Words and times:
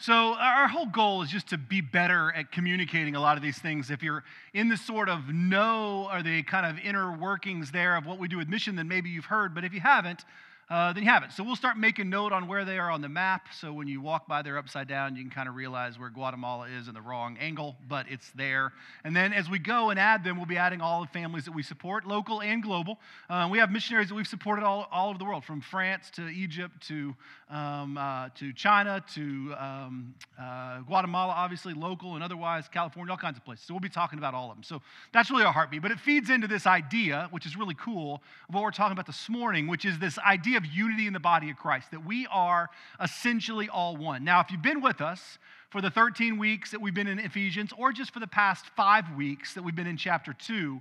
So, 0.00 0.34
our 0.34 0.68
whole 0.68 0.86
goal 0.86 1.22
is 1.22 1.30
just 1.30 1.48
to 1.48 1.58
be 1.58 1.80
better 1.80 2.32
at 2.32 2.52
communicating 2.52 3.16
a 3.16 3.20
lot 3.20 3.36
of 3.36 3.42
these 3.42 3.58
things. 3.58 3.90
If 3.90 4.00
you're 4.00 4.22
in 4.54 4.68
the 4.68 4.76
sort 4.76 5.08
of 5.08 5.28
know 5.28 6.08
or 6.12 6.22
the 6.22 6.44
kind 6.44 6.64
of 6.64 6.78
inner 6.84 7.10
workings 7.16 7.72
there 7.72 7.96
of 7.96 8.06
what 8.06 8.20
we 8.20 8.28
do 8.28 8.36
with 8.36 8.48
mission, 8.48 8.76
then 8.76 8.86
maybe 8.86 9.10
you've 9.10 9.24
heard. 9.24 9.56
But 9.56 9.64
if 9.64 9.74
you 9.74 9.80
haven't, 9.80 10.24
uh, 10.70 10.92
then 10.92 11.02
you 11.02 11.08
have 11.08 11.22
it. 11.22 11.32
So 11.32 11.42
we'll 11.42 11.56
start 11.56 11.78
making 11.78 12.10
note 12.10 12.30
on 12.30 12.46
where 12.46 12.64
they 12.66 12.78
are 12.78 12.90
on 12.90 13.00
the 13.00 13.08
map. 13.08 13.46
So 13.58 13.72
when 13.72 13.88
you 13.88 14.02
walk 14.02 14.28
by 14.28 14.42
there 14.42 14.58
upside 14.58 14.86
down, 14.86 15.16
you 15.16 15.22
can 15.22 15.30
kind 15.30 15.48
of 15.48 15.54
realize 15.54 15.98
where 15.98 16.10
Guatemala 16.10 16.68
is 16.68 16.88
in 16.88 16.94
the 16.94 17.00
wrong 17.00 17.38
angle, 17.40 17.76
but 17.88 18.04
it's 18.10 18.30
there. 18.32 18.72
And 19.02 19.16
then 19.16 19.32
as 19.32 19.48
we 19.48 19.58
go 19.58 19.88
and 19.88 19.98
add 19.98 20.24
them, 20.24 20.36
we'll 20.36 20.44
be 20.46 20.58
adding 20.58 20.82
all 20.82 21.00
the 21.00 21.06
families 21.06 21.46
that 21.46 21.54
we 21.54 21.62
support, 21.62 22.06
local 22.06 22.42
and 22.42 22.62
global. 22.62 22.98
Uh, 23.30 23.48
we 23.50 23.58
have 23.58 23.70
missionaries 23.70 24.08
that 24.08 24.14
we've 24.14 24.26
supported 24.26 24.62
all, 24.62 24.86
all 24.92 25.08
over 25.08 25.18
the 25.18 25.24
world, 25.24 25.42
from 25.42 25.62
France 25.62 26.10
to 26.10 26.28
Egypt 26.28 26.86
to, 26.88 27.16
um, 27.48 27.96
uh, 27.96 28.28
to 28.34 28.52
China 28.52 29.02
to 29.14 29.54
um, 29.58 30.14
uh, 30.38 30.80
Guatemala, 30.80 31.32
obviously 31.32 31.72
local 31.72 32.14
and 32.14 32.22
otherwise, 32.22 32.68
California, 32.68 33.10
all 33.10 33.16
kinds 33.16 33.38
of 33.38 33.44
places. 33.44 33.64
So 33.64 33.72
we'll 33.72 33.80
be 33.80 33.88
talking 33.88 34.18
about 34.18 34.34
all 34.34 34.50
of 34.50 34.56
them. 34.56 34.62
So 34.62 34.82
that's 35.12 35.30
really 35.30 35.44
our 35.44 35.52
heartbeat. 35.52 35.80
But 35.80 35.92
it 35.92 36.00
feeds 36.00 36.28
into 36.28 36.46
this 36.46 36.66
idea, 36.66 37.28
which 37.30 37.46
is 37.46 37.56
really 37.56 37.74
cool, 37.74 38.22
of 38.50 38.54
what 38.54 38.62
we're 38.62 38.70
talking 38.70 38.92
about 38.92 39.06
this 39.06 39.30
morning, 39.30 39.66
which 39.66 39.86
is 39.86 39.98
this 39.98 40.18
idea 40.18 40.57
of 40.58 40.66
unity 40.66 41.06
in 41.06 41.14
the 41.14 41.20
body 41.20 41.48
of 41.48 41.56
Christ, 41.56 41.90
that 41.92 42.04
we 42.04 42.26
are 42.30 42.68
essentially 43.02 43.68
all 43.68 43.96
one. 43.96 44.24
Now, 44.24 44.40
if 44.40 44.50
you've 44.50 44.60
been 44.60 44.82
with 44.82 45.00
us 45.00 45.38
for 45.70 45.80
the 45.80 45.90
13 45.90 46.38
weeks 46.38 46.70
that 46.72 46.80
we've 46.80 46.94
been 46.94 47.06
in 47.06 47.18
Ephesians, 47.18 47.72
or 47.78 47.92
just 47.92 48.12
for 48.12 48.20
the 48.20 48.26
past 48.26 48.66
five 48.76 49.04
weeks 49.16 49.54
that 49.54 49.62
we've 49.62 49.74
been 49.74 49.86
in 49.86 49.96
chapter 49.96 50.34
2, 50.34 50.80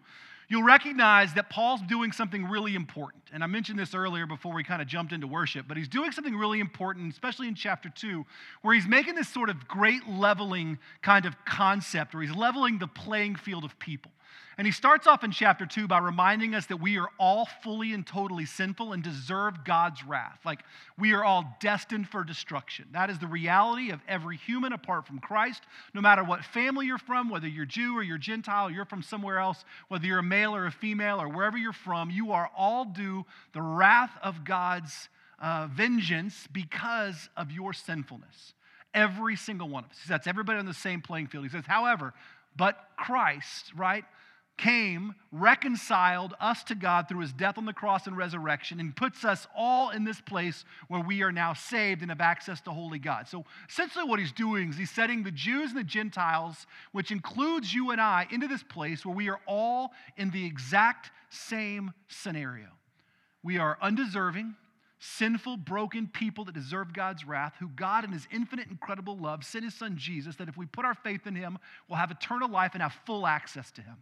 you'll 0.49 0.63
recognize 0.63 1.33
that 1.33 1.49
Paul's 1.49 1.81
doing 1.81 2.11
something 2.11 2.45
really 2.45 2.75
important. 2.75 3.23
And 3.33 3.43
I 3.43 3.47
mentioned 3.47 3.77
this 3.77 3.93
earlier 3.93 4.25
before 4.25 4.53
we 4.53 4.63
kind 4.63 4.81
of 4.81 4.87
jumped 4.87 5.11
into 5.11 5.27
worship, 5.27 5.65
but 5.67 5.77
he's 5.77 5.89
doing 5.89 6.11
something 6.11 6.35
really 6.35 6.59
important, 6.59 7.11
especially 7.11 7.47
in 7.47 7.55
chapter 7.55 7.89
2, 7.89 8.25
where 8.61 8.73
he's 8.73 8.87
making 8.87 9.15
this 9.15 9.27
sort 9.27 9.49
of 9.49 9.67
great 9.67 10.07
leveling 10.07 10.79
kind 11.01 11.25
of 11.25 11.35
concept, 11.45 12.13
where 12.13 12.23
he's 12.23 12.35
leveling 12.35 12.79
the 12.79 12.87
playing 12.87 13.35
field 13.35 13.63
of 13.63 13.77
people. 13.79 14.11
And 14.57 14.65
he 14.65 14.73
starts 14.73 15.05
off 15.05 15.23
in 15.23 15.31
chapter 15.31 15.67
2 15.67 15.87
by 15.87 15.99
reminding 15.99 16.55
us 16.55 16.65
that 16.65 16.77
we 16.77 16.97
are 16.97 17.09
all 17.19 17.47
fully 17.61 17.93
and 17.93 18.05
totally 18.05 18.45
sinful 18.45 18.93
and 18.93 19.03
deserve 19.03 19.63
God's 19.63 20.03
wrath. 20.03 20.39
Like 20.43 20.61
we 20.97 21.13
are 21.13 21.23
all 21.23 21.55
destined 21.59 22.09
for 22.09 22.23
destruction. 22.23 22.87
That 22.91 23.11
is 23.11 23.19
the 23.19 23.27
reality 23.27 23.91
of 23.91 23.99
every 24.07 24.35
human 24.37 24.73
apart 24.73 25.05
from 25.05 25.19
Christ. 25.19 25.61
No 25.93 26.01
matter 26.01 26.23
what 26.23 26.43
family 26.43 26.87
you're 26.87 26.97
from, 26.97 27.29
whether 27.29 27.47
you're 27.47 27.65
Jew 27.65 27.95
or 27.95 28.01
you're 28.01 28.17
Gentile, 28.17 28.71
you're 28.71 28.85
from 28.85 29.03
somewhere 29.03 29.37
else, 29.37 29.63
whether 29.89 30.07
you're 30.07 30.19
a 30.19 30.23
male 30.23 30.55
or 30.55 30.65
a 30.65 30.71
female 30.71 31.21
or 31.21 31.29
wherever 31.29 31.57
you're 31.57 31.71
from, 31.71 32.09
you 32.09 32.31
are 32.31 32.49
all 32.57 32.85
due 32.85 33.25
the 33.53 33.61
wrath 33.61 34.17
of 34.23 34.43
God's 34.43 35.09
uh, 35.39 35.67
vengeance 35.71 36.47
because 36.51 37.29
of 37.37 37.51
your 37.51 37.73
sinfulness. 37.73 38.53
Every 38.93 39.35
single 39.35 39.69
one 39.69 39.83
of 39.83 39.91
us. 39.91 39.97
He 40.01 40.07
sets 40.07 40.25
everybody 40.25 40.57
on 40.57 40.65
the 40.65 40.73
same 40.73 41.01
playing 41.01 41.27
field. 41.27 41.43
He 41.43 41.51
says, 41.51 41.65
however, 41.67 42.13
but 42.57 42.77
Christ, 42.97 43.71
right? 43.75 44.03
came, 44.57 45.13
reconciled 45.31 46.33
us 46.39 46.63
to 46.63 46.75
God 46.75 47.07
through 47.07 47.21
his 47.21 47.31
death 47.31 47.57
on 47.57 47.65
the 47.65 47.73
cross 47.73 48.07
and 48.07 48.17
resurrection, 48.17 48.79
and 48.79 48.95
puts 48.95 49.23
us 49.23 49.47
all 49.55 49.91
in 49.91 50.03
this 50.03 50.19
place 50.19 50.65
where 50.87 51.01
we 51.01 51.21
are 51.21 51.31
now 51.31 51.53
saved 51.53 52.01
and 52.01 52.11
have 52.11 52.21
access 52.21 52.59
to 52.61 52.71
holy 52.71 52.99
God. 52.99 53.27
So 53.27 53.45
essentially, 53.69 54.05
what 54.05 54.19
he's 54.19 54.31
doing 54.31 54.69
is 54.69 54.77
he's 54.77 54.91
setting 54.91 55.23
the 55.23 55.31
Jews 55.31 55.69
and 55.69 55.79
the 55.79 55.83
Gentiles, 55.83 56.65
which 56.91 57.11
includes 57.11 57.73
you 57.73 57.91
and 57.91 58.01
I, 58.01 58.27
into 58.31 58.47
this 58.47 58.63
place 58.63 59.05
where 59.05 59.15
we 59.15 59.29
are 59.29 59.39
all 59.45 59.91
in 60.17 60.31
the 60.31 60.45
exact 60.45 61.11
same 61.29 61.93
scenario. 62.07 62.67
We 63.43 63.59
are 63.59 63.77
undeserving, 63.81 64.55
sinful, 64.99 65.57
broken 65.57 66.07
people 66.07 66.45
that 66.45 66.55
deserve 66.55 66.93
God's 66.93 67.25
wrath, 67.25 67.53
who 67.59 67.69
God, 67.69 68.03
in 68.03 68.11
his 68.11 68.27
infinite, 68.31 68.67
incredible 68.69 69.17
love, 69.17 69.43
sent 69.43 69.63
his 69.63 69.75
son 69.75 69.95
Jesus, 69.97 70.35
that 70.37 70.49
if 70.49 70.57
we 70.57 70.65
put 70.65 70.85
our 70.85 70.95
faith 70.95 71.27
in 71.27 71.35
him, 71.35 71.59
we'll 71.87 71.99
have 71.99 72.11
eternal 72.11 72.49
life 72.49 72.71
and 72.73 72.81
have 72.81 72.95
full 73.05 73.27
access 73.27 73.71
to 73.71 73.81
him. 73.81 73.97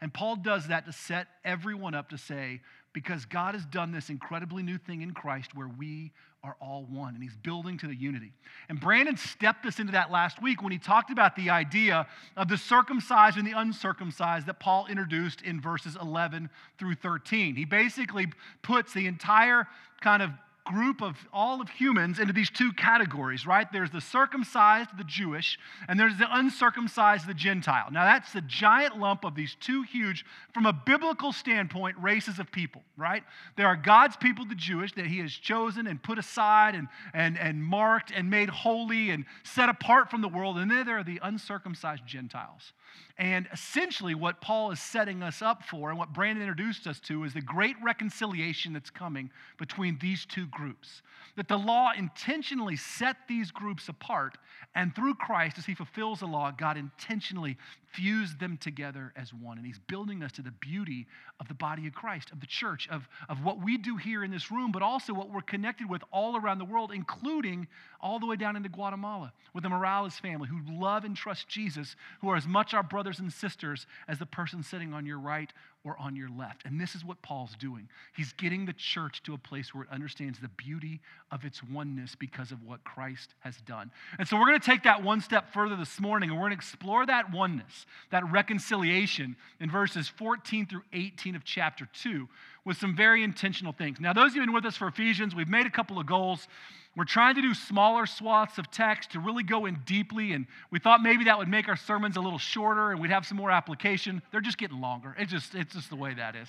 And 0.00 0.12
Paul 0.12 0.36
does 0.36 0.68
that 0.68 0.86
to 0.86 0.92
set 0.92 1.28
everyone 1.44 1.94
up 1.94 2.10
to 2.10 2.18
say, 2.18 2.60
because 2.92 3.24
God 3.24 3.54
has 3.54 3.64
done 3.64 3.90
this 3.90 4.10
incredibly 4.10 4.62
new 4.62 4.78
thing 4.78 5.02
in 5.02 5.12
Christ 5.12 5.54
where 5.54 5.68
we 5.68 6.12
are 6.44 6.56
all 6.60 6.86
one, 6.90 7.14
and 7.14 7.22
he's 7.22 7.34
building 7.36 7.78
to 7.78 7.86
the 7.86 7.94
unity. 7.96 8.32
And 8.68 8.78
Brandon 8.78 9.16
stepped 9.16 9.64
us 9.64 9.80
into 9.80 9.92
that 9.92 10.10
last 10.10 10.42
week 10.42 10.62
when 10.62 10.72
he 10.72 10.78
talked 10.78 11.10
about 11.10 11.36
the 11.36 11.48
idea 11.48 12.06
of 12.36 12.48
the 12.48 12.58
circumcised 12.58 13.38
and 13.38 13.46
the 13.46 13.58
uncircumcised 13.58 14.46
that 14.46 14.60
Paul 14.60 14.86
introduced 14.90 15.40
in 15.40 15.60
verses 15.60 15.96
11 16.00 16.50
through 16.78 16.96
13. 16.96 17.56
He 17.56 17.64
basically 17.64 18.26
puts 18.62 18.92
the 18.92 19.06
entire 19.06 19.66
kind 20.04 20.22
of 20.22 20.30
group 20.64 21.02
of 21.02 21.16
all 21.32 21.60
of 21.60 21.68
humans 21.68 22.18
into 22.18 22.32
these 22.32 22.48
two 22.48 22.72
categories, 22.72 23.46
right? 23.46 23.70
There's 23.70 23.90
the 23.90 24.00
circumcised, 24.00 24.96
the 24.96 25.04
Jewish, 25.04 25.58
and 25.88 26.00
there's 26.00 26.16
the 26.16 26.26
uncircumcised, 26.30 27.26
the 27.26 27.34
Gentile. 27.34 27.88
Now, 27.92 28.04
that's 28.04 28.32
the 28.32 28.40
giant 28.40 28.98
lump 28.98 29.24
of 29.24 29.34
these 29.34 29.56
two 29.60 29.82
huge, 29.82 30.24
from 30.54 30.64
a 30.64 30.72
biblical 30.72 31.32
standpoint, 31.32 31.96
races 32.00 32.38
of 32.38 32.50
people, 32.50 32.82
right? 32.96 33.22
There 33.56 33.66
are 33.66 33.76
God's 33.76 34.16
people, 34.16 34.46
the 34.46 34.54
Jewish, 34.54 34.92
that 34.94 35.06
He 35.06 35.18
has 35.18 35.32
chosen 35.32 35.86
and 35.86 36.02
put 36.02 36.18
aside 36.18 36.74
and, 36.74 36.88
and, 37.12 37.38
and 37.38 37.62
marked 37.62 38.10
and 38.10 38.30
made 38.30 38.48
holy 38.48 39.10
and 39.10 39.26
set 39.42 39.68
apart 39.68 40.10
from 40.10 40.22
the 40.22 40.28
world. 40.28 40.56
And 40.56 40.70
then 40.70 40.86
there 40.86 40.98
are 40.98 41.04
the 41.04 41.20
uncircumcised 41.22 42.06
Gentiles. 42.06 42.72
And 43.16 43.46
essentially, 43.52 44.14
what 44.16 44.40
Paul 44.40 44.72
is 44.72 44.80
setting 44.80 45.22
us 45.22 45.40
up 45.40 45.62
for 45.62 45.90
and 45.90 45.98
what 45.98 46.12
Brandon 46.12 46.42
introduced 46.42 46.88
us 46.88 46.98
to 47.00 47.22
is 47.22 47.32
the 47.32 47.40
great 47.40 47.76
reconciliation 47.80 48.72
that's 48.72 48.90
coming 48.90 49.30
between 49.56 49.98
these 50.00 50.26
two 50.26 50.46
groups. 50.54 51.02
That 51.36 51.48
the 51.48 51.58
law 51.58 51.90
intentionally 51.96 52.76
set 52.76 53.16
these 53.28 53.50
groups 53.50 53.88
apart, 53.88 54.38
and 54.74 54.94
through 54.94 55.16
Christ, 55.16 55.58
as 55.58 55.66
he 55.66 55.74
fulfills 55.74 56.20
the 56.20 56.26
law, 56.26 56.50
God 56.50 56.76
intentionally 56.76 57.58
fused 57.94 58.40
them 58.40 58.56
together 58.56 59.12
as 59.16 59.32
one. 59.32 59.56
And 59.58 59.66
he's 59.66 59.78
building 59.78 60.22
us 60.22 60.32
to 60.32 60.42
the 60.42 60.50
beauty 60.50 61.06
of 61.40 61.48
the 61.48 61.54
body 61.54 61.86
of 61.86 61.94
Christ, 61.94 62.30
of 62.32 62.40
the 62.40 62.46
church, 62.46 62.88
of, 62.90 63.08
of 63.28 63.44
what 63.44 63.62
we 63.62 63.76
do 63.76 63.96
here 63.96 64.24
in 64.24 64.30
this 64.30 64.50
room, 64.50 64.72
but 64.72 64.82
also 64.82 65.14
what 65.14 65.30
we're 65.30 65.42
connected 65.42 65.88
with 65.88 66.02
all 66.12 66.36
around 66.36 66.58
the 66.58 66.64
world, 66.64 66.92
including 66.92 67.66
all 68.00 68.18
the 68.18 68.26
way 68.26 68.36
down 68.36 68.56
into 68.56 68.68
Guatemala 68.68 69.32
with 69.52 69.62
the 69.62 69.68
Morales 69.68 70.18
family 70.18 70.48
who 70.48 70.60
love 70.70 71.04
and 71.04 71.16
trust 71.16 71.48
Jesus, 71.48 71.96
who 72.20 72.28
are 72.28 72.36
as 72.36 72.46
much 72.46 72.74
our 72.74 72.82
brothers 72.82 73.18
and 73.18 73.32
sisters 73.32 73.86
as 74.08 74.18
the 74.18 74.26
person 74.26 74.62
sitting 74.62 74.92
on 74.92 75.06
your 75.06 75.18
right 75.18 75.52
or 75.84 75.96
on 75.98 76.16
your 76.16 76.30
left. 76.30 76.64
And 76.64 76.80
this 76.80 76.94
is 76.94 77.04
what 77.04 77.20
Paul's 77.20 77.54
doing. 77.58 77.88
He's 78.16 78.32
getting 78.32 78.64
the 78.64 78.72
church 78.72 79.22
to 79.24 79.34
a 79.34 79.38
place 79.38 79.74
where 79.74 79.84
it 79.84 79.90
understands 79.90 80.38
the 80.38 80.48
beauty 80.48 81.00
of 81.30 81.44
its 81.44 81.62
oneness 81.62 82.14
because 82.14 82.52
of 82.52 82.62
what 82.62 82.82
Christ 82.84 83.34
has 83.40 83.56
done. 83.58 83.90
And 84.18 84.26
so 84.26 84.38
we're 84.38 84.46
going 84.46 84.60
to 84.60 84.66
take 84.66 84.84
that 84.84 85.02
one 85.02 85.20
step 85.20 85.52
further 85.52 85.76
this 85.76 86.00
morning 86.00 86.30
and 86.30 86.38
we're 86.38 86.48
going 86.48 86.58
to 86.58 86.62
explore 86.62 87.04
that 87.04 87.30
oneness, 87.32 87.83
that 88.10 88.30
reconciliation 88.30 89.36
in 89.60 89.70
verses 89.70 90.08
14 90.08 90.66
through 90.66 90.82
18 90.92 91.36
of 91.36 91.44
chapter 91.44 91.88
2 92.02 92.28
with 92.64 92.76
some 92.76 92.96
very 92.96 93.22
intentional 93.22 93.72
things. 93.72 94.00
Now, 94.00 94.12
those 94.12 94.30
of 94.30 94.36
you 94.36 94.40
who've 94.42 94.48
been 94.48 94.54
with 94.54 94.66
us 94.66 94.76
for 94.76 94.88
Ephesians, 94.88 95.34
we've 95.34 95.48
made 95.48 95.66
a 95.66 95.70
couple 95.70 95.98
of 95.98 96.06
goals. 96.06 96.48
We're 96.96 97.04
trying 97.04 97.34
to 97.34 97.42
do 97.42 97.54
smaller 97.54 98.06
swaths 98.06 98.56
of 98.58 98.70
text 98.70 99.12
to 99.12 99.20
really 99.20 99.42
go 99.42 99.66
in 99.66 99.78
deeply, 99.84 100.32
and 100.32 100.46
we 100.70 100.78
thought 100.78 101.02
maybe 101.02 101.24
that 101.24 101.36
would 101.36 101.48
make 101.48 101.68
our 101.68 101.74
sermons 101.74 102.16
a 102.16 102.20
little 102.20 102.38
shorter 102.38 102.92
and 102.92 103.00
we'd 103.00 103.10
have 103.10 103.26
some 103.26 103.36
more 103.36 103.50
application. 103.50 104.22
They're 104.30 104.40
just 104.40 104.58
getting 104.58 104.80
longer. 104.80 105.16
It's 105.18 105.32
just, 105.32 105.56
it's 105.56 105.74
just 105.74 105.90
the 105.90 105.96
way 105.96 106.14
that 106.14 106.36
is. 106.36 106.46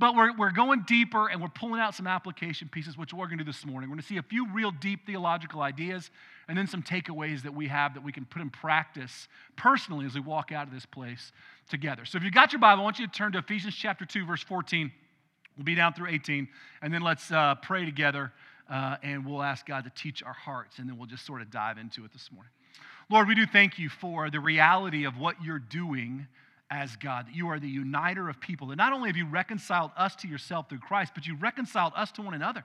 But 0.00 0.16
we're, 0.16 0.36
we're 0.36 0.50
going 0.50 0.82
deeper 0.82 1.28
and 1.28 1.40
we're 1.40 1.46
pulling 1.46 1.80
out 1.80 1.94
some 1.94 2.08
application 2.08 2.68
pieces, 2.68 2.98
which 2.98 3.14
we're 3.14 3.26
going 3.26 3.38
to 3.38 3.44
do 3.44 3.52
this 3.52 3.64
morning. 3.64 3.88
We're 3.88 3.94
going 3.94 4.02
to 4.02 4.08
see 4.08 4.16
a 4.16 4.22
few 4.22 4.50
real 4.50 4.72
deep 4.72 5.06
theological 5.06 5.62
ideas 5.62 6.10
and 6.48 6.58
then 6.58 6.66
some 6.66 6.82
takeaways 6.82 7.42
that 7.42 7.54
we 7.54 7.68
have 7.68 7.94
that 7.94 8.02
we 8.02 8.10
can 8.10 8.24
put 8.24 8.42
in 8.42 8.50
practice 8.50 9.28
personally 9.54 10.06
as 10.06 10.14
we 10.16 10.20
walk 10.20 10.50
out 10.50 10.66
of 10.66 10.74
this 10.74 10.86
place 10.86 11.30
together. 11.70 12.04
So 12.04 12.18
if 12.18 12.24
you've 12.24 12.34
got 12.34 12.52
your 12.52 12.60
Bible, 12.60 12.82
I 12.82 12.84
want 12.84 12.98
you 12.98 13.06
to 13.06 13.12
turn 13.12 13.30
to 13.32 13.38
Ephesians 13.38 13.76
chapter 13.76 14.04
2, 14.04 14.26
verse 14.26 14.42
14. 14.42 14.90
We'll 15.56 15.64
be 15.64 15.76
down 15.76 15.94
through 15.94 16.08
18, 16.08 16.48
and 16.82 16.92
then 16.92 17.02
let's 17.02 17.30
uh, 17.30 17.54
pray 17.62 17.84
together 17.84 18.32
uh, 18.70 18.96
and 19.02 19.26
we'll 19.26 19.42
ask 19.42 19.66
God 19.66 19.84
to 19.84 19.90
teach 19.90 20.22
our 20.22 20.32
hearts, 20.32 20.78
and 20.78 20.88
then 20.88 20.96
we'll 20.96 21.06
just 21.06 21.26
sort 21.26 21.42
of 21.42 21.50
dive 21.50 21.78
into 21.78 22.04
it 22.04 22.12
this 22.12 22.30
morning. 22.32 22.50
Lord, 23.10 23.28
we 23.28 23.34
do 23.34 23.46
thank 23.46 23.78
you 23.78 23.88
for 23.88 24.30
the 24.30 24.40
reality 24.40 25.04
of 25.04 25.18
what 25.18 25.42
you're 25.42 25.58
doing 25.58 26.26
as 26.70 26.96
God, 26.96 27.26
that 27.26 27.34
you 27.34 27.48
are 27.48 27.60
the 27.60 27.68
uniter 27.68 28.28
of 28.28 28.40
people, 28.40 28.68
that 28.68 28.76
not 28.76 28.92
only 28.92 29.08
have 29.08 29.16
you 29.16 29.26
reconciled 29.26 29.90
us 29.96 30.16
to 30.16 30.28
yourself 30.28 30.68
through 30.68 30.78
Christ, 30.78 31.12
but 31.14 31.26
you 31.26 31.36
reconciled 31.36 31.92
us 31.94 32.10
to 32.12 32.22
one 32.22 32.34
another. 32.34 32.64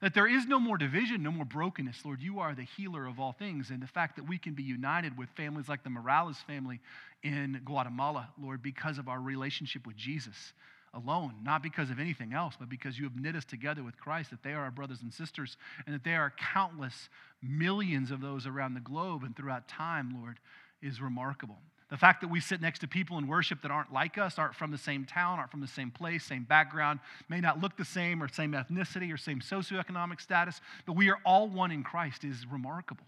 That 0.00 0.14
there 0.14 0.28
is 0.28 0.46
no 0.46 0.60
more 0.60 0.78
division, 0.78 1.24
no 1.24 1.32
more 1.32 1.44
brokenness. 1.44 2.04
Lord, 2.04 2.22
you 2.22 2.38
are 2.38 2.54
the 2.54 2.62
healer 2.76 3.06
of 3.06 3.18
all 3.18 3.32
things. 3.32 3.70
And 3.70 3.82
the 3.82 3.88
fact 3.88 4.14
that 4.14 4.28
we 4.28 4.38
can 4.38 4.54
be 4.54 4.62
united 4.62 5.18
with 5.18 5.28
families 5.30 5.68
like 5.68 5.82
the 5.82 5.90
Morales 5.90 6.36
family 6.46 6.80
in 7.24 7.60
Guatemala, 7.64 8.28
Lord, 8.40 8.62
because 8.62 8.98
of 8.98 9.08
our 9.08 9.20
relationship 9.20 9.86
with 9.86 9.96
Jesus 9.96 10.52
alone, 10.94 11.34
not 11.42 11.62
because 11.62 11.90
of 11.90 11.98
anything 11.98 12.32
else, 12.32 12.54
but 12.58 12.68
because 12.68 12.98
you 12.98 13.04
have 13.04 13.16
knit 13.16 13.36
us 13.36 13.44
together 13.44 13.82
with 13.82 13.98
Christ, 13.98 14.30
that 14.30 14.42
they 14.42 14.52
are 14.52 14.64
our 14.64 14.70
brothers 14.70 15.02
and 15.02 15.12
sisters, 15.12 15.56
and 15.86 15.94
that 15.94 16.04
there 16.04 16.20
are 16.20 16.32
countless 16.52 17.08
millions 17.42 18.10
of 18.10 18.20
those 18.20 18.46
around 18.46 18.74
the 18.74 18.80
globe 18.80 19.22
and 19.22 19.36
throughout 19.36 19.68
time, 19.68 20.16
Lord, 20.20 20.38
is 20.82 21.00
remarkable. 21.00 21.58
The 21.90 21.96
fact 21.96 22.20
that 22.20 22.28
we 22.28 22.40
sit 22.40 22.60
next 22.60 22.80
to 22.80 22.88
people 22.88 23.16
in 23.16 23.26
worship 23.26 23.62
that 23.62 23.70
aren't 23.70 23.92
like 23.92 24.18
us, 24.18 24.38
aren't 24.38 24.54
from 24.54 24.70
the 24.70 24.78
same 24.78 25.06
town, 25.06 25.38
aren't 25.38 25.50
from 25.50 25.62
the 25.62 25.66
same 25.66 25.90
place, 25.90 26.24
same 26.24 26.44
background, 26.44 27.00
may 27.28 27.40
not 27.40 27.60
look 27.60 27.76
the 27.76 27.84
same 27.84 28.22
or 28.22 28.28
same 28.28 28.52
ethnicity 28.52 29.12
or 29.12 29.16
same 29.16 29.40
socioeconomic 29.40 30.20
status, 30.20 30.60
but 30.84 30.94
we 30.94 31.08
are 31.08 31.18
all 31.24 31.48
one 31.48 31.70
in 31.70 31.82
Christ 31.82 32.24
is 32.24 32.46
remarkable. 32.50 33.06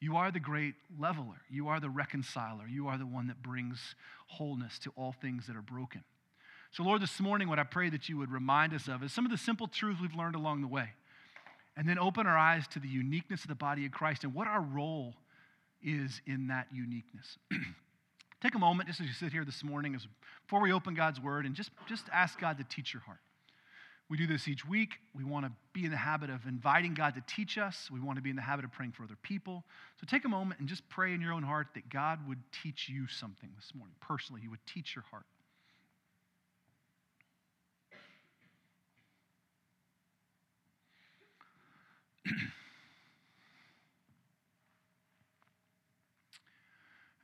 You 0.00 0.16
are 0.16 0.30
the 0.30 0.40
great 0.40 0.74
leveler. 0.98 1.40
You 1.50 1.68
are 1.68 1.80
the 1.80 1.90
reconciler. 1.90 2.66
You 2.66 2.88
are 2.88 2.98
the 2.98 3.06
one 3.06 3.26
that 3.28 3.42
brings 3.42 3.94
wholeness 4.26 4.78
to 4.80 4.92
all 4.96 5.12
things 5.12 5.46
that 5.46 5.56
are 5.56 5.62
broken. 5.62 6.02
So, 6.72 6.84
Lord, 6.84 7.02
this 7.02 7.18
morning, 7.18 7.48
what 7.48 7.58
I 7.58 7.64
pray 7.64 7.90
that 7.90 8.08
you 8.08 8.16
would 8.18 8.30
remind 8.30 8.72
us 8.74 8.86
of 8.86 9.02
is 9.02 9.12
some 9.12 9.24
of 9.24 9.32
the 9.32 9.38
simple 9.38 9.66
truths 9.66 10.00
we've 10.00 10.14
learned 10.14 10.36
along 10.36 10.60
the 10.60 10.68
way. 10.68 10.90
And 11.76 11.88
then 11.88 11.98
open 11.98 12.26
our 12.26 12.38
eyes 12.38 12.66
to 12.68 12.78
the 12.78 12.88
uniqueness 12.88 13.42
of 13.42 13.48
the 13.48 13.54
body 13.56 13.86
of 13.86 13.92
Christ 13.92 14.22
and 14.22 14.34
what 14.34 14.46
our 14.46 14.60
role 14.60 15.14
is 15.82 16.20
in 16.26 16.48
that 16.48 16.68
uniqueness. 16.72 17.38
Take 18.40 18.54
a 18.54 18.58
moment 18.58 18.88
just 18.88 19.00
as 19.00 19.06
you 19.06 19.12
sit 19.12 19.32
here 19.32 19.44
this 19.44 19.64
morning, 19.64 19.94
as, 19.94 20.06
before 20.46 20.60
we 20.60 20.72
open 20.72 20.94
God's 20.94 21.20
word, 21.20 21.44
and 21.44 21.54
just, 21.54 21.70
just 21.88 22.04
ask 22.12 22.38
God 22.38 22.58
to 22.58 22.64
teach 22.64 22.94
your 22.94 23.02
heart. 23.02 23.18
We 24.08 24.16
do 24.16 24.26
this 24.26 24.48
each 24.48 24.66
week. 24.66 24.94
We 25.14 25.24
want 25.24 25.46
to 25.46 25.52
be 25.72 25.84
in 25.84 25.90
the 25.90 25.96
habit 25.96 26.30
of 26.30 26.46
inviting 26.46 26.94
God 26.94 27.14
to 27.14 27.22
teach 27.26 27.58
us. 27.58 27.88
We 27.92 28.00
want 28.00 28.16
to 28.16 28.22
be 28.22 28.30
in 28.30 28.36
the 28.36 28.42
habit 28.42 28.64
of 28.64 28.72
praying 28.72 28.92
for 28.92 29.04
other 29.04 29.16
people. 29.22 29.64
So 30.00 30.06
take 30.08 30.24
a 30.24 30.28
moment 30.28 30.60
and 30.60 30.68
just 30.68 30.88
pray 30.88 31.14
in 31.14 31.20
your 31.20 31.32
own 31.32 31.42
heart 31.42 31.68
that 31.74 31.88
God 31.88 32.26
would 32.28 32.38
teach 32.62 32.88
you 32.88 33.06
something 33.08 33.50
this 33.56 33.72
morning. 33.74 33.94
Personally, 34.00 34.40
He 34.40 34.48
would 34.48 34.64
teach 34.66 34.94
your 34.94 35.04
heart. 35.10 35.26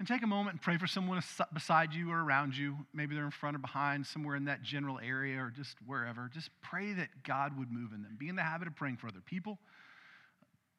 And 0.06 0.14
take 0.14 0.22
a 0.22 0.28
moment 0.28 0.54
and 0.54 0.62
pray 0.62 0.78
for 0.78 0.86
someone 0.86 1.20
beside 1.52 1.92
you 1.92 2.12
or 2.12 2.22
around 2.22 2.56
you. 2.56 2.76
Maybe 2.94 3.16
they're 3.16 3.24
in 3.24 3.32
front 3.32 3.56
or 3.56 3.58
behind, 3.58 4.06
somewhere 4.06 4.36
in 4.36 4.44
that 4.44 4.62
general 4.62 5.00
area 5.00 5.40
or 5.40 5.50
just 5.50 5.78
wherever. 5.84 6.30
Just 6.32 6.50
pray 6.62 6.92
that 6.92 7.08
God 7.24 7.58
would 7.58 7.72
move 7.72 7.92
in 7.92 8.02
them. 8.02 8.14
Be 8.16 8.28
in 8.28 8.36
the 8.36 8.44
habit 8.44 8.68
of 8.68 8.76
praying 8.76 8.98
for 8.98 9.08
other 9.08 9.22
people. 9.26 9.58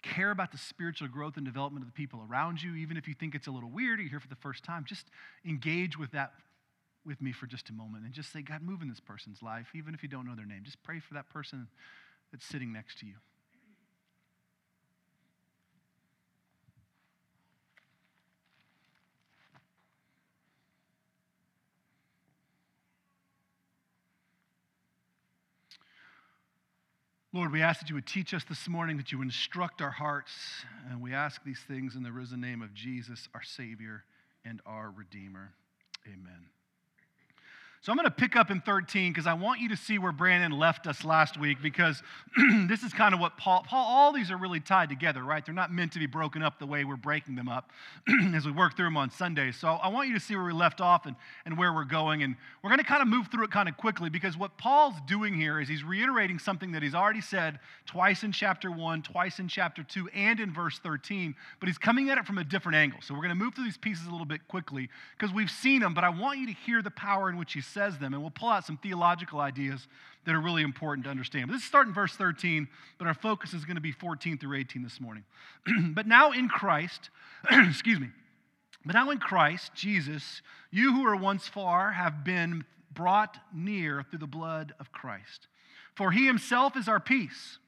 Care 0.01 0.31
about 0.31 0.53
the 0.53 0.57
spiritual 0.57 1.09
growth 1.09 1.35
and 1.35 1.45
development 1.45 1.83
of 1.83 1.89
the 1.89 1.94
people 1.94 2.25
around 2.31 2.63
you, 2.63 2.75
even 2.75 2.95
if 2.95 3.06
you 3.06 3.13
think 3.13 3.35
it's 3.35 3.47
a 3.47 3.51
little 3.51 3.69
weird 3.69 4.00
or 4.00 4.03
you're 4.03 4.12
here 4.12 4.21
for 4.21 4.29
the 4.29 4.35
first 4.35 4.63
time. 4.63 4.85
Just 4.88 5.07
engage 5.45 6.00
with 6.00 6.12
that 6.12 6.31
with 7.06 7.21
me 7.21 7.33
for 7.33 7.47
just 7.47 7.69
a 7.69 7.73
moment 7.73 8.06
and 8.06 8.13
just 8.13 8.31
say, 8.31 8.41
God, 8.41 8.62
move 8.62 8.81
in 8.81 8.88
this 8.88 9.01
person's 9.01 9.44
life, 9.44 9.68
even 9.75 9.94
if 9.94 10.03
you 10.03 10.07
don't 10.07 10.25
know 10.25 10.35
their 10.38 10.45
name. 10.45 10.62
Just 10.63 10.81
pray 10.83 11.01
for 11.01 11.15
that 11.15 11.27
person 11.27 11.68
that's 12.31 12.45
sitting 12.45 12.71
next 12.71 13.00
to 13.00 13.06
you. 13.06 13.15
Lord, 27.38 27.51
we 27.51 27.62
ask 27.62 27.81
that 27.81 27.89
you 27.89 27.94
would 27.94 28.07
teach 28.07 28.34
us 28.34 28.44
this 28.45 28.68
morning, 28.68 28.98
that 28.98 29.12
you 29.12 29.22
instruct 29.22 29.80
our 29.80 29.92
hearts, 29.92 30.31
and 30.89 31.00
we 31.00 31.13
ask 31.13 31.44
these 31.44 31.60
things 31.68 31.95
in 31.95 32.01
the 32.01 32.12
risen 32.12 32.42
name 32.42 32.63
of 32.63 32.74
Jesus, 32.74 33.30
our 33.36 33.44
Savior 33.44 34.04
and 34.44 34.60
our 34.66 34.89
Redeemer. 34.89 35.51
Amen. 36.07 36.48
So 37.81 37.91
I'm 37.91 37.97
going 37.97 38.06
to 38.06 38.12
pick 38.12 38.35
up 38.35 38.50
in 38.50 38.59
13 38.59 39.13
because 39.13 39.27
I 39.27 39.33
want 39.33 39.62
you 39.62 39.69
to 39.69 39.77
see 39.77 39.97
where 39.97 40.12
Brandon 40.12 40.51
left 40.51 40.88
us 40.88 41.06
last 41.06 41.39
week 41.39 41.59
because 41.62 42.01
this 42.68 42.83
is 42.83 42.91
kind 42.91 43.13
of 43.13 43.19
what 43.19 43.38
Paul, 43.38 43.63
Paul, 43.68 43.85
all 43.85 44.12
these 44.12 44.31
are 44.31 44.38
really 44.38 44.59
tied 44.59 44.89
together, 44.89 45.24
right? 45.24 45.45
They're 45.45 45.53
not 45.53 45.71
meant 45.71 45.94
to 45.94 46.00
be 46.00 46.07
broken 46.07 46.41
up 46.41 46.59
the 46.59 46.65
way 46.65 46.83
we're 46.83 46.95
breaking 46.95 47.35
them 47.35 47.47
up 47.47 47.71
as 48.33 48.45
we 48.45 48.51
work 48.51 48.75
through 48.75 48.88
them 48.88 48.97
on 48.97 49.12
Sundays. 49.12 49.57
So 49.57 49.68
I 49.68 49.89
want 49.89 50.07
you 50.07 50.15
to 50.15 50.19
see 50.19 50.35
where 50.35 50.45
we 50.45 50.53
left 50.53 50.81
off 50.81 51.06
and, 51.06 51.15
and 51.45 51.57
where 51.57 51.71
we're 51.71 51.85
going. 51.85 52.24
And 52.24 52.35
we're 52.63 52.69
going 52.69 52.79
to 52.79 52.85
kind 52.85 53.01
of 53.01 53.07
move 53.07 53.27
through 53.27 53.45
it 53.45 53.51
kind 53.51 53.69
of 53.69 53.77
quickly 53.77 54.09
because 54.09 54.38
what 54.38 54.57
Paul's 54.57 54.95
doing 55.07 55.35
here 55.35 55.62
is 55.62 55.69
he's 55.69 55.83
reiterating 55.83 56.39
something 56.39 56.71
that 56.71 56.81
he's 56.81 56.95
already 56.95 57.21
said 57.21 57.59
twice 57.85 58.23
in 58.23 58.31
chapter 58.31 58.71
1, 58.71 59.03
twice 59.03 59.39
in 59.39 59.47
chapter 59.47 59.83
2, 59.83 60.09
and 60.13 60.39
in 60.39 60.51
verse 60.51 60.80
13, 60.80 61.35
but 61.59 61.68
he's 61.68 61.77
coming 61.77 62.09
at 62.09 62.18
it 62.18 62.25
from 62.25 62.38
a 62.38 62.44
different 62.44 62.75
angle. 62.75 63.00
So 63.01 63.13
we're 63.13 63.21
going 63.21 63.30
to 63.30 63.35
move 63.35 63.53
through 63.56 63.65
these 63.65 63.77
pieces 63.77 64.07
a 64.07 64.12
little 64.12 64.25
bit 64.25 64.47
quickly 64.47 64.89
because 65.18 65.33
we've 65.33 65.51
seen 65.51 65.81
them, 65.81 65.94
but 65.94 66.03
I 66.03 66.09
want 66.09 66.39
you 66.39 66.47
to 66.47 66.53
hear 66.65 66.81
the 66.81 66.91
power 66.91 67.30
in 67.30 67.38
which 67.38 67.53
he 67.53 67.62
says 67.68 67.98
them, 67.98 68.14
and 68.14 68.22
we'll 68.22 68.31
pull 68.31 68.50
out 68.50 68.66
some 68.66 68.78
theological 68.78 69.40
ideas 69.40 69.88
that 70.25 70.36
are 70.36 70.42
really 70.42 70.64
important 70.64 71.06
to 71.06 71.12
understand. 71.12 71.48
But 71.48 71.54
this 71.54 71.62
is 71.62 71.68
starting 71.68 71.94
verse 71.94 72.14
13, 72.14 72.68
but 72.98 73.08
our 73.08 73.14
focus 73.14 73.54
is 73.54 73.66
going 73.66 73.75
to 73.75 73.81
be 73.81 73.92
14 73.92 74.38
through 74.38 74.58
18 74.58 74.84
this 74.84 75.00
morning. 75.00 75.24
but 75.94 76.08
now 76.08 76.31
in 76.31 76.50
Christ, 76.50 77.10
excuse 77.52 78.00
me, 78.00 78.10
but 78.86 78.94
now 78.94 79.10
in 79.10 79.19
Christ, 79.19 79.74
Jesus, 79.75 80.42
you 80.72 80.94
who 80.94 81.04
were 81.04 81.16
once 81.16 81.48
far 81.48 81.92
have 81.92 82.24
been 82.24 82.66
brought 82.94 83.38
near 83.54 84.04
through 84.10 84.19
the 84.19 84.28
blood 84.28 84.74
of 84.80 84.92
Christ. 84.92 85.48
For 85.96 86.12
he 86.12 86.25
himself 86.25 86.75
is 86.78 86.88
our 86.88 87.00
peace, 87.00 87.60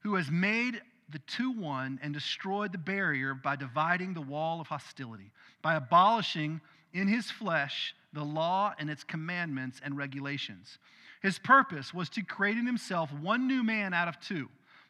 who 0.00 0.14
has 0.14 0.30
made 0.30 0.80
the 1.10 1.20
two 1.20 1.50
one 1.50 1.98
and 2.02 2.14
destroyed 2.14 2.72
the 2.72 2.78
barrier 2.78 3.34
by 3.34 3.56
dividing 3.56 4.14
the 4.14 4.20
wall 4.20 4.60
of 4.60 4.68
hostility, 4.68 5.32
by 5.62 5.74
abolishing 5.74 6.60
in 6.92 7.08
his 7.08 7.30
flesh 7.30 7.94
the 8.12 8.24
law 8.24 8.74
and 8.78 8.90
its 8.90 9.04
commandments 9.04 9.80
and 9.84 9.96
regulations. 9.96 10.78
His 11.22 11.38
purpose 11.38 11.94
was 11.94 12.08
to 12.10 12.22
create 12.22 12.56
in 12.56 12.66
himself 12.66 13.12
one 13.12 13.46
new 13.46 13.62
man 13.62 13.94
out 13.94 14.08
of 14.08 14.18
two, 14.20 14.48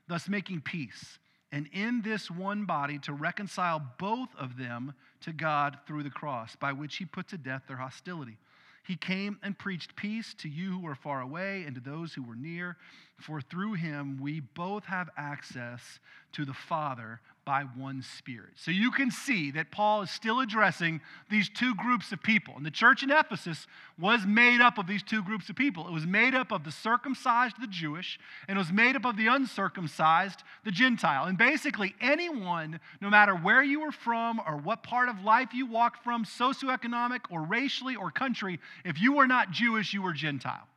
thus 0.09 0.29
making 0.29 0.63
peace, 0.63 1.19
and 1.53 1.69
in 1.73 2.03
this 2.03 2.31
one 2.31 2.65
body 2.65 2.99
to 3.01 3.13
reconcile 3.13 3.83
both 3.99 4.29
of 4.39 4.57
them 4.57 4.95
to 5.23 5.33
God 5.33 5.79
through 5.87 6.05
the 6.05 6.11
cross, 6.11 6.57
by 6.57 6.73
which 6.73 6.97
he 6.97 7.05
put 7.05 7.29
to 7.29 7.39
death 7.39 7.63
their 7.67 7.77
hostility. 7.77 8.39
He 8.87 8.97
came 8.97 9.39
and 9.43 9.59
preached 9.59 9.95
peace 9.95 10.35
to 10.39 10.49
you 10.49 10.79
who 10.81 10.87
are 10.87 10.95
far 10.95 11.21
away 11.21 11.65
and 11.65 11.75
to 11.75 11.81
those 11.81 12.15
who 12.15 12.23
were 12.23 12.37
near, 12.37 12.77
for 13.19 13.41
through 13.41 13.75
him 13.75 14.19
we 14.21 14.41
both 14.41 14.85
have 14.85 15.11
access 15.17 16.01
to 16.33 16.45
the 16.45 16.55
Father 16.55 17.21
by 17.51 17.65
one 17.75 18.01
Spirit. 18.17 18.53
So 18.55 18.71
you 18.71 18.93
can 18.93 19.11
see 19.11 19.51
that 19.51 19.73
Paul 19.73 20.03
is 20.03 20.11
still 20.13 20.39
addressing 20.39 21.01
these 21.29 21.49
two 21.49 21.75
groups 21.75 22.13
of 22.13 22.23
people. 22.23 22.55
And 22.57 22.65
the 22.65 22.71
church 22.71 23.03
in 23.03 23.11
Ephesus 23.11 23.67
was 23.99 24.25
made 24.25 24.61
up 24.61 24.79
of 24.79 24.87
these 24.87 25.03
two 25.03 25.21
groups 25.25 25.49
of 25.49 25.57
people. 25.57 25.89
It 25.89 25.93
was 25.93 26.07
made 26.07 26.33
up 26.33 26.53
of 26.53 26.63
the 26.63 26.71
circumcised, 26.71 27.57
the 27.61 27.67
Jewish, 27.67 28.21
and 28.47 28.57
it 28.57 28.61
was 28.61 28.71
made 28.71 28.95
up 28.95 29.05
of 29.05 29.17
the 29.17 29.27
uncircumcised, 29.27 30.45
the 30.65 30.71
Gentile. 30.71 31.25
And 31.25 31.37
basically, 31.37 31.93
anyone, 32.01 32.79
no 33.01 33.11
matter 33.11 33.35
where 33.35 33.65
you 33.65 33.81
were 33.81 33.91
from 33.91 34.41
or 34.47 34.57
what 34.57 34.85
part 34.85 35.09
of 35.09 35.25
life 35.25 35.53
you 35.53 35.67
walked 35.67 36.05
from, 36.05 36.25
socioeconomic 36.25 37.23
or 37.31 37.43
racially 37.43 37.97
or 37.97 38.13
country, 38.13 38.61
if 38.85 39.01
you 39.01 39.15
were 39.15 39.27
not 39.27 39.51
Jewish, 39.51 39.93
you 39.93 40.03
were 40.03 40.13
Gentile. 40.13 40.69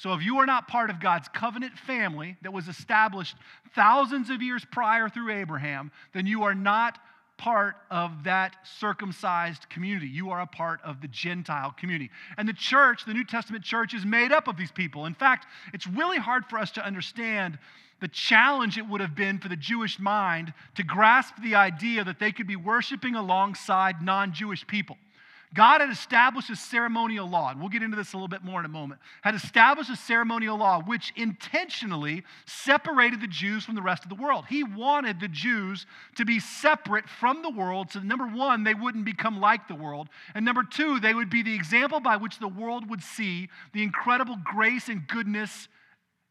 So 0.00 0.14
if 0.14 0.22
you 0.22 0.38
are 0.38 0.46
not 0.46 0.66
part 0.66 0.88
of 0.88 0.98
God's 0.98 1.28
covenant 1.28 1.78
family 1.78 2.38
that 2.40 2.54
was 2.54 2.68
established 2.68 3.36
thousands 3.74 4.30
of 4.30 4.40
years 4.40 4.64
prior 4.72 5.10
through 5.10 5.30
Abraham, 5.30 5.92
then 6.14 6.26
you 6.26 6.44
are 6.44 6.54
not 6.54 6.98
part 7.36 7.76
of 7.90 8.24
that 8.24 8.56
circumcised 8.78 9.68
community. 9.68 10.06
You 10.06 10.30
are 10.30 10.40
a 10.40 10.46
part 10.46 10.80
of 10.84 11.02
the 11.02 11.08
Gentile 11.08 11.74
community. 11.78 12.10
And 12.38 12.48
the 12.48 12.54
church, 12.54 13.04
the 13.04 13.12
New 13.12 13.26
Testament 13.26 13.62
church, 13.62 13.92
is 13.92 14.06
made 14.06 14.32
up 14.32 14.48
of 14.48 14.56
these 14.56 14.72
people. 14.72 15.04
In 15.04 15.12
fact, 15.12 15.46
it's 15.74 15.86
really 15.86 16.18
hard 16.18 16.46
for 16.46 16.58
us 16.58 16.70
to 16.72 16.84
understand 16.84 17.58
the 18.00 18.08
challenge 18.08 18.78
it 18.78 18.88
would 18.88 19.02
have 19.02 19.14
been 19.14 19.38
for 19.38 19.50
the 19.50 19.56
Jewish 19.56 19.98
mind 19.98 20.54
to 20.76 20.82
grasp 20.82 21.34
the 21.42 21.56
idea 21.56 22.04
that 22.04 22.18
they 22.18 22.32
could 22.32 22.46
be 22.46 22.56
worshiping 22.56 23.16
alongside 23.16 24.00
non 24.00 24.32
Jewish 24.32 24.66
people. 24.66 24.96
God 25.52 25.80
had 25.80 25.90
established 25.90 26.48
a 26.48 26.56
ceremonial 26.56 27.28
law, 27.28 27.50
and 27.50 27.58
we'll 27.58 27.70
get 27.70 27.82
into 27.82 27.96
this 27.96 28.12
a 28.12 28.16
little 28.16 28.28
bit 28.28 28.44
more 28.44 28.60
in 28.60 28.66
a 28.66 28.68
moment, 28.68 29.00
had 29.22 29.34
established 29.34 29.90
a 29.90 29.96
ceremonial 29.96 30.56
law 30.56 30.80
which 30.80 31.12
intentionally 31.16 32.22
separated 32.46 33.20
the 33.20 33.26
Jews 33.26 33.64
from 33.64 33.74
the 33.74 33.82
rest 33.82 34.04
of 34.04 34.10
the 34.10 34.14
world. 34.14 34.44
He 34.48 34.62
wanted 34.62 35.18
the 35.18 35.28
Jews 35.28 35.86
to 36.14 36.24
be 36.24 36.38
separate 36.38 37.08
from 37.08 37.42
the 37.42 37.50
world 37.50 37.90
so 37.90 38.00
number 38.00 38.26
one, 38.26 38.62
they 38.62 38.74
wouldn't 38.74 39.04
become 39.04 39.40
like 39.40 39.66
the 39.66 39.74
world, 39.74 40.08
and 40.34 40.44
number 40.44 40.62
two, 40.62 41.00
they 41.00 41.14
would 41.14 41.30
be 41.30 41.42
the 41.42 41.54
example 41.54 41.98
by 41.98 42.16
which 42.16 42.38
the 42.38 42.48
world 42.48 42.88
would 42.88 43.02
see 43.02 43.48
the 43.72 43.82
incredible 43.82 44.38
grace 44.44 44.88
and 44.88 45.08
goodness 45.08 45.68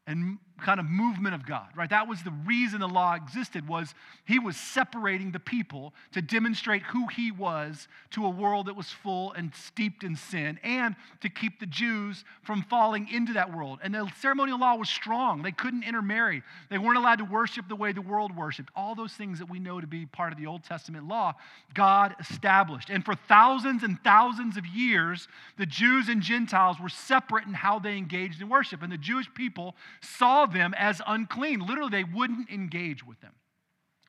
and 0.06 0.38
kind 0.60 0.78
of 0.78 0.86
movement 0.86 1.34
of 1.34 1.46
God, 1.46 1.68
right? 1.74 1.90
That 1.90 2.06
was 2.06 2.22
the 2.22 2.32
reason 2.44 2.80
the 2.80 2.88
law 2.88 3.14
existed 3.14 3.66
was 3.66 3.94
he 4.24 4.38
was 4.38 4.56
separating 4.56 5.32
the 5.32 5.40
people 5.40 5.94
to 6.12 6.22
demonstrate 6.22 6.82
who 6.82 7.06
he 7.08 7.32
was 7.32 7.88
to 8.10 8.26
a 8.26 8.28
world 8.28 8.66
that 8.66 8.76
was 8.76 8.90
full 8.90 9.32
and 9.32 9.54
steeped 9.54 10.04
in 10.04 10.16
sin 10.16 10.58
and 10.62 10.96
to 11.22 11.28
keep 11.28 11.60
the 11.60 11.66
Jews 11.66 12.24
from 12.42 12.62
falling 12.62 13.08
into 13.10 13.32
that 13.34 13.54
world. 13.54 13.80
And 13.82 13.94
the 13.94 14.10
ceremonial 14.20 14.60
law 14.60 14.76
was 14.76 14.88
strong. 14.88 15.42
They 15.42 15.52
couldn't 15.52 15.84
intermarry. 15.84 16.42
They 16.68 16.78
weren't 16.78 16.98
allowed 16.98 17.18
to 17.18 17.24
worship 17.24 17.68
the 17.68 17.76
way 17.76 17.92
the 17.92 18.02
world 18.02 18.36
worshiped. 18.36 18.70
All 18.76 18.94
those 18.94 19.12
things 19.12 19.38
that 19.38 19.48
we 19.48 19.58
know 19.58 19.80
to 19.80 19.86
be 19.86 20.06
part 20.06 20.32
of 20.32 20.38
the 20.38 20.46
Old 20.46 20.64
Testament 20.64 21.08
law, 21.08 21.34
God 21.74 22.14
established. 22.20 22.90
And 22.90 23.04
for 23.04 23.14
thousands 23.14 23.82
and 23.82 23.98
thousands 24.04 24.56
of 24.56 24.66
years, 24.66 25.28
the 25.56 25.66
Jews 25.66 26.08
and 26.08 26.22
Gentiles 26.22 26.76
were 26.80 26.88
separate 26.88 27.46
in 27.46 27.54
how 27.54 27.78
they 27.78 27.96
engaged 27.96 28.40
in 28.40 28.48
worship. 28.48 28.82
And 28.82 28.92
the 28.92 28.98
Jewish 28.98 29.32
people 29.32 29.74
saw 30.00 30.46
them 30.46 30.74
as 30.76 31.00
unclean. 31.06 31.60
Literally, 31.60 31.90
they 31.90 32.04
wouldn't 32.04 32.50
engage 32.50 33.06
with 33.06 33.20
them, 33.20 33.32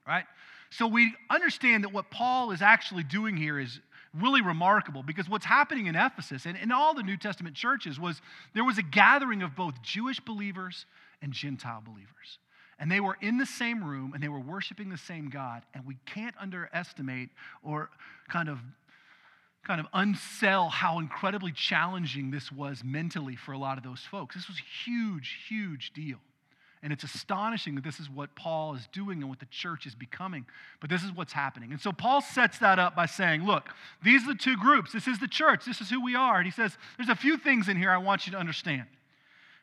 right? 0.07 0.25
So 0.69 0.87
we 0.87 1.13
understand 1.29 1.83
that 1.83 1.91
what 1.91 2.09
Paul 2.09 2.51
is 2.51 2.61
actually 2.61 3.03
doing 3.03 3.35
here 3.35 3.59
is 3.59 3.79
really 4.13 4.41
remarkable 4.41 5.03
because 5.03 5.29
what's 5.29 5.45
happening 5.45 5.87
in 5.87 5.95
Ephesus 5.95 6.45
and 6.45 6.57
in 6.57 6.71
all 6.71 6.93
the 6.93 7.03
New 7.03 7.17
Testament 7.17 7.55
churches 7.55 7.99
was 7.99 8.21
there 8.53 8.63
was 8.63 8.77
a 8.77 8.83
gathering 8.83 9.41
of 9.41 9.55
both 9.55 9.81
Jewish 9.81 10.19
believers 10.19 10.85
and 11.21 11.31
Gentile 11.31 11.81
believers. 11.85 12.39
and 12.79 12.91
they 12.91 12.99
were 12.99 13.15
in 13.21 13.37
the 13.37 13.45
same 13.45 13.83
room 13.83 14.13
and 14.13 14.23
they 14.23 14.27
were 14.27 14.39
worshiping 14.39 14.89
the 14.89 14.97
same 14.97 15.29
God. 15.29 15.61
And 15.75 15.85
we 15.85 15.97
can't 16.07 16.33
underestimate 16.39 17.29
or 17.61 17.91
kind 18.27 18.49
of 18.49 18.57
kind 19.63 19.79
of 19.79 19.87
unsell 19.91 20.69
how 20.69 20.99
incredibly 20.99 21.51
challenging 21.51 22.31
this 22.31 22.51
was 22.51 22.83
mentally 22.83 23.35
for 23.35 23.51
a 23.51 23.57
lot 23.57 23.77
of 23.77 23.83
those 23.83 24.01
folks. 24.01 24.35
This 24.35 24.47
was 24.47 24.57
a 24.57 24.89
huge, 24.89 25.37
huge 25.47 25.93
deal. 25.93 26.17
And 26.83 26.91
it's 26.91 27.03
astonishing 27.03 27.75
that 27.75 27.83
this 27.83 27.99
is 27.99 28.09
what 28.09 28.35
Paul 28.35 28.73
is 28.73 28.87
doing 28.91 29.21
and 29.21 29.29
what 29.29 29.39
the 29.39 29.45
church 29.45 29.85
is 29.85 29.93
becoming. 29.93 30.47
But 30.79 30.89
this 30.89 31.03
is 31.03 31.11
what's 31.11 31.33
happening. 31.33 31.71
And 31.71 31.79
so 31.79 31.91
Paul 31.91 32.21
sets 32.21 32.57
that 32.57 32.79
up 32.79 32.95
by 32.95 33.05
saying, 33.05 33.45
look, 33.45 33.69
these 34.03 34.23
are 34.23 34.33
the 34.33 34.39
two 34.39 34.57
groups. 34.57 34.91
This 34.91 35.07
is 35.07 35.19
the 35.19 35.27
church. 35.27 35.63
This 35.63 35.79
is 35.79 35.91
who 35.91 36.03
we 36.03 36.15
are. 36.15 36.37
And 36.37 36.45
he 36.45 36.51
says, 36.51 36.75
there's 36.97 37.09
a 37.09 37.15
few 37.15 37.37
things 37.37 37.69
in 37.69 37.77
here 37.77 37.91
I 37.91 37.97
want 37.97 38.25
you 38.25 38.31
to 38.31 38.39
understand. 38.39 38.85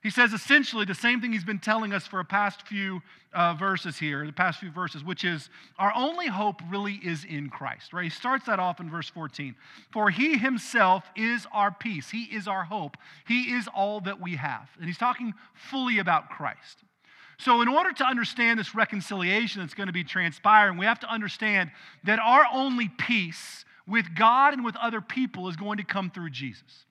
He 0.02 0.10
says 0.10 0.32
essentially 0.32 0.84
the 0.84 0.94
same 0.94 1.20
thing 1.20 1.32
he's 1.32 1.44
been 1.44 1.58
telling 1.58 1.92
us 1.92 2.06
for 2.06 2.20
a 2.20 2.24
past 2.24 2.62
few 2.62 3.02
uh, 3.32 3.54
verses 3.54 3.98
here, 3.98 4.24
the 4.24 4.32
past 4.32 4.60
few 4.60 4.70
verses, 4.70 5.02
which 5.02 5.24
is 5.24 5.50
our 5.78 5.92
only 5.94 6.28
hope 6.28 6.60
really 6.70 6.94
is 6.94 7.24
in 7.24 7.50
Christ, 7.50 7.92
right? 7.92 8.04
He 8.04 8.10
starts 8.10 8.46
that 8.46 8.60
off 8.60 8.78
in 8.80 8.90
verse 8.90 9.08
14. 9.08 9.54
For 9.92 10.08
he 10.10 10.38
himself 10.38 11.04
is 11.16 11.46
our 11.52 11.72
peace, 11.72 12.10
he 12.10 12.24
is 12.24 12.46
our 12.46 12.64
hope, 12.64 12.96
he 13.26 13.54
is 13.54 13.68
all 13.68 14.00
that 14.02 14.20
we 14.20 14.36
have. 14.36 14.68
And 14.78 14.86
he's 14.86 14.98
talking 14.98 15.34
fully 15.54 15.98
about 15.98 16.30
Christ. 16.30 16.84
So, 17.40 17.60
in 17.60 17.68
order 17.68 17.92
to 17.92 18.04
understand 18.04 18.58
this 18.58 18.74
reconciliation 18.74 19.60
that's 19.60 19.74
going 19.74 19.86
to 19.86 19.92
be 19.92 20.04
transpiring, 20.04 20.76
we 20.76 20.86
have 20.86 21.00
to 21.00 21.12
understand 21.12 21.70
that 22.04 22.18
our 22.18 22.44
only 22.52 22.88
peace 22.88 23.64
with 23.86 24.14
God 24.14 24.54
and 24.54 24.64
with 24.64 24.76
other 24.76 25.00
people 25.00 25.48
is 25.48 25.56
going 25.56 25.78
to 25.78 25.84
come 25.84 26.10
through 26.10 26.30
Jesus. 26.30 26.84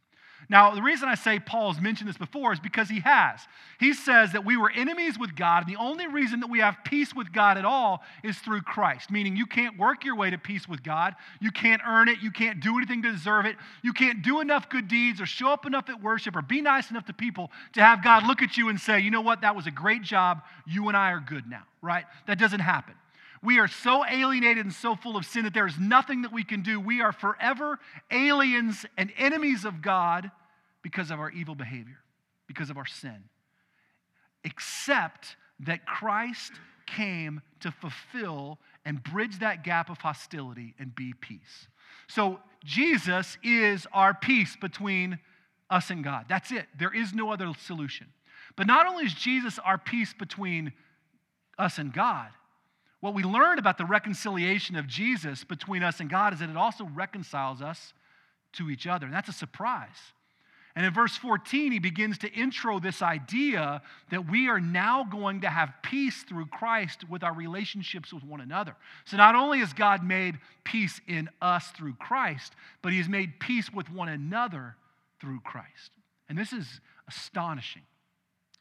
Now, 0.50 0.74
the 0.74 0.82
reason 0.82 1.10
I 1.10 1.16
say 1.16 1.40
Paul 1.40 1.74
has 1.74 1.82
mentioned 1.82 2.08
this 2.08 2.18
before 2.18 2.54
is 2.54 2.60
because 2.60 2.88
he 2.88 3.02
has. 3.02 3.42
He 3.82 3.94
says 3.94 4.32
that 4.32 4.46
we 4.46 4.56
were 4.56 4.72
enemies 4.72 5.20
with 5.20 5.36
God, 5.36 5.64
and 5.64 5.76
the 5.76 5.80
only 5.80 6.08
reason 6.08 6.40
that 6.40 6.50
we 6.50 6.60
have 6.60 6.78
peace 6.86 7.14
with 7.14 7.34
God 7.34 7.58
at 7.58 7.66
all 7.66 8.02
is 8.24 8.38
through 8.38 8.62
Christ, 8.62 9.12
meaning 9.12 9.36
you 9.36 9.46
can't 9.46 9.78
work 9.78 10.06
your 10.06 10.16
way 10.16 10.30
to 10.30 10.38
peace 10.38 10.68
with 10.68 10.84
God. 10.84 11.16
You 11.42 11.52
can't 11.52 11.82
earn 11.86 12.08
it. 12.08 12.20
You 12.22 12.32
can't 12.32 12.62
do 12.62 12.78
anything 12.78 13.02
to 13.04 13.12
deserve 13.12 13.46
it. 13.46 13.58
You 13.84 13.92
can't 13.92 14.22
do 14.22 14.40
enough 14.40 14.70
good 14.70 14.88
deeds 14.88 15.20
or 15.20 15.26
show 15.26 15.50
up 15.50 15.66
enough 15.66 15.90
at 15.90 16.02
worship 16.02 16.34
or 16.38 16.42
be 16.42 16.62
nice 16.62 16.92
enough 16.92 17.06
to 17.08 17.14
people 17.14 17.52
to 17.74 17.82
have 17.82 18.02
God 18.02 18.26
look 18.26 18.42
at 18.42 18.56
you 18.56 18.70
and 18.70 18.80
say, 18.80 19.02
you 19.02 19.12
know 19.12 19.22
what, 19.22 19.42
that 19.42 19.56
was 19.56 19.68
a 19.68 19.72
great 19.72 20.02
job. 20.02 20.44
You 20.66 20.88
and 20.88 20.96
I 20.96 21.12
are 21.12 21.20
good 21.20 21.50
now, 21.50 21.64
right? 21.82 22.06
That 22.26 22.40
doesn't 22.40 22.62
happen. 22.62 22.94
We 23.44 23.60
are 23.60 23.68
so 23.68 24.04
alienated 24.06 24.66
and 24.66 24.74
so 24.74 24.96
full 24.96 25.16
of 25.16 25.26
sin 25.26 25.44
that 25.44 25.54
there 25.54 25.68
is 25.68 25.78
nothing 25.78 26.24
that 26.24 26.34
we 26.34 26.44
can 26.44 26.64
do. 26.64 26.80
We 26.80 27.02
are 27.02 27.12
forever 27.12 27.80
aliens 28.10 28.86
and 28.98 29.12
enemies 29.18 29.66
of 29.66 29.82
God 29.82 30.32
because 30.88 31.12
of 31.12 31.20
our 31.20 31.30
evil 31.32 31.54
behavior, 31.54 31.98
because 32.48 32.70
of 32.70 32.78
our 32.78 32.86
sin. 32.86 33.26
Except 34.46 35.36
that 35.60 35.86
Christ 35.86 36.54
came 36.86 37.42
to 37.60 37.72
fulfill 37.72 38.58
and 38.86 39.04
bridge 39.04 39.40
that 39.40 39.66
gap 39.66 39.90
of 39.90 39.98
hostility 39.98 40.76
and 40.80 40.96
be 40.96 41.14
peace. 41.20 41.68
So 42.08 42.40
Jesus 42.64 43.38
is 43.44 43.86
our 43.92 44.14
peace 44.14 44.56
between 44.56 45.20
us 45.70 45.90
and 45.90 46.06
God. 46.06 46.28
That's 46.30 46.54
it. 46.54 46.68
There 46.80 46.96
is 46.96 47.14
no 47.14 47.34
other 47.34 47.52
solution. 47.66 48.08
But 48.56 48.66
not 48.66 48.88
only 48.88 49.04
is 49.04 49.14
Jesus 49.14 49.60
our 49.60 49.78
peace 49.78 50.14
between 50.14 50.72
us 51.60 51.80
and 51.80 51.92
God, 51.92 52.30
what 53.02 53.14
we 53.14 53.24
learn 53.24 53.60
about 53.60 53.78
the 53.78 53.84
reconciliation 53.84 54.78
of 54.78 54.88
Jesus 54.88 55.44
between 55.44 55.84
us 55.84 56.00
and 56.00 56.10
God 56.10 56.32
is 56.32 56.40
that 56.40 56.50
it 56.50 56.56
also 56.56 56.86
reconciles 56.86 57.62
us 57.62 57.94
to 58.54 58.70
each 58.70 58.88
other. 58.88 59.06
And 59.06 59.14
that's 59.14 59.28
a 59.28 59.34
surprise. 59.34 60.14
And 60.78 60.86
in 60.86 60.94
verse 60.94 61.18
14, 61.18 61.72
he 61.72 61.80
begins 61.80 62.20
to 62.20 62.32
intro 62.32 62.80
this 62.80 63.02
idea 63.02 63.82
that 64.12 64.30
we 64.30 64.48
are 64.48 64.60
now 64.60 65.04
going 65.04 65.42
to 65.42 65.50
have 65.50 65.74
peace 65.82 66.22
through 66.22 66.46
Christ 66.46 67.04
with 67.10 67.24
our 67.24 67.34
relationships 67.34 68.14
with 68.14 68.24
one 68.24 68.42
another. 68.42 68.76
So 69.06 69.18
not 69.18 69.34
only 69.34 69.58
has 69.58 69.74
God 69.74 70.04
made 70.04 70.38
peace 70.64 71.02
in 71.08 71.32
us 71.42 71.70
through 71.70 71.96
Christ, 71.96 72.54
but 72.84 72.92
he 72.92 73.00
has 73.00 73.10
made 73.10 73.40
peace 73.40 73.74
with 73.74 73.90
one 73.90 74.08
another 74.08 74.76
through 75.20 75.40
Christ. 75.40 75.90
And 76.30 76.38
this 76.38 76.54
is 76.54 76.80
astonishing. 77.08 77.82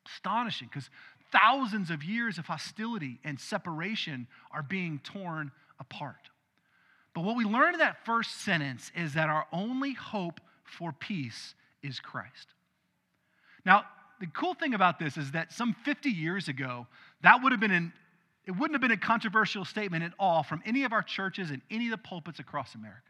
Astonishing 0.06 0.68
because 0.68 0.88
thousands 1.30 1.90
of 1.90 2.02
years 2.02 2.38
of 2.38 2.46
hostility 2.46 3.20
and 3.24 3.38
separation 3.38 4.26
are 4.52 4.62
being 4.62 5.00
torn 5.04 5.52
apart. 5.78 6.30
But 7.12 7.24
what 7.24 7.36
we 7.36 7.44
learn 7.44 7.74
in 7.74 7.80
that 7.80 8.06
first 8.06 8.40
sentence 8.40 8.90
is 8.96 9.12
that 9.12 9.28
our 9.28 9.46
only 9.52 9.92
hope 9.92 10.40
for 10.64 10.92
peace 10.92 11.54
is 11.86 12.00
Christ. 12.00 12.48
Now, 13.64 13.84
the 14.20 14.26
cool 14.26 14.54
thing 14.54 14.74
about 14.74 14.98
this 14.98 15.16
is 15.16 15.32
that 15.32 15.52
some 15.52 15.74
50 15.84 16.10
years 16.10 16.48
ago, 16.48 16.86
that 17.22 17.42
would 17.42 17.52
have 17.52 17.60
been 17.60 17.70
an 17.70 17.92
it 18.46 18.52
wouldn't 18.52 18.74
have 18.74 18.80
been 18.80 18.92
a 18.92 18.96
controversial 18.96 19.64
statement 19.64 20.04
at 20.04 20.12
all 20.20 20.44
from 20.44 20.62
any 20.64 20.84
of 20.84 20.92
our 20.92 21.02
churches 21.02 21.50
and 21.50 21.60
any 21.68 21.86
of 21.86 21.90
the 21.90 21.98
pulpits 21.98 22.38
across 22.38 22.76
America. 22.76 23.00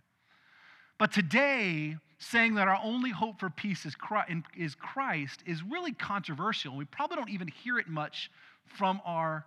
But 0.98 1.12
today, 1.12 1.96
saying 2.18 2.54
that 2.54 2.68
our 2.68 2.80
only 2.82 3.10
hope 3.10 3.38
for 3.38 3.50
peace 3.50 3.84
is 3.84 3.94
Christ 3.94 5.42
is 5.44 5.62
really 5.62 5.92
controversial. 5.92 6.74
We 6.74 6.86
probably 6.86 7.16
don't 7.16 7.28
even 7.28 7.48
hear 7.48 7.78
it 7.78 7.86
much 7.86 8.30
from 8.64 9.02
our 9.04 9.44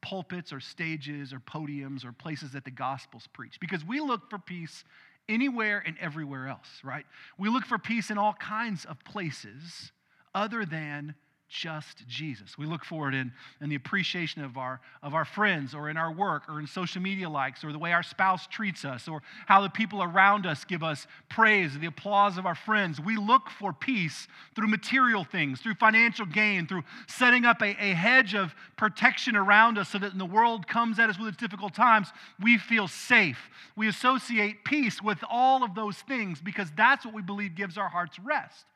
pulpits 0.00 0.52
or 0.52 0.60
stages 0.60 1.32
or 1.32 1.40
podiums 1.40 2.04
or 2.04 2.12
places 2.12 2.52
that 2.52 2.64
the 2.64 2.70
gospel's 2.70 3.26
preach 3.26 3.58
because 3.58 3.84
we 3.84 4.00
look 4.00 4.30
for 4.30 4.38
peace 4.38 4.84
anywhere 5.28 5.82
and 5.84 5.96
everywhere 6.00 6.48
else, 6.48 6.68
right? 6.82 7.06
We 7.38 7.48
look 7.48 7.64
for 7.64 7.78
peace 7.78 8.10
in 8.10 8.18
all 8.18 8.34
kinds 8.34 8.84
of 8.84 9.02
places 9.04 9.92
other 10.34 10.64
than 10.64 11.14
just 11.54 12.06
Jesus. 12.08 12.58
We 12.58 12.66
look 12.66 12.84
for 12.84 13.08
it 13.08 13.14
in, 13.14 13.32
in 13.60 13.68
the 13.68 13.76
appreciation 13.76 14.42
of 14.42 14.58
our, 14.58 14.80
of 15.04 15.14
our 15.14 15.24
friends 15.24 15.72
or 15.72 15.88
in 15.88 15.96
our 15.96 16.12
work 16.12 16.42
or 16.48 16.58
in 16.58 16.66
social 16.66 17.00
media 17.00 17.30
likes 17.30 17.62
or 17.62 17.70
the 17.70 17.78
way 17.78 17.92
our 17.92 18.02
spouse 18.02 18.48
treats 18.48 18.84
us 18.84 19.06
or 19.06 19.22
how 19.46 19.62
the 19.62 19.70
people 19.70 20.02
around 20.02 20.46
us 20.46 20.64
give 20.64 20.82
us 20.82 21.06
praise, 21.28 21.78
the 21.78 21.86
applause 21.86 22.38
of 22.38 22.44
our 22.44 22.56
friends. 22.56 23.00
We 23.00 23.16
look 23.16 23.48
for 23.48 23.72
peace 23.72 24.26
through 24.56 24.66
material 24.66 25.22
things, 25.22 25.60
through 25.60 25.74
financial 25.74 26.26
gain, 26.26 26.66
through 26.66 26.82
setting 27.06 27.44
up 27.44 27.62
a, 27.62 27.70
a 27.80 27.94
hedge 27.94 28.34
of 28.34 28.52
protection 28.76 29.36
around 29.36 29.78
us 29.78 29.90
so 29.90 29.98
that 29.98 30.10
when 30.10 30.18
the 30.18 30.26
world 30.26 30.66
comes 30.66 30.98
at 30.98 31.08
us 31.08 31.18
with 31.20 31.28
its 31.28 31.36
difficult 31.36 31.72
times, 31.72 32.08
we 32.42 32.58
feel 32.58 32.88
safe. 32.88 33.38
We 33.76 33.86
associate 33.86 34.64
peace 34.64 35.00
with 35.00 35.18
all 35.30 35.62
of 35.62 35.76
those 35.76 35.98
things 35.98 36.40
because 36.40 36.68
that's 36.76 37.04
what 37.04 37.14
we 37.14 37.22
believe 37.22 37.54
gives 37.54 37.78
our 37.78 37.88
hearts 37.88 38.18
rest. 38.18 38.66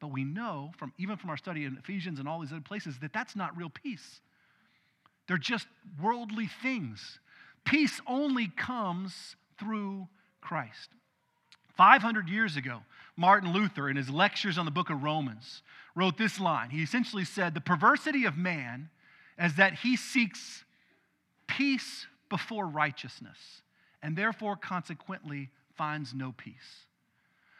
But 0.00 0.08
we 0.08 0.24
know 0.24 0.72
from 0.76 0.92
even 0.98 1.16
from 1.16 1.30
our 1.30 1.36
study 1.36 1.64
in 1.64 1.76
Ephesians 1.78 2.18
and 2.18 2.28
all 2.28 2.40
these 2.40 2.52
other 2.52 2.60
places 2.60 2.98
that 3.00 3.12
that's 3.12 3.34
not 3.34 3.56
real 3.56 3.70
peace. 3.70 4.20
They're 5.26 5.38
just 5.38 5.66
worldly 6.00 6.48
things. 6.62 7.18
Peace 7.64 8.00
only 8.06 8.48
comes 8.48 9.36
through 9.58 10.08
Christ. 10.40 10.90
500 11.76 12.28
years 12.28 12.56
ago, 12.56 12.80
Martin 13.16 13.52
Luther, 13.52 13.88
in 13.88 13.96
his 13.96 14.08
lectures 14.08 14.58
on 14.58 14.64
the 14.64 14.70
book 14.70 14.90
of 14.90 15.02
Romans, 15.02 15.62
wrote 15.94 16.16
this 16.16 16.38
line. 16.38 16.70
He 16.70 16.82
essentially 16.82 17.24
said, 17.24 17.54
The 17.54 17.60
perversity 17.60 18.24
of 18.24 18.36
man 18.36 18.90
is 19.38 19.56
that 19.56 19.74
he 19.74 19.96
seeks 19.96 20.64
peace 21.46 22.06
before 22.28 22.66
righteousness, 22.66 23.62
and 24.02 24.16
therefore, 24.16 24.56
consequently, 24.56 25.50
finds 25.74 26.14
no 26.14 26.32
peace. 26.32 26.85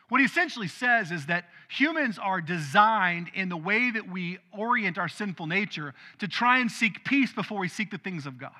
What 0.08 0.20
he 0.20 0.26
essentially 0.26 0.68
says 0.68 1.10
is 1.10 1.26
that 1.26 1.48
humans 1.68 2.18
are 2.18 2.40
designed 2.40 3.30
in 3.34 3.48
the 3.48 3.56
way 3.56 3.90
that 3.90 4.08
we 4.08 4.38
orient 4.56 4.98
our 4.98 5.08
sinful 5.08 5.46
nature 5.46 5.94
to 6.18 6.28
try 6.28 6.60
and 6.60 6.70
seek 6.70 7.04
peace 7.04 7.32
before 7.32 7.58
we 7.58 7.68
seek 7.68 7.90
the 7.90 7.98
things 7.98 8.24
of 8.26 8.38
God. 8.38 8.52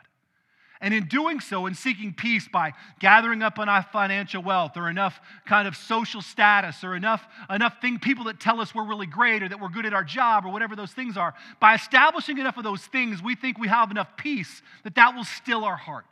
And 0.81 0.93
in 0.93 1.07
doing 1.07 1.41
so, 1.41 1.67
in 1.67 1.75
seeking 1.75 2.13
peace 2.13 2.49
by 2.49 2.73
gathering 2.99 3.43
up 3.43 3.59
enough 3.59 3.91
financial 3.93 4.43
wealth 4.43 4.77
or 4.77 4.91
enough 4.91 5.21
kind 5.47 5.67
of 5.67 5.75
social 5.75 6.21
status 6.21 6.85
or 6.85 6.95
enough, 6.95 7.27
enough 7.49 7.81
thing, 7.81 7.99
people 7.99 8.25
that 8.25 8.41
tell 8.41 8.61
us 8.61 8.75
we're 8.75 8.85
really 8.85 9.07
great 9.07 9.43
or 9.43 9.49
that 9.49 9.59
we're 9.59 9.71
good 9.71 9.87
at 9.87 9.95
our 9.95 10.05
job 10.05 10.45
or 10.45 10.53
whatever 10.53 10.77
those 10.77 10.93
things 10.93 11.17
are, 11.17 11.33
by 11.61 11.75
establishing 11.75 12.37
enough 12.39 12.59
of 12.59 12.65
those 12.65 12.85
things, 12.85 13.23
we 13.23 13.35
think 13.35 13.59
we 13.59 13.69
have 13.69 13.91
enough 13.91 14.17
peace 14.19 14.61
that 14.85 14.97
that 14.97 15.15
will 15.15 15.25
still 15.25 15.65
our 15.65 15.77
heart, 15.77 16.07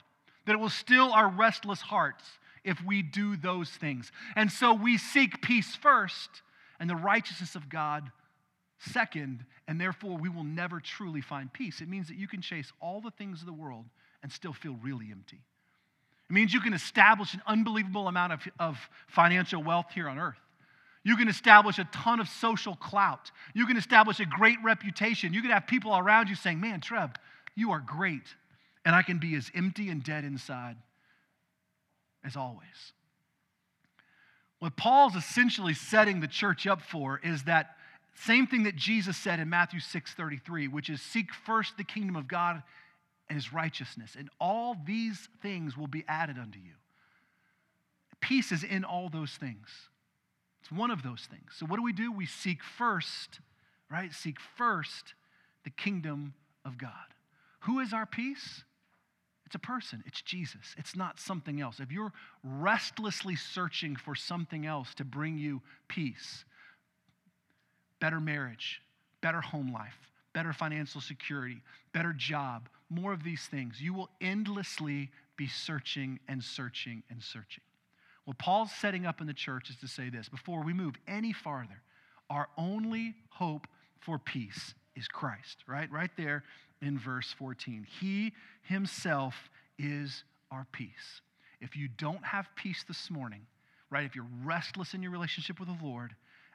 that 0.46 0.52
it 0.52 0.58
will 0.58 0.70
still 0.70 1.12
our 1.12 1.28
restless 1.28 1.82
hearts 1.82 2.24
if 2.64 2.82
we 2.82 3.02
do 3.02 3.36
those 3.36 3.70
things. 3.70 4.10
And 4.36 4.50
so 4.50 4.74
we 4.74 4.98
seek 4.98 5.42
peace 5.42 5.76
first 5.76 6.42
and 6.80 6.88
the 6.88 6.96
righteousness 6.96 7.54
of 7.54 7.68
God 7.68 8.10
second, 8.78 9.44
and 9.68 9.80
therefore 9.80 10.16
we 10.16 10.28
will 10.28 10.44
never 10.44 10.80
truly 10.80 11.20
find 11.20 11.52
peace. 11.52 11.80
It 11.80 11.88
means 11.88 12.08
that 12.08 12.16
you 12.16 12.28
can 12.28 12.42
chase 12.42 12.72
all 12.80 13.00
the 13.00 13.10
things 13.12 13.40
of 13.40 13.46
the 13.46 13.52
world 13.52 13.84
and 14.22 14.32
still 14.32 14.52
feel 14.52 14.76
really 14.82 15.08
empty. 15.10 15.40
It 16.28 16.32
means 16.32 16.52
you 16.52 16.60
can 16.60 16.72
establish 16.72 17.34
an 17.34 17.42
unbelievable 17.46 18.08
amount 18.08 18.32
of, 18.32 18.40
of 18.58 18.78
financial 19.06 19.62
wealth 19.62 19.86
here 19.94 20.08
on 20.08 20.18
earth. 20.18 20.38
You 21.04 21.16
can 21.16 21.28
establish 21.28 21.78
a 21.78 21.84
ton 21.92 22.18
of 22.18 22.28
social 22.28 22.76
clout. 22.76 23.30
You 23.52 23.66
can 23.66 23.76
establish 23.76 24.20
a 24.20 24.24
great 24.24 24.56
reputation. 24.64 25.34
You 25.34 25.42
can 25.42 25.50
have 25.50 25.66
people 25.66 25.94
around 25.94 26.30
you 26.30 26.34
saying, 26.34 26.60
Man, 26.60 26.80
Trev, 26.80 27.10
you 27.54 27.72
are 27.72 27.80
great. 27.80 28.22
And 28.86 28.94
I 28.94 29.02
can 29.02 29.18
be 29.18 29.34
as 29.34 29.50
empty 29.54 29.90
and 29.90 30.02
dead 30.02 30.24
inside 30.24 30.76
as 32.24 32.36
always. 32.36 32.92
What 34.58 34.76
Paul's 34.76 35.14
essentially 35.14 35.74
setting 35.74 36.20
the 36.20 36.28
church 36.28 36.66
up 36.66 36.80
for 36.80 37.20
is 37.22 37.44
that 37.44 37.76
same 38.14 38.46
thing 38.46 38.62
that 38.62 38.76
Jesus 38.76 39.16
said 39.16 39.40
in 39.40 39.50
Matthew 39.50 39.80
6:33, 39.80 40.68
which 40.68 40.88
is 40.88 41.02
seek 41.02 41.34
first 41.34 41.76
the 41.76 41.84
kingdom 41.84 42.16
of 42.16 42.28
God 42.28 42.62
and 43.28 43.36
his 43.36 43.52
righteousness, 43.52 44.16
and 44.16 44.30
all 44.38 44.76
these 44.86 45.28
things 45.42 45.76
will 45.76 45.86
be 45.86 46.04
added 46.06 46.38
unto 46.38 46.58
you. 46.58 46.74
Peace 48.20 48.52
is 48.52 48.62
in 48.64 48.84
all 48.84 49.08
those 49.08 49.36
things. 49.36 49.90
It's 50.60 50.72
one 50.72 50.90
of 50.90 51.02
those 51.02 51.26
things. 51.30 51.52
So, 51.56 51.66
what 51.66 51.76
do 51.76 51.82
we 51.82 51.92
do? 51.92 52.10
We 52.10 52.24
seek 52.24 52.62
first, 52.62 53.40
right? 53.90 54.12
Seek 54.14 54.40
first 54.40 55.14
the 55.64 55.70
kingdom 55.70 56.34
of 56.64 56.78
God. 56.78 56.92
Who 57.60 57.80
is 57.80 57.92
our 57.92 58.06
peace? 58.06 58.64
It's 59.46 59.54
a 59.54 59.58
person, 59.58 60.02
it's 60.06 60.22
Jesus. 60.22 60.74
It's 60.78 60.96
not 60.96 61.20
something 61.20 61.60
else. 61.60 61.78
If 61.78 61.92
you're 61.92 62.12
restlessly 62.42 63.36
searching 63.36 63.94
for 63.96 64.14
something 64.14 64.66
else 64.66 64.94
to 64.94 65.04
bring 65.04 65.36
you 65.36 65.60
peace, 65.88 66.44
better 68.00 68.20
marriage, 68.20 68.80
better 69.20 69.40
home 69.40 69.72
life, 69.72 70.10
better 70.32 70.52
financial 70.52 71.00
security, 71.00 71.62
better 71.92 72.12
job, 72.12 72.68
more 72.88 73.12
of 73.12 73.22
these 73.22 73.46
things, 73.46 73.80
you 73.80 73.92
will 73.92 74.10
endlessly 74.20 75.10
be 75.36 75.46
searching 75.46 76.18
and 76.28 76.42
searching 76.42 77.02
and 77.10 77.22
searching. 77.22 77.62
What 78.24 78.38
Paul's 78.38 78.72
setting 78.72 79.04
up 79.04 79.20
in 79.20 79.26
the 79.26 79.34
church 79.34 79.68
is 79.68 79.76
to 79.76 79.88
say 79.88 80.08
this 80.08 80.28
before 80.28 80.62
we 80.62 80.72
move 80.72 80.94
any 81.06 81.32
farther, 81.32 81.82
our 82.30 82.48
only 82.56 83.14
hope 83.28 83.66
for 84.00 84.18
peace 84.18 84.74
is 84.96 85.06
Christ, 85.08 85.64
right? 85.66 85.90
Right 85.90 86.10
there 86.16 86.44
in 86.84 86.98
verse 86.98 87.34
14. 87.38 87.86
He 88.00 88.32
himself 88.62 89.34
is 89.78 90.24
our 90.50 90.66
peace. 90.72 91.20
If 91.60 91.76
you 91.76 91.88
don't 91.88 92.24
have 92.24 92.46
peace 92.56 92.84
this 92.86 93.10
morning, 93.10 93.46
right, 93.90 94.04
if 94.04 94.14
you're 94.14 94.26
restless 94.44 94.94
in 94.94 95.02
your 95.02 95.12
relationship 95.12 95.58
with 95.58 95.68
the 95.68 95.84
Lord, 95.84 96.14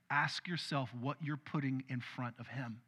ask 0.09 0.47
yourself 0.47 0.89
what 0.99 1.17
you're 1.21 1.37
putting 1.37 1.83
in 1.89 1.99
front 1.99 2.35
of 2.39 2.47
him, 2.47 2.81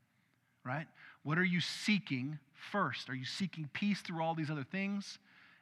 right? 0.64 0.88
What 1.24 1.38
are 1.38 1.44
you 1.44 1.60
seeking 1.60 2.40
first? 2.72 3.10
Are 3.10 3.16
you 3.16 3.26
seeking 3.26 3.70
peace 3.74 4.02
through 4.02 4.24
all 4.24 4.36
these 4.36 4.50
other 4.50 4.66
things? 4.66 5.20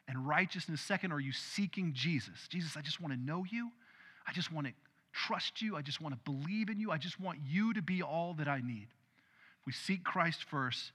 and 0.10 0.28
righteousness 0.28 0.82
second? 0.82 1.14
Are 1.14 1.20
you 1.20 1.32
seeking 1.32 1.94
Jesus? 1.94 2.48
Jesus, 2.50 2.76
I 2.76 2.82
just 2.82 3.00
want 3.00 3.14
to 3.14 3.20
know 3.20 3.46
you. 3.50 3.72
I 4.28 4.34
just 4.34 4.52
want 4.52 4.68
to 4.68 4.74
trust 5.14 5.62
you. 5.62 5.78
I 5.78 5.82
just 5.82 6.02
want 6.02 6.16
to 6.16 6.32
believe 6.32 6.70
in 6.70 6.80
you. 6.80 6.92
I 6.92 6.98
just 6.98 7.20
want 7.20 7.40
you 7.48 7.74
to 7.74 7.82
be 7.82 8.02
all 8.02 8.34
that 8.40 8.48
I 8.48 8.60
need. 8.60 8.88
We 9.66 9.72
seek 9.72 10.04
Christ 10.04 10.46
first, 10.50 10.92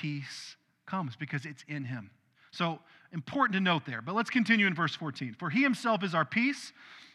peace 0.00 0.56
comes 0.86 1.16
because 1.16 1.44
it's 1.44 1.64
in 1.68 1.84
him. 1.84 2.10
So, 2.50 2.80
important 3.12 3.54
to 3.54 3.60
note 3.60 3.84
there. 3.86 4.02
But 4.02 4.14
let's 4.14 4.30
continue 4.30 4.66
in 4.66 4.74
verse 4.74 4.94
14. 4.94 5.36
For 5.38 5.50
he 5.50 5.62
himself 5.62 6.02
is 6.02 6.14
our 6.14 6.24
peace 6.24 6.72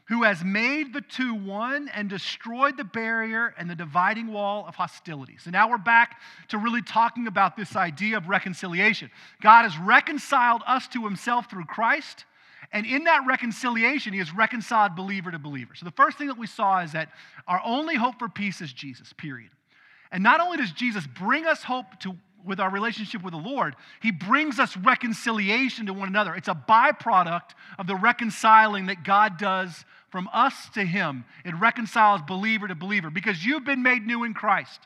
who 0.10 0.24
has 0.24 0.44
made 0.44 0.94
the 0.94 1.02
two 1.02 1.34
one 1.34 1.90
and 1.94 2.10
destroyed 2.10 2.76
the 2.76 2.84
barrier 2.84 3.54
and 3.58 3.70
the 3.70 3.76
dividing 3.76 4.28
wall 4.28 4.66
of 4.68 4.76
hostility. 4.76 5.38
So 5.40 5.50
now 5.50 5.70
we're 5.70 5.78
back 5.78 6.20
to 6.50 6.58
really 6.58 6.82
talking 6.82 7.28
about 7.28 7.56
this 7.56 7.76
idea 7.76 8.18
of 8.18 8.28
reconciliation. 8.28 9.10
God 9.42 9.64
has 9.64 9.78
reconciled 9.78 10.62
us 10.68 10.88
to 10.90 11.04
himself 11.04 11.50
through 11.50 11.66
Christ. 11.66 12.26
And 12.74 12.86
in 12.86 13.06
that 13.06 13.22
reconciliation, 13.28 14.14
he 14.14 14.20
has 14.20 14.34
reconciled 14.34 14.96
believer 14.96 15.32
to 15.32 15.40
believer. 15.40 15.76
So 15.76 15.86
the 15.86 15.92
first 15.92 16.18
thing 16.18 16.28
that 16.28 16.38
we 16.38 16.48
saw 16.48 16.80
is 16.80 16.92
that 16.94 17.10
our 17.48 17.62
only 17.64 17.96
hope 17.96 18.20
for 18.20 18.28
peace 18.28 18.62
is 18.62 18.74
Jesus, 18.74 19.14
period. 19.14 19.52
And 20.12 20.22
not 20.22 20.42
only 20.42 20.58
does 20.58 20.72
Jesus 20.72 21.08
bring 21.08 21.46
us 21.46 21.64
hope 21.64 22.00
to 22.02 22.16
with 22.46 22.60
our 22.60 22.70
relationship 22.70 23.24
with 23.24 23.34
the 23.34 23.40
Lord, 23.40 23.76
He 24.02 24.12
brings 24.12 24.60
us 24.60 24.76
reconciliation 24.78 25.86
to 25.88 25.94
one 25.94 26.08
another. 26.08 26.36
It's 26.36 26.48
a 26.48 26.56
byproduct 26.56 27.52
of 27.78 27.88
the 27.88 27.96
reconciling 27.96 28.88
that 28.88 29.04
God 29.04 29.38
does 29.38 29.86
from 30.10 30.30
us 30.34 30.70
to 30.76 30.84
Him. 30.84 31.26
It 31.46 31.56
reconciles 31.56 32.22
believer 32.22 32.68
to 32.68 32.76
believer 32.76 33.10
because 33.10 33.44
you've 33.44 33.66
been 33.66 33.84
made 33.84 34.06
new 34.06 34.24
in 34.24 34.34
Christ. 34.34 34.82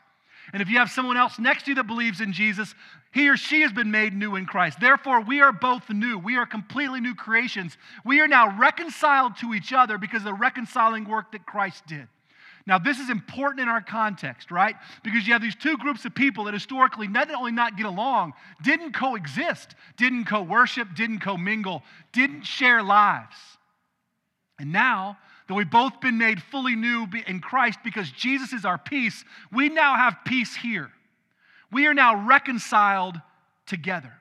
And 0.52 0.62
if 0.62 0.68
you 0.68 0.78
have 0.78 0.90
someone 0.90 1.16
else 1.16 1.38
next 1.38 1.64
to 1.64 1.72
you 1.72 1.74
that 1.74 1.86
believes 1.86 2.20
in 2.20 2.32
Jesus, 2.32 2.74
he 3.12 3.28
or 3.28 3.36
she 3.36 3.62
has 3.62 3.72
been 3.72 3.90
made 3.90 4.14
new 4.14 4.36
in 4.36 4.46
Christ. 4.46 4.80
Therefore, 4.80 5.20
we 5.20 5.40
are 5.40 5.52
both 5.52 5.88
new. 5.90 6.18
We 6.18 6.36
are 6.36 6.46
completely 6.46 7.00
new 7.00 7.14
creations. 7.14 7.76
We 8.04 8.20
are 8.20 8.28
now 8.28 8.58
reconciled 8.58 9.36
to 9.38 9.54
each 9.54 9.72
other 9.72 9.98
because 9.98 10.20
of 10.20 10.26
the 10.26 10.34
reconciling 10.34 11.08
work 11.08 11.32
that 11.32 11.46
Christ 11.46 11.86
did. 11.86 12.08
Now, 12.68 12.78
this 12.78 12.98
is 12.98 13.08
important 13.08 13.62
in 13.62 13.68
our 13.68 13.80
context, 13.80 14.50
right? 14.50 14.76
Because 15.02 15.26
you 15.26 15.32
have 15.32 15.40
these 15.40 15.56
two 15.56 15.78
groups 15.78 16.04
of 16.04 16.14
people 16.14 16.44
that 16.44 16.52
historically 16.52 17.08
not 17.08 17.34
only 17.34 17.50
not 17.50 17.78
get 17.78 17.86
along, 17.86 18.34
didn't 18.62 18.92
coexist, 18.92 19.74
didn't 19.96 20.26
co 20.26 20.42
worship, 20.42 20.88
didn't 20.94 21.20
co-mingle, 21.20 21.82
didn't 22.12 22.42
share 22.42 22.82
lives. 22.82 23.36
And 24.58 24.70
now 24.70 25.16
that 25.46 25.54
we've 25.54 25.70
both 25.70 25.98
been 26.02 26.18
made 26.18 26.42
fully 26.42 26.76
new 26.76 27.06
in 27.26 27.40
Christ 27.40 27.78
because 27.82 28.10
Jesus 28.10 28.52
is 28.52 28.66
our 28.66 28.76
peace, 28.76 29.24
we 29.50 29.70
now 29.70 29.96
have 29.96 30.18
peace 30.26 30.54
here. 30.54 30.90
We 31.72 31.86
are 31.86 31.94
now 31.94 32.26
reconciled 32.26 33.18
together. 33.66 34.12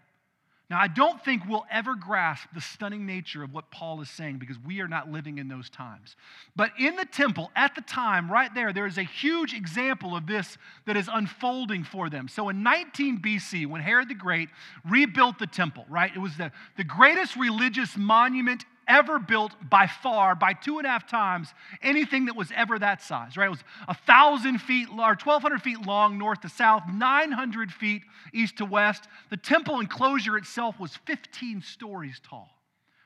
Now, 0.69 0.81
I 0.81 0.89
don't 0.89 1.23
think 1.23 1.43
we'll 1.47 1.65
ever 1.71 1.95
grasp 1.95 2.49
the 2.53 2.59
stunning 2.59 3.05
nature 3.05 3.41
of 3.41 3.53
what 3.53 3.71
Paul 3.71 4.01
is 4.01 4.09
saying 4.09 4.37
because 4.37 4.57
we 4.59 4.81
are 4.81 4.87
not 4.87 5.09
living 5.09 5.37
in 5.37 5.47
those 5.47 5.69
times. 5.69 6.17
But 6.57 6.71
in 6.77 6.97
the 6.97 7.05
temple, 7.05 7.51
at 7.55 7.73
the 7.73 7.81
time, 7.81 8.29
right 8.29 8.53
there, 8.53 8.73
there 8.73 8.85
is 8.85 8.97
a 8.97 9.03
huge 9.03 9.53
example 9.53 10.13
of 10.13 10.27
this 10.27 10.57
that 10.85 10.97
is 10.97 11.09
unfolding 11.11 11.85
for 11.85 12.09
them. 12.09 12.27
So 12.27 12.49
in 12.49 12.63
19 12.63 13.19
BC, 13.21 13.65
when 13.65 13.79
Herod 13.79 14.09
the 14.09 14.15
Great 14.15 14.49
rebuilt 14.83 15.39
the 15.39 15.47
temple, 15.47 15.85
right, 15.87 16.11
it 16.13 16.19
was 16.19 16.35
the, 16.35 16.51
the 16.75 16.83
greatest 16.83 17.37
religious 17.37 17.95
monument 17.95 18.65
ever 18.87 19.19
built 19.19 19.53
by 19.69 19.87
far, 19.87 20.35
by 20.35 20.53
two 20.53 20.77
and 20.77 20.87
a 20.87 20.89
half 20.89 21.07
times, 21.07 21.53
anything 21.81 22.25
that 22.25 22.35
was 22.35 22.51
ever 22.55 22.79
that 22.79 23.01
size, 23.01 23.37
right? 23.37 23.47
It 23.47 23.51
was 23.51 23.63
a 23.87 23.93
thousand 23.93 24.59
feet 24.59 24.89
or 24.89 24.95
1,200 24.95 25.61
feet 25.61 25.85
long 25.85 26.17
north 26.17 26.41
to 26.41 26.49
south, 26.49 26.83
900 26.91 27.71
feet 27.71 28.03
east 28.33 28.57
to 28.57 28.65
west. 28.65 29.07
The 29.29 29.37
temple 29.37 29.79
enclosure 29.79 30.37
itself 30.37 30.79
was 30.79 30.95
15 31.05 31.61
stories 31.61 32.19
tall 32.23 32.49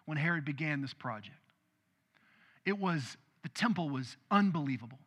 when 0.05 0.17
Herod 0.17 0.45
began 0.45 0.81
this 0.81 0.93
project. 0.93 1.35
It 2.65 2.77
was, 2.77 3.17
the 3.43 3.49
temple 3.49 3.89
was 3.89 4.17
unbelievable 4.29 4.99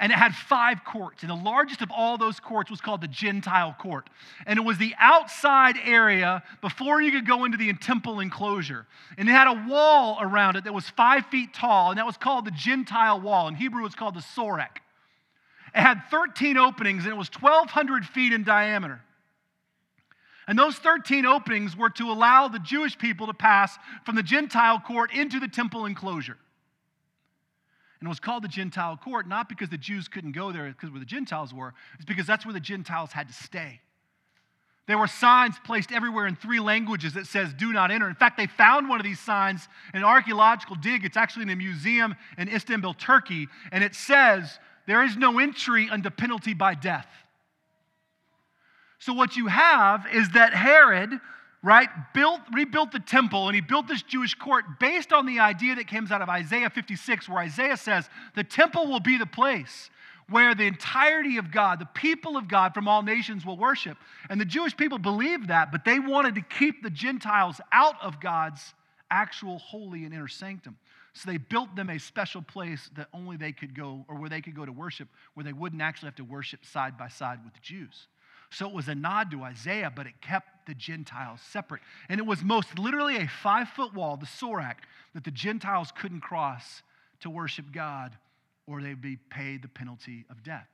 and 0.00 0.12
it 0.12 0.18
had 0.18 0.34
five 0.34 0.84
courts. 0.84 1.22
And 1.22 1.30
the 1.30 1.36
largest 1.36 1.82
of 1.82 1.90
all 1.90 2.18
those 2.18 2.38
courts 2.38 2.70
was 2.70 2.80
called 2.80 3.00
the 3.00 3.08
Gentile 3.08 3.74
court. 3.78 4.08
And 4.46 4.58
it 4.58 4.62
was 4.62 4.78
the 4.78 4.94
outside 4.98 5.76
area 5.84 6.42
before 6.60 7.02
you 7.02 7.10
could 7.10 7.26
go 7.26 7.44
into 7.44 7.58
the 7.58 7.72
temple 7.74 8.20
enclosure. 8.20 8.86
And 9.16 9.28
it 9.28 9.32
had 9.32 9.48
a 9.48 9.68
wall 9.68 10.18
around 10.20 10.56
it 10.56 10.64
that 10.64 10.74
was 10.74 10.88
five 10.88 11.26
feet 11.26 11.52
tall, 11.52 11.90
and 11.90 11.98
that 11.98 12.06
was 12.06 12.16
called 12.16 12.44
the 12.44 12.52
Gentile 12.52 13.20
wall. 13.20 13.48
In 13.48 13.54
Hebrew, 13.54 13.84
it's 13.86 13.96
called 13.96 14.14
the 14.14 14.20
Sorek. 14.20 14.78
It 15.74 15.80
had 15.80 16.02
13 16.10 16.56
openings, 16.56 17.04
and 17.04 17.12
it 17.12 17.18
was 17.18 17.30
1,200 17.40 18.06
feet 18.06 18.32
in 18.32 18.44
diameter. 18.44 19.00
And 20.46 20.58
those 20.58 20.76
13 20.76 21.26
openings 21.26 21.76
were 21.76 21.90
to 21.90 22.10
allow 22.10 22.48
the 22.48 22.58
Jewish 22.60 22.96
people 22.96 23.26
to 23.26 23.34
pass 23.34 23.76
from 24.06 24.14
the 24.14 24.22
Gentile 24.22 24.80
court 24.80 25.12
into 25.12 25.40
the 25.40 25.48
temple 25.48 25.84
enclosure. 25.84 26.38
And 28.00 28.06
it 28.06 28.10
was 28.10 28.20
called 28.20 28.44
the 28.44 28.48
Gentile 28.48 28.96
court, 28.96 29.26
not 29.26 29.48
because 29.48 29.70
the 29.70 29.78
Jews 29.78 30.06
couldn't 30.06 30.32
go 30.32 30.52
there 30.52 30.68
because 30.68 30.90
where 30.90 31.00
the 31.00 31.06
Gentiles 31.06 31.52
were, 31.52 31.74
it's 31.96 32.04
because 32.04 32.26
that's 32.26 32.46
where 32.46 32.52
the 32.52 32.60
Gentiles 32.60 33.12
had 33.12 33.28
to 33.28 33.34
stay. 33.34 33.80
There 34.86 34.96
were 34.96 35.06
signs 35.06 35.56
placed 35.64 35.92
everywhere 35.92 36.26
in 36.26 36.34
three 36.34 36.60
languages 36.60 37.12
that 37.14 37.26
says 37.26 37.52
do 37.52 37.72
not 37.72 37.90
enter. 37.90 38.08
In 38.08 38.14
fact, 38.14 38.38
they 38.38 38.46
found 38.46 38.88
one 38.88 38.98
of 38.98 39.04
these 39.04 39.20
signs 39.20 39.68
in 39.92 39.98
an 39.98 40.04
archaeological 40.04 40.76
dig. 40.76 41.04
It's 41.04 41.16
actually 41.16 41.42
in 41.42 41.50
a 41.50 41.56
museum 41.56 42.14
in 42.38 42.48
Istanbul, 42.48 42.94
Turkey, 42.94 43.48
and 43.70 43.84
it 43.84 43.94
says 43.94 44.58
there 44.86 45.02
is 45.02 45.16
no 45.16 45.38
entry 45.38 45.88
under 45.90 46.08
penalty 46.08 46.54
by 46.54 46.74
death. 46.74 47.06
So 48.98 49.12
what 49.12 49.36
you 49.36 49.48
have 49.48 50.06
is 50.12 50.30
that 50.30 50.54
Herod 50.54 51.20
right, 51.62 51.88
built, 52.14 52.40
rebuilt 52.52 52.92
the 52.92 53.00
temple 53.00 53.48
and 53.48 53.54
he 53.54 53.60
built 53.60 53.88
this 53.88 54.02
Jewish 54.02 54.34
court 54.34 54.64
based 54.78 55.12
on 55.12 55.26
the 55.26 55.40
idea 55.40 55.74
that 55.76 55.88
comes 55.88 56.10
out 56.10 56.22
of 56.22 56.28
Isaiah 56.28 56.70
56, 56.70 57.28
where 57.28 57.38
Isaiah 57.40 57.76
says 57.76 58.08
the 58.34 58.44
temple 58.44 58.86
will 58.86 59.00
be 59.00 59.18
the 59.18 59.26
place 59.26 59.90
where 60.30 60.54
the 60.54 60.64
entirety 60.64 61.38
of 61.38 61.50
God, 61.50 61.78
the 61.78 61.86
people 61.86 62.36
of 62.36 62.48
God 62.48 62.74
from 62.74 62.86
all 62.86 63.02
nations 63.02 63.46
will 63.46 63.56
worship. 63.56 63.96
And 64.28 64.40
the 64.40 64.44
Jewish 64.44 64.76
people 64.76 64.98
believed 64.98 65.48
that, 65.48 65.72
but 65.72 65.84
they 65.84 65.98
wanted 65.98 66.34
to 66.34 66.42
keep 66.42 66.82
the 66.82 66.90
Gentiles 66.90 67.60
out 67.72 67.94
of 68.02 68.20
God's 68.20 68.74
actual 69.10 69.58
holy 69.58 70.04
and 70.04 70.12
inner 70.12 70.28
sanctum. 70.28 70.76
So 71.14 71.30
they 71.30 71.38
built 71.38 71.74
them 71.74 71.88
a 71.88 71.98
special 71.98 72.42
place 72.42 72.90
that 72.94 73.08
only 73.14 73.36
they 73.36 73.52
could 73.52 73.74
go, 73.74 74.04
or 74.06 74.16
where 74.16 74.28
they 74.28 74.42
could 74.42 74.54
go 74.54 74.66
to 74.66 74.72
worship, 74.72 75.08
where 75.34 75.44
they 75.44 75.54
wouldn't 75.54 75.80
actually 75.80 76.08
have 76.08 76.16
to 76.16 76.24
worship 76.24 76.64
side 76.64 76.98
by 76.98 77.08
side 77.08 77.42
with 77.42 77.54
the 77.54 77.60
Jews. 77.60 78.06
So 78.50 78.66
it 78.66 78.74
was 78.74 78.88
a 78.88 78.94
nod 78.94 79.30
to 79.32 79.42
Isaiah, 79.42 79.92
but 79.94 80.06
it 80.06 80.20
kept 80.20 80.66
the 80.66 80.74
Gentiles 80.74 81.40
separate. 81.50 81.82
And 82.08 82.18
it 82.18 82.26
was 82.26 82.42
most 82.42 82.78
literally 82.78 83.16
a 83.16 83.28
five 83.28 83.68
foot 83.70 83.94
wall, 83.94 84.16
the 84.16 84.26
Sorek, 84.26 84.76
that 85.14 85.24
the 85.24 85.30
Gentiles 85.30 85.92
couldn't 85.98 86.20
cross 86.20 86.82
to 87.20 87.30
worship 87.30 87.66
God 87.72 88.16
or 88.66 88.82
they'd 88.82 89.00
be 89.00 89.16
paid 89.16 89.62
the 89.62 89.68
penalty 89.68 90.24
of 90.30 90.42
death. 90.42 90.68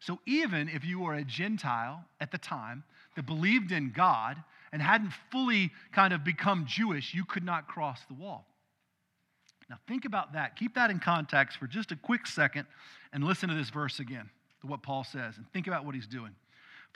So 0.00 0.20
even 0.26 0.68
if 0.68 0.84
you 0.84 1.00
were 1.00 1.14
a 1.14 1.24
Gentile 1.24 2.04
at 2.20 2.30
the 2.30 2.38
time 2.38 2.84
that 3.16 3.26
believed 3.26 3.72
in 3.72 3.92
God 3.94 4.36
and 4.72 4.80
hadn't 4.80 5.12
fully 5.30 5.72
kind 5.92 6.12
of 6.12 6.24
become 6.24 6.66
Jewish, 6.66 7.14
you 7.14 7.24
could 7.24 7.44
not 7.44 7.66
cross 7.66 8.00
the 8.06 8.14
wall. 8.14 8.46
Now 9.68 9.78
think 9.86 10.04
about 10.04 10.32
that. 10.34 10.56
Keep 10.56 10.74
that 10.74 10.90
in 10.90 10.98
context 10.98 11.58
for 11.58 11.66
just 11.66 11.92
a 11.92 11.96
quick 11.96 12.26
second 12.26 12.66
and 13.12 13.24
listen 13.24 13.48
to 13.48 13.54
this 13.54 13.70
verse 13.70 13.98
again, 13.98 14.30
to 14.60 14.66
what 14.66 14.82
Paul 14.82 15.04
says, 15.04 15.36
and 15.36 15.50
think 15.52 15.66
about 15.66 15.84
what 15.84 15.94
he's 15.94 16.06
doing. 16.06 16.34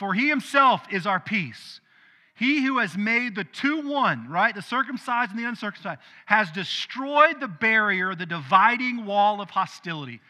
For 0.03 0.15
he 0.15 0.29
himself 0.29 0.83
is 0.91 1.07
our 1.07 1.21
peace. 1.21 1.81
He 2.35 2.65
who 2.65 2.79
has 2.81 2.99
made 2.99 3.37
the 3.37 3.45
two 3.45 3.89
one, 3.89 4.29
right, 4.29 4.53
the 4.53 4.61
circumcised 4.61 5.31
and 5.31 5.39
the 5.39 5.47
uncircumcised, 5.47 6.01
has 6.27 6.51
destroyed 6.51 7.39
the 7.39 7.47
barrier, 7.47 8.17
the 8.17 8.27
dividing 8.27 9.07
wall 9.07 9.41
of 9.41 9.51
hostility. 9.51 10.21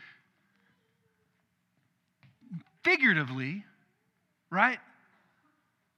Figuratively, 2.84 3.64
right? 4.50 4.78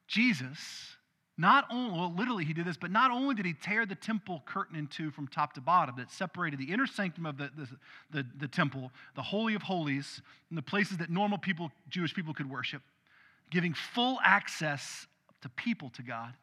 Jesus, 0.06 0.60
not 1.36 1.64
only, 1.68 1.98
well, 1.98 2.14
literally 2.16 2.44
he 2.44 2.52
did 2.52 2.66
this, 2.66 2.76
but 2.76 2.92
not 2.92 3.10
only 3.10 3.34
did 3.34 3.44
he 3.44 3.54
tear 3.54 3.86
the 3.86 3.96
temple 3.96 4.40
curtain 4.46 4.76
in 4.76 4.86
two 4.86 5.10
from 5.10 5.26
top 5.26 5.52
to 5.54 5.60
bottom 5.60 5.96
that 5.98 6.12
separated 6.12 6.60
the 6.60 6.72
inner 6.72 6.86
sanctum 6.86 7.26
of 7.26 7.38
the, 7.38 7.50
the, 7.56 7.68
the, 8.12 8.26
the 8.38 8.46
temple, 8.46 8.92
the 9.16 9.22
Holy 9.22 9.56
of 9.56 9.62
Holies, 9.62 10.22
and 10.48 10.56
the 10.56 10.62
places 10.62 10.98
that 10.98 11.10
normal 11.10 11.38
people, 11.38 11.72
Jewish 11.88 12.14
people 12.14 12.34
could 12.34 12.48
worship, 12.48 12.80
giving 13.50 13.74
full 13.74 14.18
access 14.24 15.06
to 15.42 15.48
people 15.50 15.90
to 15.90 16.02
God, 16.02 16.34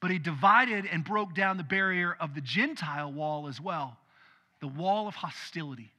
but 0.00 0.10
he 0.10 0.18
divided 0.18 0.86
and 0.86 1.04
broke 1.04 1.34
down 1.34 1.56
the 1.56 1.64
barrier 1.64 2.16
of 2.18 2.34
the 2.34 2.40
Gentile 2.40 3.12
wall 3.12 3.48
as 3.48 3.60
well 3.60 3.98
the 4.60 4.68
wall 4.68 5.06
of 5.06 5.14
hostility, 5.14 5.92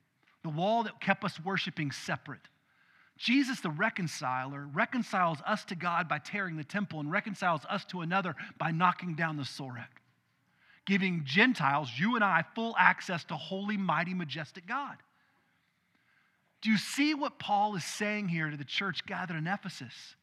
the 0.44 0.50
wall 0.50 0.84
that 0.84 1.00
kept 1.00 1.24
us 1.24 1.40
worshiping 1.44 1.92
separate. 1.92 2.42
Jesus, 3.18 3.60
the 3.60 3.70
reconciler, 3.70 4.68
reconciles 4.74 5.40
us 5.46 5.66
to 5.66 5.76
God 5.76 6.08
by 6.08 6.20
tearing 6.20 6.56
the 6.56 6.64
temple 6.64 7.00
and 7.00 7.12
reconciles 7.12 7.62
us 7.70 7.84
to 7.86 8.02
another 8.02 8.36
by 8.58 8.72
knocking 8.72 9.16
down 9.16 9.38
the 9.38 9.44
sorek, 9.44 9.88
giving 10.86 11.24
Gentiles, 11.26 11.90
you 11.98 12.16
and 12.16 12.24
I, 12.24 12.44
full 12.56 12.76
access 12.78 13.24
to 13.26 13.36
holy, 13.36 13.78
mighty, 13.78 14.14
majestic 14.14 14.68
God. 14.68 14.98
Do 16.62 16.70
you 16.70 16.78
see 16.78 17.14
what 17.14 17.40
Paul 17.40 17.76
is 17.76 17.84
saying 17.86 18.30
here 18.30 18.50
to 18.50 18.58
the 18.58 18.66
church 18.66 19.06
gathered 19.06 19.38
in 19.38 19.48
Ephesus? 19.48 20.16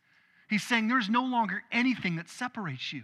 He's 0.48 0.62
saying 0.62 0.88
there's 0.88 1.08
no 1.08 1.24
longer 1.24 1.62
anything 1.72 2.16
that 2.16 2.28
separates 2.28 2.92
you. 2.92 3.02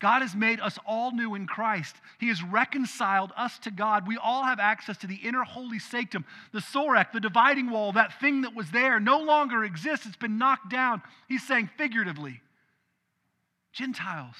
God 0.00 0.22
has 0.22 0.34
made 0.34 0.60
us 0.60 0.78
all 0.86 1.12
new 1.12 1.34
in 1.34 1.46
Christ. 1.46 1.96
He 2.18 2.28
has 2.28 2.42
reconciled 2.42 3.32
us 3.36 3.58
to 3.60 3.70
God. 3.70 4.06
We 4.06 4.18
all 4.18 4.44
have 4.44 4.60
access 4.60 4.98
to 4.98 5.06
the 5.06 5.14
inner 5.14 5.44
holy 5.44 5.78
sanctum. 5.78 6.26
The 6.52 6.58
sorek, 6.58 7.12
the 7.12 7.20
dividing 7.20 7.70
wall, 7.70 7.92
that 7.92 8.20
thing 8.20 8.42
that 8.42 8.54
was 8.54 8.70
there, 8.70 9.00
no 9.00 9.20
longer 9.20 9.64
exists. 9.64 10.04
It's 10.04 10.16
been 10.16 10.36
knocked 10.36 10.70
down. 10.70 11.00
He's 11.28 11.46
saying 11.46 11.70
figuratively 11.78 12.42
Gentiles, 13.72 14.36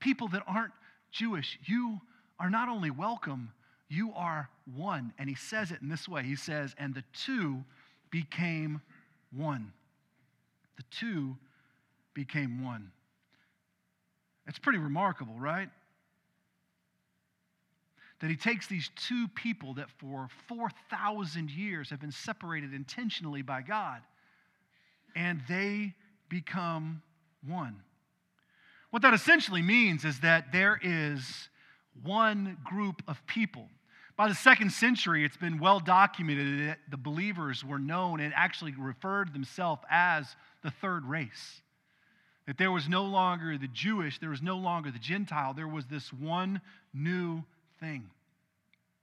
people 0.00 0.28
that 0.28 0.42
aren't 0.46 0.72
Jewish, 1.12 1.58
you 1.64 2.00
are 2.38 2.50
not 2.50 2.68
only 2.68 2.90
welcome, 2.90 3.52
you 3.88 4.12
are 4.14 4.48
one. 4.76 5.12
And 5.18 5.28
he 5.28 5.34
says 5.34 5.70
it 5.70 5.80
in 5.80 5.88
this 5.88 6.08
way 6.08 6.22
He 6.22 6.36
says, 6.36 6.74
and 6.78 6.94
the 6.94 7.04
two 7.12 7.64
became 8.10 8.80
one. 9.30 9.72
The 10.78 10.84
two 10.90 11.36
became 12.14 12.64
one. 12.64 12.92
It's 14.46 14.58
pretty 14.58 14.78
remarkable, 14.78 15.38
right? 15.38 15.68
That 18.20 18.30
he 18.30 18.36
takes 18.36 18.66
these 18.66 18.90
two 18.96 19.28
people 19.28 19.74
that 19.74 19.90
for 19.98 20.28
4,000 20.48 21.50
years 21.50 21.90
have 21.90 22.00
been 22.00 22.12
separated 22.12 22.72
intentionally 22.72 23.42
by 23.42 23.60
God, 23.62 24.00
and 25.14 25.42
they 25.48 25.94
become 26.28 27.02
one. 27.46 27.82
What 28.90 29.02
that 29.02 29.14
essentially 29.14 29.62
means 29.62 30.04
is 30.04 30.20
that 30.20 30.52
there 30.52 30.80
is 30.82 31.48
one 32.02 32.56
group 32.64 33.02
of 33.06 33.24
people. 33.26 33.68
By 34.18 34.26
the 34.26 34.34
second 34.34 34.72
century, 34.72 35.24
it's 35.24 35.36
been 35.36 35.60
well 35.60 35.78
documented 35.78 36.68
that 36.68 36.78
the 36.90 36.96
believers 36.96 37.64
were 37.64 37.78
known 37.78 38.18
and 38.18 38.34
actually 38.34 38.74
referred 38.76 39.32
themselves 39.32 39.82
as 39.88 40.34
the 40.64 40.72
third 40.72 41.04
race. 41.04 41.62
That 42.48 42.58
there 42.58 42.72
was 42.72 42.88
no 42.88 43.04
longer 43.04 43.56
the 43.56 43.68
Jewish, 43.68 44.18
there 44.18 44.30
was 44.30 44.42
no 44.42 44.56
longer 44.56 44.90
the 44.90 44.98
Gentile, 44.98 45.54
there 45.54 45.68
was 45.68 45.86
this 45.86 46.12
one 46.12 46.60
new 46.92 47.44
thing. 47.78 48.10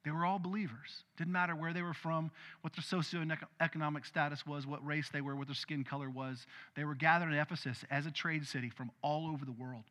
They 0.04 0.12
were 0.12 0.25
all 0.25 0.38
believers. 0.38 1.06
Didn't 1.17 1.32
matter 1.32 1.56
where 1.56 1.71
they 1.71 1.82
were 1.82 1.93
from, 1.93 2.30
what 2.60 2.73
their 2.73 2.84
socioeconomic 2.84 4.06
status 4.06 4.45
was, 4.45 4.67
what 4.67 4.86
race 4.86 5.08
they 5.13 5.21
were, 5.21 5.38
what 5.38 5.47
their 5.47 5.56
skin 5.56 5.86
color 5.86 6.10
was. 6.10 6.45
They 6.75 6.84
were 6.84 6.93
gathered 6.93 7.32
in 7.32 7.39
Ephesus 7.39 7.86
as 7.89 8.06
a 8.06 8.12
trade 8.12 8.45
city 8.45 8.69
from 8.69 8.91
all 9.01 9.30
over 9.32 9.45
the 9.45 9.54
world. 9.54 9.86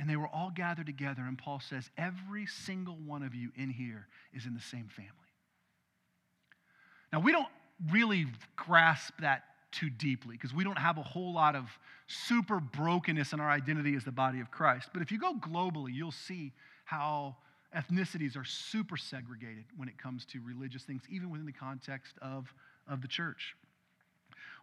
And 0.00 0.08
they 0.08 0.16
were 0.16 0.28
all 0.28 0.50
gathered 0.50 0.86
together, 0.86 1.20
and 1.20 1.36
Paul 1.36 1.60
says, 1.60 1.90
Every 1.98 2.46
single 2.46 2.96
one 3.04 3.22
of 3.22 3.34
you 3.34 3.50
in 3.54 3.68
here 3.68 4.06
is 4.32 4.46
in 4.46 4.54
the 4.54 4.60
same 4.60 4.88
family. 4.88 5.12
Now, 7.12 7.20
we 7.20 7.32
don't 7.32 7.48
really 7.92 8.26
grasp 8.56 9.12
that 9.20 9.44
too 9.72 9.90
deeply 9.90 10.36
because 10.36 10.54
we 10.54 10.64
don't 10.64 10.78
have 10.78 10.96
a 10.96 11.02
whole 11.02 11.34
lot 11.34 11.54
of 11.54 11.66
super 12.06 12.60
brokenness 12.60 13.34
in 13.34 13.40
our 13.40 13.50
identity 13.50 13.94
as 13.94 14.02
the 14.02 14.10
body 14.10 14.40
of 14.40 14.50
Christ. 14.50 14.88
But 14.94 15.02
if 15.02 15.12
you 15.12 15.18
go 15.18 15.34
globally, 15.34 15.92
you'll 15.92 16.12
see 16.12 16.52
how 16.86 17.36
ethnicities 17.76 18.38
are 18.38 18.44
super 18.44 18.96
segregated 18.96 19.64
when 19.76 19.88
it 19.88 19.98
comes 19.98 20.24
to 20.26 20.40
religious 20.40 20.82
things, 20.82 21.02
even 21.10 21.28
within 21.28 21.46
the 21.46 21.52
context 21.52 22.14
of, 22.22 22.52
of 22.88 23.02
the 23.02 23.08
church. 23.08 23.54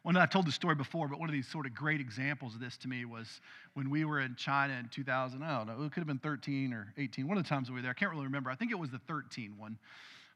Well, 0.08 0.18
I've 0.20 0.30
told 0.30 0.48
the 0.48 0.54
story 0.54 0.74
before, 0.74 1.10
but 1.10 1.20
one 1.20 1.28
of 1.28 1.34
these 1.34 1.50
sort 1.50 1.66
of 1.66 1.76
great 1.76 2.00
examples 2.00 2.56
of 2.56 2.62
this 2.62 2.78
to 2.78 2.88
me 2.88 3.04
was 3.04 3.42
when 3.74 3.90
we 3.90 4.06
were 4.06 4.22
in 4.22 4.36
China 4.36 4.74
in 4.76 4.88
2000. 4.88 5.44
I 5.44 5.58
don't 5.58 5.68
know, 5.68 5.84
it 5.84 5.92
could 5.92 6.00
have 6.00 6.08
been 6.08 6.18
13 6.18 6.72
or 6.72 6.94
18. 6.98 7.28
One 7.28 7.38
of 7.38 7.44
the 7.44 7.50
times 7.50 7.70
we 7.70 7.76
were 7.76 7.82
there, 7.82 7.92
I 7.92 7.94
can't 7.94 8.12
really 8.12 8.24
remember. 8.24 8.50
I 8.50 8.56
think 8.56 8.72
it 8.72 8.80
was 8.80 8.90
the 8.90 9.00
13 9.00 9.56
one 9.58 9.78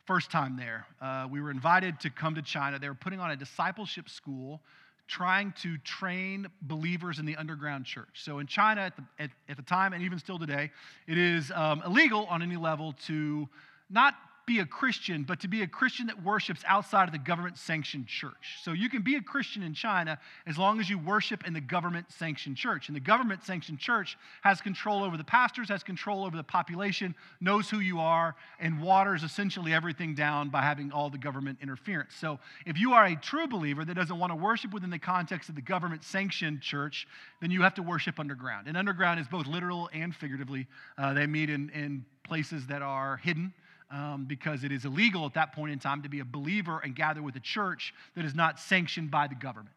first 0.06 0.30
time 0.30 0.58
there. 0.58 0.86
Uh, 1.02 1.26
we 1.32 1.40
were 1.40 1.52
invited 1.52 2.02
to 2.02 2.10
come 2.10 2.36
to 2.36 2.42
China. 2.42 2.80
They 2.80 2.90
were 2.90 2.96
putting 2.96 3.22
on 3.22 3.32
a 3.32 3.38
discipleship 3.38 4.10
school 4.10 4.60
trying 5.08 5.54
to 5.62 5.78
train 5.78 6.48
believers 6.64 7.20
in 7.20 7.26
the 7.26 7.38
underground 7.38 7.86
church. 7.86 8.16
So 8.16 8.40
in 8.40 8.48
China 8.48 8.82
at 8.82 8.98
the, 8.98 9.04
at, 9.20 9.30
at 9.48 9.56
the 9.56 9.64
time, 9.64 9.94
and 9.94 10.04
even 10.04 10.20
still 10.20 10.38
today, 10.38 10.70
it 11.08 11.18
is 11.18 11.50
um, 11.56 11.82
illegal 11.86 12.26
on 12.26 12.42
any 12.42 12.58
level 12.58 12.92
to 13.06 13.48
not 13.90 14.16
be 14.52 14.60
a 14.60 14.66
Christian, 14.66 15.24
but 15.24 15.40
to 15.40 15.48
be 15.48 15.62
a 15.62 15.68
Christian 15.68 16.08
that 16.08 16.22
worships 16.22 16.62
outside 16.68 17.08
of 17.08 17.14
the 17.14 17.18
government 17.18 17.58
sanctioned 17.58 18.06
church. 18.06 18.60
So 18.64 18.74
you 18.74 18.90
can 18.90 19.02
be 19.02 19.16
a 19.16 19.22
Christian 19.22 19.64
in 19.64 19.74
China 19.74 20.20
as 20.46 20.58
long 20.58 20.82
as 20.82 20.90
you 20.90 21.00
worship 21.00 21.48
in 21.48 21.54
the 21.54 21.62
government 21.62 22.12
sanctioned 22.12 22.58
church. 22.58 22.90
And 22.90 22.96
the 22.96 23.02
government 23.02 23.46
sanctioned 23.46 23.80
church 23.80 24.18
has 24.42 24.60
control 24.60 25.04
over 25.04 25.16
the 25.16 25.24
pastors, 25.24 25.70
has 25.70 25.84
control 25.84 26.26
over 26.26 26.36
the 26.36 26.44
population, 26.44 27.16
knows 27.40 27.70
who 27.70 27.80
you 27.80 28.02
are, 28.02 28.36
and 28.60 28.82
waters 28.82 29.24
essentially 29.24 29.74
everything 29.74 30.16
down 30.16 30.50
by 30.50 30.62
having 30.62 30.92
all 30.92 31.10
the 31.10 31.18
government 31.18 31.60
interference. 31.62 32.14
So 32.14 32.38
if 32.66 32.78
you 32.78 32.92
are 32.92 33.06
a 33.06 33.16
true 33.16 33.48
believer 33.48 33.86
that 33.86 33.94
doesn't 33.94 34.20
want 34.20 34.32
to 34.32 34.36
worship 34.36 34.74
within 34.74 34.90
the 34.90 35.00
context 35.00 35.48
of 35.48 35.56
the 35.56 35.62
government 35.62 36.04
sanctioned 36.04 36.60
church, 36.60 37.08
then 37.40 37.52
you 37.52 37.62
have 37.62 37.76
to 37.76 37.84
worship 37.84 38.20
underground. 38.20 38.68
And 38.68 38.76
underground 38.76 39.22
is 39.22 39.28
both 39.30 39.48
literal 39.48 39.90
and 39.94 40.14
figuratively. 40.14 40.68
Uh, 40.98 41.14
they 41.14 41.26
meet 41.26 41.50
in, 41.50 41.70
in 41.70 42.04
places 42.24 42.68
that 42.68 42.82
are 42.82 43.16
hidden 43.16 43.54
um, 43.92 44.26
because 44.26 44.64
it 44.64 44.72
is 44.72 44.86
illegal 44.86 45.26
at 45.26 45.34
that 45.34 45.54
point 45.54 45.72
in 45.72 45.80
time 45.80 46.02
to 46.04 46.10
be 46.10 46.20
a 46.20 46.26
believer 46.26 46.80
and 46.80 46.96
gather 46.96 47.22
with 47.22 47.36
a 47.36 47.40
church 47.40 47.94
that 48.16 48.26
is 48.26 48.34
not 48.34 48.60
sanctioned 48.60 49.12
by 49.12 49.28
the 49.28 49.36
government. 49.36 49.76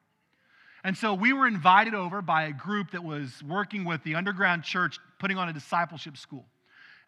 And 0.85 0.97
so 0.97 1.15
we 1.15 1.33
were 1.33 1.47
invited 1.47 1.95
over 1.95 2.21
by 2.23 2.45
a 2.45 2.53
group 2.53 2.91
that 2.93 3.03
was 3.03 3.43
working 3.43 3.85
with 3.85 4.03
the 4.05 4.15
underground 4.15 4.65
church, 4.65 4.99
putting 5.19 5.39
on 5.39 5.49
a 5.49 5.53
discipleship 5.53 6.17
school. 6.17 6.45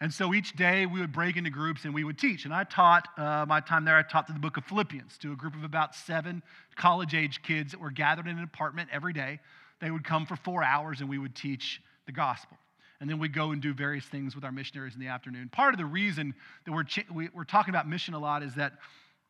And 0.01 0.13
so 0.13 0.35
each 0.35 0.55
day 0.57 0.85
we 0.85 1.01
would 1.01 1.13
break 1.13 1.37
into 1.37 1.51
groups 1.51 1.85
and 1.85 1.95
we 1.95 2.05
would 2.05 2.19
teach. 2.19 2.45
And 2.45 2.53
I 2.53 2.65
taught, 2.65 3.09
uh, 3.17 3.47
my 3.47 3.61
time 3.61 3.85
there, 3.85 3.97
I 3.97 4.03
taught 4.03 4.27
the 4.27 4.35
book 4.35 4.57
of 4.57 4.65
Philippians 4.65 5.17
to 5.19 5.33
a 5.33 5.37
group 5.37 5.55
of 5.55 5.65
about 5.65 5.95
seven 5.95 6.43
college 6.75 7.15
age 7.15 7.43
kids 7.43 7.73
that 7.73 7.81
were 7.81 7.91
gathered 7.91 8.27
in 8.27 8.37
an 8.37 8.45
apartment 8.45 8.91
every 8.93 9.13
day. 9.13 9.41
They 9.81 9.91
would 9.91 10.05
come 10.05 10.27
for 10.27 10.37
four 10.37 10.63
hours 10.63 11.01
and 11.01 11.09
we 11.09 11.19
would 11.19 11.35
teach 11.35 11.81
the 12.07 12.13
gospel 12.13 12.59
and 13.01 13.09
then 13.09 13.19
we 13.19 13.29
go 13.29 13.53
and 13.53 13.61
do 13.61 13.73
various 13.75 14.05
things 14.05 14.35
with 14.35 14.45
our 14.45 14.53
missionaries 14.53 14.95
in 14.95 15.01
the 15.01 15.09
afternoon. 15.09 15.49
Part 15.49 15.75
of 15.75 15.79
the 15.79 15.87
reason 15.87 16.35
that 16.65 16.73
we're, 16.73 16.85
we, 17.13 17.29
are 17.37 17.45
talking 17.45 17.73
about 17.75 17.89
mission 17.89 18.15
a 18.15 18.19
lot 18.19 18.43
is 18.43 18.55
that 18.55 18.75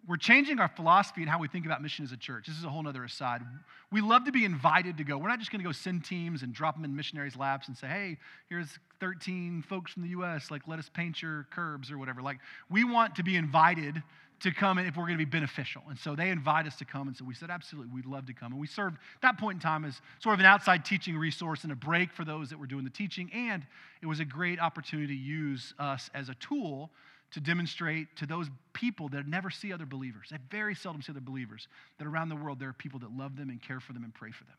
we're 0.08 0.16
changing 0.16 0.60
our 0.60 0.68
philosophy 0.68 1.22
and 1.22 1.30
how 1.30 1.38
we 1.38 1.48
think 1.48 1.66
about 1.66 1.82
mission 1.82 2.04
as 2.04 2.12
a 2.12 2.16
church. 2.16 2.46
This 2.46 2.56
is 2.56 2.64
a 2.64 2.68
whole 2.68 2.86
other 2.86 3.02
aside. 3.02 3.42
We 3.90 4.00
love 4.00 4.24
to 4.26 4.32
be 4.32 4.44
invited 4.44 4.98
to 4.98 5.04
go. 5.04 5.18
We're 5.18 5.28
not 5.28 5.40
just 5.40 5.50
going 5.50 5.60
to 5.60 5.64
go 5.64 5.72
send 5.72 6.04
teams 6.04 6.42
and 6.42 6.52
drop 6.52 6.76
them 6.76 6.84
in 6.84 6.94
missionaries' 6.94 7.36
laps 7.36 7.66
and 7.66 7.76
say, 7.76 7.88
hey, 7.88 8.18
here's 8.48 8.68
13 9.00 9.64
folks 9.68 9.92
from 9.92 10.02
the 10.02 10.10
U.S., 10.10 10.50
like, 10.50 10.62
let 10.68 10.78
us 10.78 10.88
paint 10.92 11.20
your 11.20 11.48
curbs 11.50 11.90
or 11.90 11.98
whatever. 11.98 12.22
Like, 12.22 12.38
we 12.70 12.84
want 12.84 13.16
to 13.16 13.24
be 13.24 13.36
invited 13.36 14.00
to 14.40 14.52
come 14.52 14.78
if 14.78 14.96
we're 14.96 15.06
going 15.06 15.18
to 15.18 15.24
be 15.24 15.30
beneficial. 15.30 15.82
And 15.88 15.98
so 15.98 16.14
they 16.14 16.28
invite 16.28 16.66
us 16.66 16.76
to 16.76 16.84
come. 16.84 17.08
And 17.08 17.16
so 17.16 17.24
we 17.24 17.34
said, 17.34 17.50
absolutely, 17.50 17.94
we'd 17.94 18.06
love 18.06 18.26
to 18.26 18.34
come. 18.34 18.52
And 18.52 18.60
we 18.60 18.66
served 18.66 18.98
that 19.22 19.38
point 19.38 19.56
in 19.56 19.60
time 19.60 19.84
as 19.84 20.00
sort 20.20 20.34
of 20.34 20.40
an 20.40 20.46
outside 20.46 20.84
teaching 20.84 21.16
resource 21.16 21.64
and 21.64 21.72
a 21.72 21.76
break 21.76 22.12
for 22.12 22.24
those 22.24 22.50
that 22.50 22.58
were 22.58 22.66
doing 22.66 22.84
the 22.84 22.90
teaching. 22.90 23.30
And 23.32 23.66
it 24.02 24.06
was 24.06 24.20
a 24.20 24.24
great 24.24 24.60
opportunity 24.60 25.16
to 25.16 25.22
use 25.22 25.72
us 25.78 26.10
as 26.14 26.28
a 26.28 26.34
tool 26.34 26.90
to 27.32 27.40
demonstrate 27.40 28.14
to 28.16 28.26
those 28.26 28.48
people 28.72 29.08
that 29.08 29.26
never 29.26 29.50
see 29.50 29.72
other 29.72 29.86
believers, 29.86 30.28
they 30.30 30.38
very 30.50 30.74
seldom 30.74 31.02
see 31.02 31.10
other 31.10 31.20
believers, 31.20 31.66
that 31.98 32.06
around 32.06 32.28
the 32.28 32.36
world 32.36 32.60
there 32.60 32.68
are 32.68 32.74
people 32.74 33.00
that 33.00 33.10
love 33.10 33.36
them 33.36 33.50
and 33.50 33.60
care 33.60 33.80
for 33.80 33.92
them 33.92 34.04
and 34.04 34.14
pray 34.14 34.30
for 34.30 34.44
them. 34.44 34.54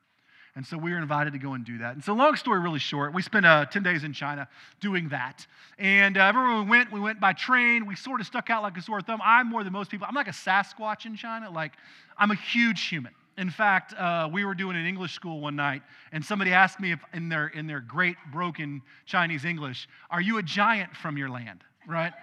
And 0.58 0.66
so 0.66 0.76
we 0.76 0.92
were 0.92 0.98
invited 0.98 1.34
to 1.34 1.40
go 1.40 1.54
and 1.54 1.64
do 1.64 1.78
that. 1.78 1.94
And 1.94 2.04
so, 2.04 2.14
long 2.14 2.36
story 2.36 2.60
really 2.60 2.80
short, 2.80 3.14
we 3.14 3.22
spent 3.22 3.46
uh, 3.46 3.66
10 3.66 3.84
days 3.84 4.04
in 4.04 4.12
China 4.12 4.48
doing 4.80 5.10
that. 5.10 5.46
And 5.78 6.18
uh, 6.18 6.24
everywhere 6.24 6.64
we 6.64 6.68
went, 6.68 6.92
we 6.92 7.00
went 7.00 7.20
by 7.20 7.34
train. 7.34 7.86
We 7.86 7.96
sort 7.96 8.22
of 8.22 8.26
stuck 8.26 8.50
out 8.50 8.64
like 8.64 8.76
a 8.76 8.82
sore 8.82 9.02
thumb. 9.02 9.22
I'm 9.24 9.48
more 9.48 9.64
than 9.64 9.72
most 9.72 9.92
people. 9.92 10.08
I'm 10.10 10.16
like 10.16 10.28
a 10.28 10.32
Sasquatch 10.32 11.06
in 11.06 11.16
China. 11.16 11.52
Like, 11.52 11.74
I'm 12.18 12.32
a 12.32 12.36
huge 12.36 12.88
human. 12.88 13.14
In 13.38 13.52
fact, 13.52 13.94
uh, 13.94 14.30
we 14.34 14.46
were 14.46 14.56
doing 14.56 14.76
an 14.76 14.88
English 14.88 15.14
school 15.14 15.42
one 15.42 15.56
night, 15.56 15.84
and 16.12 16.26
somebody 16.26 16.54
asked 16.54 16.80
me 16.80 16.92
if, 16.92 17.00
in 17.14 17.30
their 17.30 17.50
in 17.50 17.68
their 17.68 17.80
great 17.80 18.18
broken 18.32 18.82
Chinese 19.06 19.46
English, 19.46 19.88
"Are 20.10 20.22
you 20.22 20.40
a 20.40 20.44
giant 20.44 20.96
from 20.96 21.20
your 21.20 21.30
land?" 21.30 21.64
Right? 21.88 22.14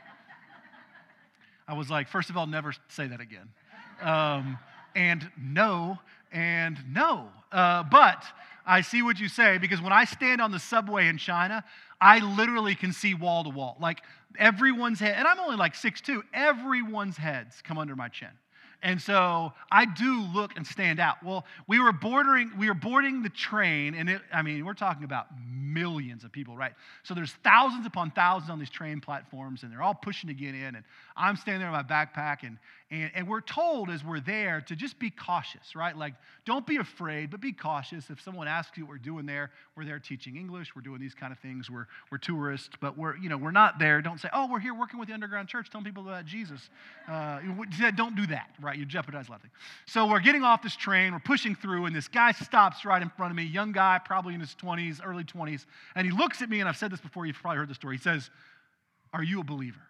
I 1.68 1.74
was 1.74 1.88
like, 1.88 2.08
first 2.08 2.30
of 2.30 2.36
all, 2.36 2.48
never 2.48 2.74
say 2.88 3.06
that 3.06 3.20
again, 3.20 3.48
um, 4.02 4.58
and 4.96 5.30
no, 5.40 6.00
and 6.34 6.76
no. 6.92 7.28
Uh, 7.50 7.84
but 7.84 8.22
I 8.66 8.82
see 8.82 9.00
what 9.00 9.18
you 9.18 9.28
say 9.28 9.56
because 9.58 9.80
when 9.80 9.92
I 9.92 10.04
stand 10.04 10.40
on 10.40 10.50
the 10.50 10.58
subway 10.58 11.08
in 11.08 11.16
China, 11.16 11.64
I 12.00 12.18
literally 12.18 12.74
can 12.74 12.92
see 12.92 13.14
wall 13.14 13.44
to 13.44 13.50
wall. 13.50 13.76
Like 13.80 14.02
everyone's 14.38 15.00
head, 15.00 15.14
and 15.16 15.26
I'm 15.26 15.40
only 15.40 15.56
like 15.56 15.74
six 15.74 16.00
two. 16.00 16.22
everyone's 16.34 17.16
heads 17.16 17.62
come 17.62 17.78
under 17.78 17.96
my 17.96 18.08
chin. 18.08 18.28
And 18.84 19.00
so 19.00 19.54
I 19.72 19.86
do 19.86 20.20
look 20.34 20.56
and 20.56 20.66
stand 20.66 21.00
out. 21.00 21.22
Well, 21.24 21.46
we 21.66 21.80
were 21.80 21.90
bordering, 21.90 22.50
we 22.58 22.68
were 22.68 22.74
boarding 22.74 23.22
the 23.22 23.30
train, 23.30 23.94
and 23.94 24.10
it, 24.10 24.20
I 24.30 24.42
mean, 24.42 24.62
we're 24.66 24.74
talking 24.74 25.04
about 25.04 25.28
millions 25.50 26.22
of 26.22 26.30
people, 26.32 26.54
right? 26.54 26.74
So 27.02 27.14
there's 27.14 27.32
thousands 27.42 27.86
upon 27.86 28.10
thousands 28.10 28.50
on 28.50 28.58
these 28.58 28.68
train 28.68 29.00
platforms, 29.00 29.62
and 29.62 29.72
they're 29.72 29.82
all 29.82 29.94
pushing 29.94 30.28
to 30.28 30.34
get 30.34 30.54
in. 30.54 30.74
And 30.74 30.84
I'm 31.16 31.36
standing 31.36 31.62
there 31.62 31.70
with 31.70 31.88
my 31.88 32.04
backpack, 32.04 32.42
and 32.42 32.58
and, 32.94 33.10
and 33.14 33.28
we're 33.28 33.40
told 33.40 33.90
as 33.90 34.04
we're 34.04 34.20
there 34.20 34.60
to 34.60 34.76
just 34.76 35.00
be 35.00 35.10
cautious, 35.10 35.74
right? 35.74 35.96
Like, 35.96 36.14
don't 36.44 36.64
be 36.64 36.76
afraid, 36.76 37.28
but 37.30 37.40
be 37.40 37.52
cautious. 37.52 38.08
If 38.08 38.20
someone 38.20 38.46
asks 38.46 38.78
you 38.78 38.84
what 38.84 38.90
we're 38.90 38.98
doing 38.98 39.26
there, 39.26 39.50
we're 39.76 39.84
there 39.84 39.98
teaching 39.98 40.36
English, 40.36 40.76
we're 40.76 40.82
doing 40.82 41.00
these 41.00 41.14
kind 41.14 41.32
of 41.32 41.38
things, 41.40 41.68
we're, 41.68 41.86
we're 42.12 42.18
tourists, 42.18 42.70
but 42.80 42.96
we're, 42.96 43.16
you 43.16 43.28
know, 43.28 43.36
we're 43.36 43.50
not 43.50 43.80
there. 43.80 44.00
Don't 44.00 44.20
say, 44.20 44.28
oh, 44.32 44.48
we're 44.48 44.60
here 44.60 44.74
working 44.74 45.00
with 45.00 45.08
the 45.08 45.14
underground 45.14 45.48
church, 45.48 45.70
telling 45.70 45.84
people 45.84 46.06
about 46.06 46.24
Jesus. 46.24 46.70
Uh, 47.08 47.40
don't 47.96 48.14
do 48.14 48.28
that, 48.28 48.50
right? 48.60 48.78
You 48.78 48.84
jeopardize 48.84 49.26
a 49.26 49.32
lot 49.32 49.36
of 49.36 49.42
things. 49.42 49.54
So 49.86 50.06
we're 50.06 50.20
getting 50.20 50.44
off 50.44 50.62
this 50.62 50.76
train, 50.76 51.12
we're 51.12 51.18
pushing 51.18 51.56
through, 51.56 51.86
and 51.86 51.96
this 51.96 52.06
guy 52.06 52.30
stops 52.30 52.84
right 52.84 53.02
in 53.02 53.08
front 53.10 53.32
of 53.32 53.36
me, 53.36 53.42
young 53.42 53.72
guy, 53.72 54.00
probably 54.04 54.34
in 54.34 54.40
his 54.40 54.54
20s, 54.62 55.00
early 55.04 55.24
20s, 55.24 55.66
and 55.96 56.06
he 56.06 56.16
looks 56.16 56.42
at 56.42 56.48
me, 56.48 56.60
and 56.60 56.68
I've 56.68 56.76
said 56.76 56.92
this 56.92 57.00
before, 57.00 57.26
you've 57.26 57.36
probably 57.36 57.58
heard 57.58 57.68
the 57.68 57.74
story. 57.74 57.96
He 57.96 58.02
says, 58.02 58.30
Are 59.12 59.22
you 59.22 59.40
a 59.40 59.44
believer? 59.44 59.80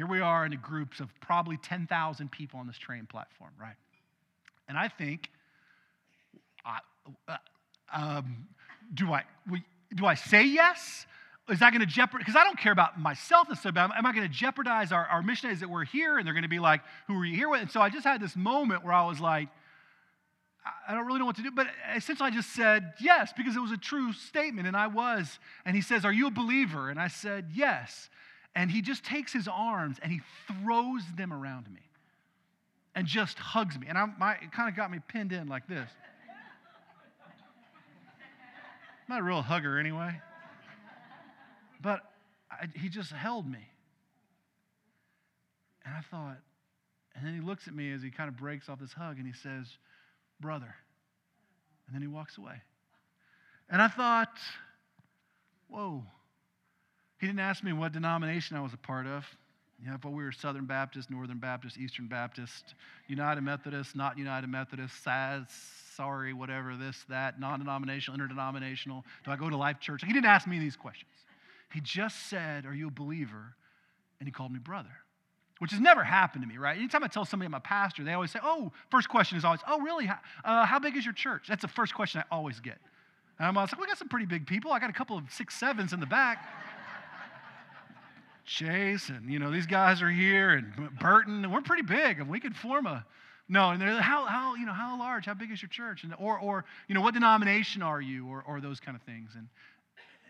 Here 0.00 0.06
we 0.06 0.22
are 0.22 0.46
in 0.46 0.58
groups 0.62 1.00
of 1.00 1.10
probably 1.20 1.58
10,000 1.58 2.32
people 2.32 2.58
on 2.58 2.66
this 2.66 2.78
train 2.78 3.04
platform, 3.04 3.50
right? 3.60 3.74
And 4.66 4.78
I 4.78 4.88
think, 4.88 5.28
uh, 6.64 7.36
um, 7.92 8.48
do 8.94 9.12
I 9.12 9.24
do 9.94 10.06
I 10.06 10.14
say 10.14 10.44
yes? 10.44 11.04
Is 11.50 11.58
that 11.58 11.68
going 11.74 11.82
to 11.82 11.86
jeopardize? 11.86 12.24
Because 12.24 12.40
I 12.40 12.44
don't 12.44 12.58
care 12.58 12.72
about 12.72 12.98
myself 12.98 13.50
necessarily, 13.50 13.74
but 13.74 13.94
am 13.94 14.06
I 14.06 14.12
going 14.12 14.26
to 14.26 14.34
jeopardize 14.34 14.90
our, 14.90 15.04
our 15.04 15.22
missionaries 15.22 15.60
that 15.60 15.68
we're 15.68 15.84
here? 15.84 16.16
And 16.16 16.26
they're 16.26 16.32
going 16.32 16.44
to 16.44 16.48
be 16.48 16.60
like, 16.60 16.80
who 17.06 17.20
are 17.20 17.24
you 17.26 17.36
here 17.36 17.50
with? 17.50 17.60
And 17.60 17.70
so 17.70 17.82
I 17.82 17.90
just 17.90 18.06
had 18.06 18.22
this 18.22 18.34
moment 18.34 18.82
where 18.82 18.94
I 18.94 19.06
was 19.06 19.20
like, 19.20 19.50
I 20.88 20.94
don't 20.94 21.06
really 21.06 21.18
know 21.18 21.26
what 21.26 21.36
to 21.36 21.42
do. 21.42 21.50
But 21.50 21.66
essentially, 21.94 22.26
I 22.26 22.30
just 22.30 22.54
said 22.54 22.94
yes 23.02 23.34
because 23.36 23.54
it 23.54 23.60
was 23.60 23.70
a 23.70 23.76
true 23.76 24.14
statement, 24.14 24.66
and 24.66 24.78
I 24.78 24.86
was. 24.86 25.38
And 25.66 25.76
he 25.76 25.82
says, 25.82 26.06
Are 26.06 26.12
you 26.12 26.28
a 26.28 26.30
believer? 26.30 26.88
And 26.88 26.98
I 26.98 27.08
said, 27.08 27.50
Yes. 27.52 28.08
And 28.54 28.70
he 28.70 28.82
just 28.82 29.04
takes 29.04 29.32
his 29.32 29.48
arms 29.48 29.98
and 30.02 30.10
he 30.10 30.20
throws 30.46 31.02
them 31.16 31.32
around 31.32 31.70
me 31.72 31.80
and 32.94 33.06
just 33.06 33.38
hugs 33.38 33.78
me. 33.78 33.86
And 33.88 33.96
I'm, 33.96 34.14
my, 34.18 34.32
it 34.34 34.52
kind 34.52 34.68
of 34.68 34.76
got 34.76 34.90
me 34.90 34.98
pinned 35.06 35.32
in 35.32 35.48
like 35.48 35.68
this. 35.68 35.88
I'm 39.08 39.16
not 39.16 39.20
a 39.20 39.24
real 39.24 39.42
hugger 39.42 39.78
anyway. 39.78 40.20
But 41.80 42.00
I, 42.50 42.66
he 42.74 42.88
just 42.88 43.12
held 43.12 43.48
me. 43.48 43.66
And 45.84 45.94
I 45.94 46.00
thought, 46.10 46.38
and 47.14 47.26
then 47.26 47.34
he 47.34 47.40
looks 47.40 47.68
at 47.68 47.74
me 47.74 47.92
as 47.92 48.02
he 48.02 48.10
kind 48.10 48.28
of 48.28 48.36
breaks 48.36 48.68
off 48.68 48.78
this 48.78 48.92
hug 48.92 49.18
and 49.18 49.26
he 49.26 49.32
says, 49.32 49.66
Brother. 50.40 50.74
And 51.86 51.94
then 51.94 52.02
he 52.02 52.08
walks 52.08 52.38
away. 52.38 52.62
And 53.68 53.80
I 53.80 53.88
thought, 53.88 54.36
whoa. 55.68 56.04
He 57.20 57.26
didn't 57.26 57.40
ask 57.40 57.62
me 57.62 57.72
what 57.72 57.92
denomination 57.92 58.56
I 58.56 58.62
was 58.62 58.72
a 58.72 58.78
part 58.78 59.06
of. 59.06 59.24
Know, 59.86 59.94
if 59.94 60.04
we 60.04 60.22
were 60.22 60.32
Southern 60.32 60.66
Baptist, 60.66 61.10
Northern 61.10 61.38
Baptist, 61.38 61.78
Eastern 61.78 62.06
Baptist, 62.06 62.74
United 63.08 63.40
Methodist, 63.40 63.96
not 63.96 64.18
United 64.18 64.48
Methodist, 64.48 65.02
SAS, 65.02 65.46
sorry, 65.96 66.34
whatever, 66.34 66.76
this, 66.76 67.04
that, 67.08 67.40
non 67.40 67.60
denominational, 67.60 68.14
interdenominational. 68.20 69.04
Do 69.24 69.30
I 69.30 69.36
go 69.36 69.48
to 69.48 69.56
Life 69.56 69.80
Church? 69.80 70.02
He 70.04 70.12
didn't 70.12 70.26
ask 70.26 70.46
me 70.46 70.58
these 70.58 70.76
questions. 70.76 71.10
He 71.72 71.80
just 71.80 72.28
said, 72.28 72.66
Are 72.66 72.74
you 72.74 72.88
a 72.88 72.90
believer? 72.90 73.54
And 74.18 74.26
he 74.26 74.32
called 74.32 74.52
me 74.52 74.58
brother, 74.58 74.90
which 75.60 75.70
has 75.70 75.80
never 75.80 76.04
happened 76.04 76.42
to 76.42 76.48
me, 76.48 76.58
right? 76.58 76.76
Anytime 76.76 77.02
I 77.02 77.08
tell 77.08 77.24
somebody 77.24 77.46
I'm 77.46 77.54
a 77.54 77.60
pastor, 77.60 78.04
they 78.04 78.12
always 78.12 78.30
say, 78.30 78.40
Oh, 78.42 78.72
first 78.90 79.08
question 79.08 79.38
is 79.38 79.44
always, 79.44 79.60
Oh, 79.66 79.80
really? 79.80 80.10
Uh, 80.44 80.66
how 80.66 80.78
big 80.78 80.96
is 80.96 81.06
your 81.06 81.14
church? 81.14 81.46
That's 81.48 81.62
the 81.62 81.68
first 81.68 81.94
question 81.94 82.20
I 82.20 82.34
always 82.34 82.60
get. 82.60 82.78
And 83.38 83.48
I'm 83.48 83.56
always 83.56 83.72
like, 83.72 83.80
We 83.80 83.86
got 83.86 83.96
some 83.96 84.08
pretty 84.08 84.26
big 84.26 84.46
people. 84.46 84.72
I 84.72 84.78
got 84.78 84.90
a 84.90 84.94
couple 84.94 85.16
of 85.16 85.24
six 85.30 85.54
sevens 85.54 85.94
in 85.94 86.00
the 86.00 86.06
back. 86.06 86.46
Chase 88.50 89.10
and, 89.10 89.30
you 89.30 89.38
know, 89.38 89.52
these 89.52 89.66
guys 89.66 90.02
are 90.02 90.10
here 90.10 90.50
and 90.50 90.98
Burton, 90.98 91.44
and 91.44 91.52
we're 91.52 91.60
pretty 91.60 91.84
big 91.84 92.18
and 92.18 92.28
we 92.28 92.40
could 92.40 92.56
form 92.56 92.84
a, 92.84 93.06
no, 93.48 93.70
and 93.70 93.80
they're 93.80 94.00
how, 94.00 94.24
how, 94.26 94.56
you 94.56 94.66
know, 94.66 94.72
how 94.72 94.98
large, 94.98 95.26
how 95.26 95.34
big 95.34 95.52
is 95.52 95.62
your 95.62 95.68
church? 95.68 96.02
And, 96.02 96.12
or, 96.18 96.36
or, 96.36 96.64
you 96.88 96.96
know, 96.96 97.00
what 97.00 97.14
denomination 97.14 97.80
are 97.80 98.00
you? 98.00 98.26
Or, 98.28 98.42
or 98.44 98.60
those 98.60 98.80
kind 98.80 98.96
of 98.96 99.02
things. 99.02 99.30
And 99.36 99.46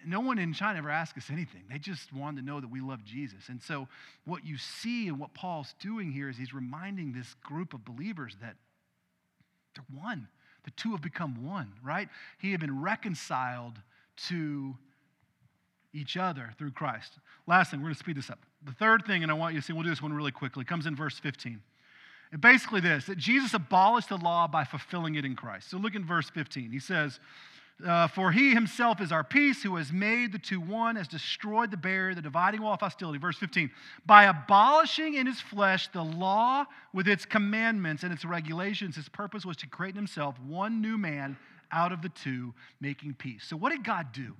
no 0.06 0.20
one 0.20 0.38
in 0.38 0.52
China 0.52 0.78
ever 0.78 0.90
asked 0.90 1.16
us 1.16 1.30
anything. 1.30 1.62
They 1.70 1.78
just 1.78 2.12
wanted 2.12 2.42
to 2.42 2.46
know 2.46 2.60
that 2.60 2.70
we 2.70 2.82
love 2.82 3.04
Jesus. 3.04 3.48
And 3.48 3.62
so 3.62 3.88
what 4.26 4.44
you 4.44 4.58
see 4.58 5.08
and 5.08 5.18
what 5.18 5.32
Paul's 5.32 5.74
doing 5.80 6.12
here 6.12 6.28
is 6.28 6.36
he's 6.36 6.52
reminding 6.52 7.14
this 7.14 7.34
group 7.42 7.72
of 7.72 7.86
believers 7.86 8.36
that 8.42 8.56
they're 9.74 9.98
one. 9.98 10.28
The 10.64 10.72
two 10.72 10.90
have 10.90 11.00
become 11.00 11.46
one, 11.46 11.72
right? 11.82 12.08
He 12.38 12.50
had 12.50 12.60
been 12.60 12.82
reconciled 12.82 13.78
to 14.28 14.76
each 15.92 16.16
other 16.16 16.50
through 16.58 16.72
Christ. 16.72 17.18
Last 17.46 17.70
thing, 17.70 17.80
we're 17.80 17.86
going 17.86 17.94
to 17.94 17.98
speed 17.98 18.16
this 18.16 18.30
up. 18.30 18.38
The 18.64 18.72
third 18.72 19.04
thing, 19.06 19.22
and 19.22 19.30
I 19.30 19.34
want 19.34 19.54
you 19.54 19.60
to 19.60 19.66
see, 19.66 19.72
we'll 19.72 19.82
do 19.82 19.90
this 19.90 20.02
one 20.02 20.12
really 20.12 20.32
quickly, 20.32 20.64
comes 20.64 20.86
in 20.86 20.94
verse 20.94 21.18
15. 21.18 21.60
And 22.32 22.40
basically, 22.40 22.80
this 22.80 23.06
that 23.06 23.18
Jesus 23.18 23.54
abolished 23.54 24.08
the 24.08 24.16
law 24.16 24.46
by 24.46 24.64
fulfilling 24.64 25.16
it 25.16 25.24
in 25.24 25.34
Christ. 25.34 25.70
So 25.70 25.78
look 25.78 25.94
in 25.94 26.04
verse 26.04 26.30
15. 26.30 26.70
He 26.70 26.78
says, 26.78 27.18
uh, 27.84 28.06
For 28.06 28.30
he 28.30 28.54
himself 28.54 29.00
is 29.00 29.10
our 29.10 29.24
peace, 29.24 29.62
who 29.62 29.76
has 29.76 29.92
made 29.92 30.32
the 30.32 30.38
two 30.38 30.60
one, 30.60 30.94
has 30.96 31.08
destroyed 31.08 31.70
the 31.70 31.76
barrier, 31.76 32.14
the 32.14 32.22
dividing 32.22 32.62
wall 32.62 32.74
of 32.74 32.80
hostility. 32.80 33.18
Verse 33.18 33.36
15. 33.36 33.70
By 34.06 34.24
abolishing 34.24 35.14
in 35.14 35.26
his 35.26 35.40
flesh 35.40 35.88
the 35.88 36.04
law 36.04 36.66
with 36.92 37.08
its 37.08 37.24
commandments 37.24 38.04
and 38.04 38.12
its 38.12 38.24
regulations, 38.24 38.94
his 38.94 39.08
purpose 39.08 39.44
was 39.44 39.56
to 39.58 39.66
create 39.66 39.90
in 39.90 39.96
himself 39.96 40.38
one 40.40 40.80
new 40.80 40.98
man 40.98 41.36
out 41.72 41.92
of 41.92 42.02
the 42.02 42.08
two, 42.08 42.54
making 42.80 43.14
peace. 43.14 43.44
So, 43.46 43.56
what 43.56 43.70
did 43.70 43.84
God 43.84 44.12
do? 44.12 44.34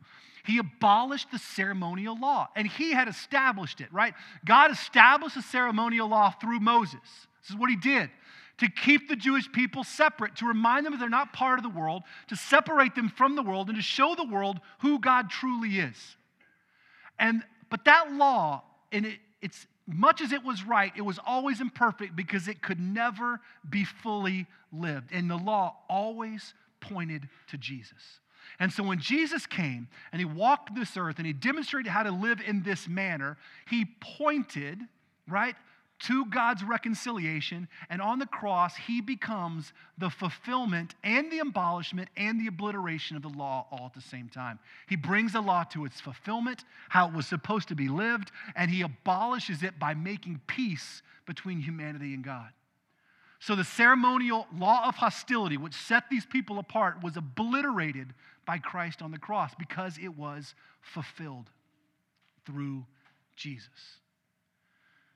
He 0.44 0.58
abolished 0.58 1.30
the 1.30 1.38
ceremonial 1.38 2.18
law, 2.18 2.48
and 2.56 2.66
he 2.66 2.92
had 2.92 3.08
established 3.08 3.80
it, 3.80 3.92
right? 3.92 4.14
God 4.44 4.70
established 4.70 5.34
the 5.34 5.42
ceremonial 5.42 6.08
law 6.08 6.30
through 6.30 6.60
Moses. 6.60 7.00
This 7.42 7.50
is 7.50 7.56
what 7.56 7.70
he 7.70 7.76
did 7.76 8.10
to 8.60 8.68
keep 8.68 9.08
the 9.08 9.16
Jewish 9.16 9.50
people 9.50 9.82
separate, 9.84 10.36
to 10.36 10.46
remind 10.46 10.84
them 10.84 10.92
that 10.92 10.98
they're 10.98 11.08
not 11.08 11.32
part 11.32 11.58
of 11.58 11.62
the 11.62 11.70
world, 11.70 12.02
to 12.28 12.36
separate 12.36 12.94
them 12.94 13.08
from 13.08 13.34
the 13.34 13.42
world, 13.42 13.68
and 13.68 13.76
to 13.76 13.82
show 13.82 14.14
the 14.14 14.26
world 14.26 14.60
who 14.80 14.98
God 14.98 15.30
truly 15.30 15.78
is. 15.78 16.16
And 17.18 17.42
but 17.70 17.84
that 17.86 18.12
law, 18.12 18.62
and 18.92 19.06
it, 19.06 19.18
it's 19.40 19.66
much 19.86 20.20
as 20.20 20.32
it 20.32 20.44
was 20.44 20.62
right, 20.62 20.92
it 20.94 21.02
was 21.02 21.18
always 21.24 21.60
imperfect 21.60 22.14
because 22.14 22.48
it 22.48 22.60
could 22.62 22.80
never 22.80 23.40
be 23.68 23.84
fully 23.84 24.46
lived. 24.72 25.10
And 25.12 25.30
the 25.30 25.36
law 25.36 25.76
always 25.88 26.52
pointed 26.80 27.28
to 27.48 27.58
Jesus. 27.58 28.20
And 28.58 28.72
so 28.72 28.82
when 28.82 29.00
Jesus 29.00 29.46
came 29.46 29.88
and 30.12 30.20
he 30.20 30.26
walked 30.26 30.74
this 30.74 30.96
earth 30.96 31.18
and 31.18 31.26
he 31.26 31.32
demonstrated 31.32 31.90
how 31.90 32.02
to 32.02 32.10
live 32.10 32.40
in 32.46 32.62
this 32.62 32.88
manner, 32.88 33.36
he 33.68 33.86
pointed, 34.18 34.80
right, 35.28 35.54
to 36.00 36.24
God's 36.26 36.64
reconciliation. 36.64 37.68
And 37.88 38.00
on 38.00 38.18
the 38.18 38.26
cross, 38.26 38.76
he 38.76 39.00
becomes 39.00 39.72
the 39.98 40.10
fulfillment 40.10 40.94
and 41.04 41.30
the 41.30 41.40
abolishment 41.40 42.08
and 42.16 42.40
the 42.40 42.48
obliteration 42.48 43.16
of 43.16 43.22
the 43.22 43.28
law 43.28 43.66
all 43.70 43.86
at 43.86 43.94
the 43.94 44.00
same 44.00 44.28
time. 44.28 44.58
He 44.88 44.96
brings 44.96 45.34
the 45.34 45.40
law 45.40 45.64
to 45.64 45.84
its 45.84 46.00
fulfillment, 46.00 46.64
how 46.88 47.08
it 47.08 47.14
was 47.14 47.26
supposed 47.26 47.68
to 47.68 47.74
be 47.74 47.88
lived, 47.88 48.32
and 48.56 48.70
he 48.70 48.82
abolishes 48.82 49.62
it 49.62 49.78
by 49.78 49.94
making 49.94 50.40
peace 50.46 51.02
between 51.26 51.60
humanity 51.60 52.14
and 52.14 52.24
God. 52.24 52.50
So 53.40 53.56
the 53.56 53.64
ceremonial 53.64 54.46
law 54.54 54.86
of 54.86 54.96
hostility, 54.96 55.56
which 55.56 55.74
set 55.74 56.10
these 56.10 56.26
people 56.26 56.58
apart, 56.58 57.02
was 57.02 57.16
obliterated 57.16 58.12
by 58.46 58.58
Christ 58.58 59.00
on 59.00 59.10
the 59.10 59.18
cross 59.18 59.52
because 59.58 59.96
it 59.96 60.16
was 60.16 60.54
fulfilled 60.82 61.48
through 62.44 62.84
Jesus. 63.36 63.98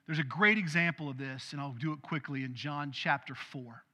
There's 0.07 0.19
a 0.19 0.25
great 0.25 0.57
example 0.57 1.11
of 1.11 1.19
this, 1.19 1.53
and 1.53 1.61
I'll 1.61 1.77
do 1.79 1.93
it 1.93 2.01
quickly 2.01 2.45
in 2.45 2.55
John 2.55 2.93
chapter 2.93 3.35
4. 3.35 3.85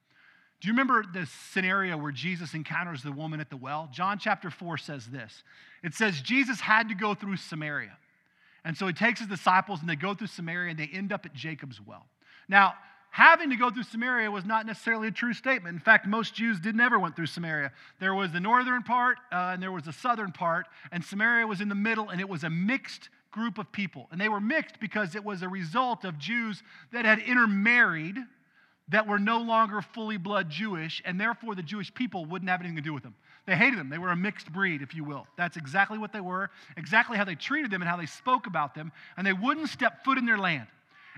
Do 0.60 0.68
you 0.68 0.74
remember 0.74 1.04
the 1.12 1.26
scenario 1.52 1.96
where 1.96 2.12
Jesus 2.12 2.54
encounters 2.54 3.02
the 3.02 3.12
woman 3.12 3.40
at 3.40 3.50
the 3.50 3.56
well? 3.56 3.88
John 3.92 4.18
chapter 4.18 4.50
4 4.50 4.78
says 4.78 5.06
this 5.06 5.42
It 5.82 5.94
says, 5.94 6.20
Jesus 6.20 6.60
had 6.60 6.88
to 6.88 6.94
go 6.94 7.14
through 7.14 7.36
Samaria. 7.36 7.96
And 8.64 8.76
so 8.76 8.86
he 8.86 8.92
takes 8.92 9.20
his 9.20 9.28
disciples 9.28 9.80
and 9.80 9.88
they 9.88 9.96
go 9.96 10.14
through 10.14 10.26
Samaria 10.26 10.70
and 10.70 10.78
they 10.78 10.90
end 10.92 11.12
up 11.12 11.24
at 11.24 11.32
Jacob's 11.32 11.80
well. 11.80 12.06
Now, 12.46 12.74
having 13.10 13.50
to 13.50 13.56
go 13.56 13.70
through 13.70 13.84
Samaria 13.84 14.30
was 14.30 14.44
not 14.44 14.66
necessarily 14.66 15.08
a 15.08 15.12
true 15.12 15.32
statement. 15.32 15.74
In 15.74 15.80
fact, 15.80 16.06
most 16.06 16.34
Jews 16.34 16.60
did 16.60 16.74
never 16.74 16.98
went 16.98 17.16
through 17.16 17.26
Samaria. 17.26 17.72
There 17.98 18.14
was 18.14 18.32
the 18.32 18.40
northern 18.40 18.82
part 18.82 19.18
uh, 19.32 19.50
and 19.52 19.62
there 19.62 19.72
was 19.72 19.84
the 19.84 19.92
southern 19.92 20.32
part, 20.32 20.66
and 20.92 21.04
Samaria 21.04 21.46
was 21.46 21.60
in 21.60 21.68
the 21.68 21.74
middle, 21.74 22.08
and 22.08 22.20
it 22.20 22.28
was 22.28 22.44
a 22.44 22.50
mixed 22.50 23.08
group 23.30 23.58
of 23.58 23.70
people. 23.72 24.08
And 24.10 24.20
they 24.20 24.28
were 24.28 24.40
mixed 24.40 24.80
because 24.80 25.14
it 25.14 25.24
was 25.24 25.42
a 25.42 25.48
result 25.48 26.04
of 26.04 26.18
Jews 26.18 26.62
that 26.92 27.04
had 27.04 27.18
intermarried 27.20 28.16
that 28.90 29.06
were 29.06 29.18
no 29.18 29.38
longer 29.38 29.82
fully 29.82 30.16
blood 30.16 30.50
Jewish, 30.50 31.00
and 31.04 31.20
therefore 31.20 31.54
the 31.54 31.62
Jewish 31.62 31.94
people 31.94 32.24
wouldn't 32.24 32.50
have 32.50 32.60
anything 32.60 32.76
to 32.76 32.82
do 32.82 32.92
with 32.92 33.04
them. 33.04 33.14
They 33.46 33.56
hated 33.56 33.78
them. 33.78 33.88
They 33.88 33.98
were 33.98 34.10
a 34.10 34.16
mixed 34.16 34.52
breed, 34.52 34.82
if 34.82 34.94
you 34.94 35.04
will. 35.04 35.26
That's 35.36 35.56
exactly 35.56 35.96
what 35.96 36.12
they 36.12 36.20
were, 36.20 36.50
exactly 36.76 37.16
how 37.16 37.24
they 37.24 37.36
treated 37.36 37.70
them 37.70 37.82
and 37.82 37.88
how 37.88 37.96
they 37.96 38.06
spoke 38.06 38.46
about 38.46 38.74
them, 38.74 38.92
and 39.16 39.26
they 39.26 39.32
wouldn't 39.32 39.68
step 39.68 40.04
foot 40.04 40.18
in 40.18 40.26
their 40.26 40.38
land. 40.38 40.66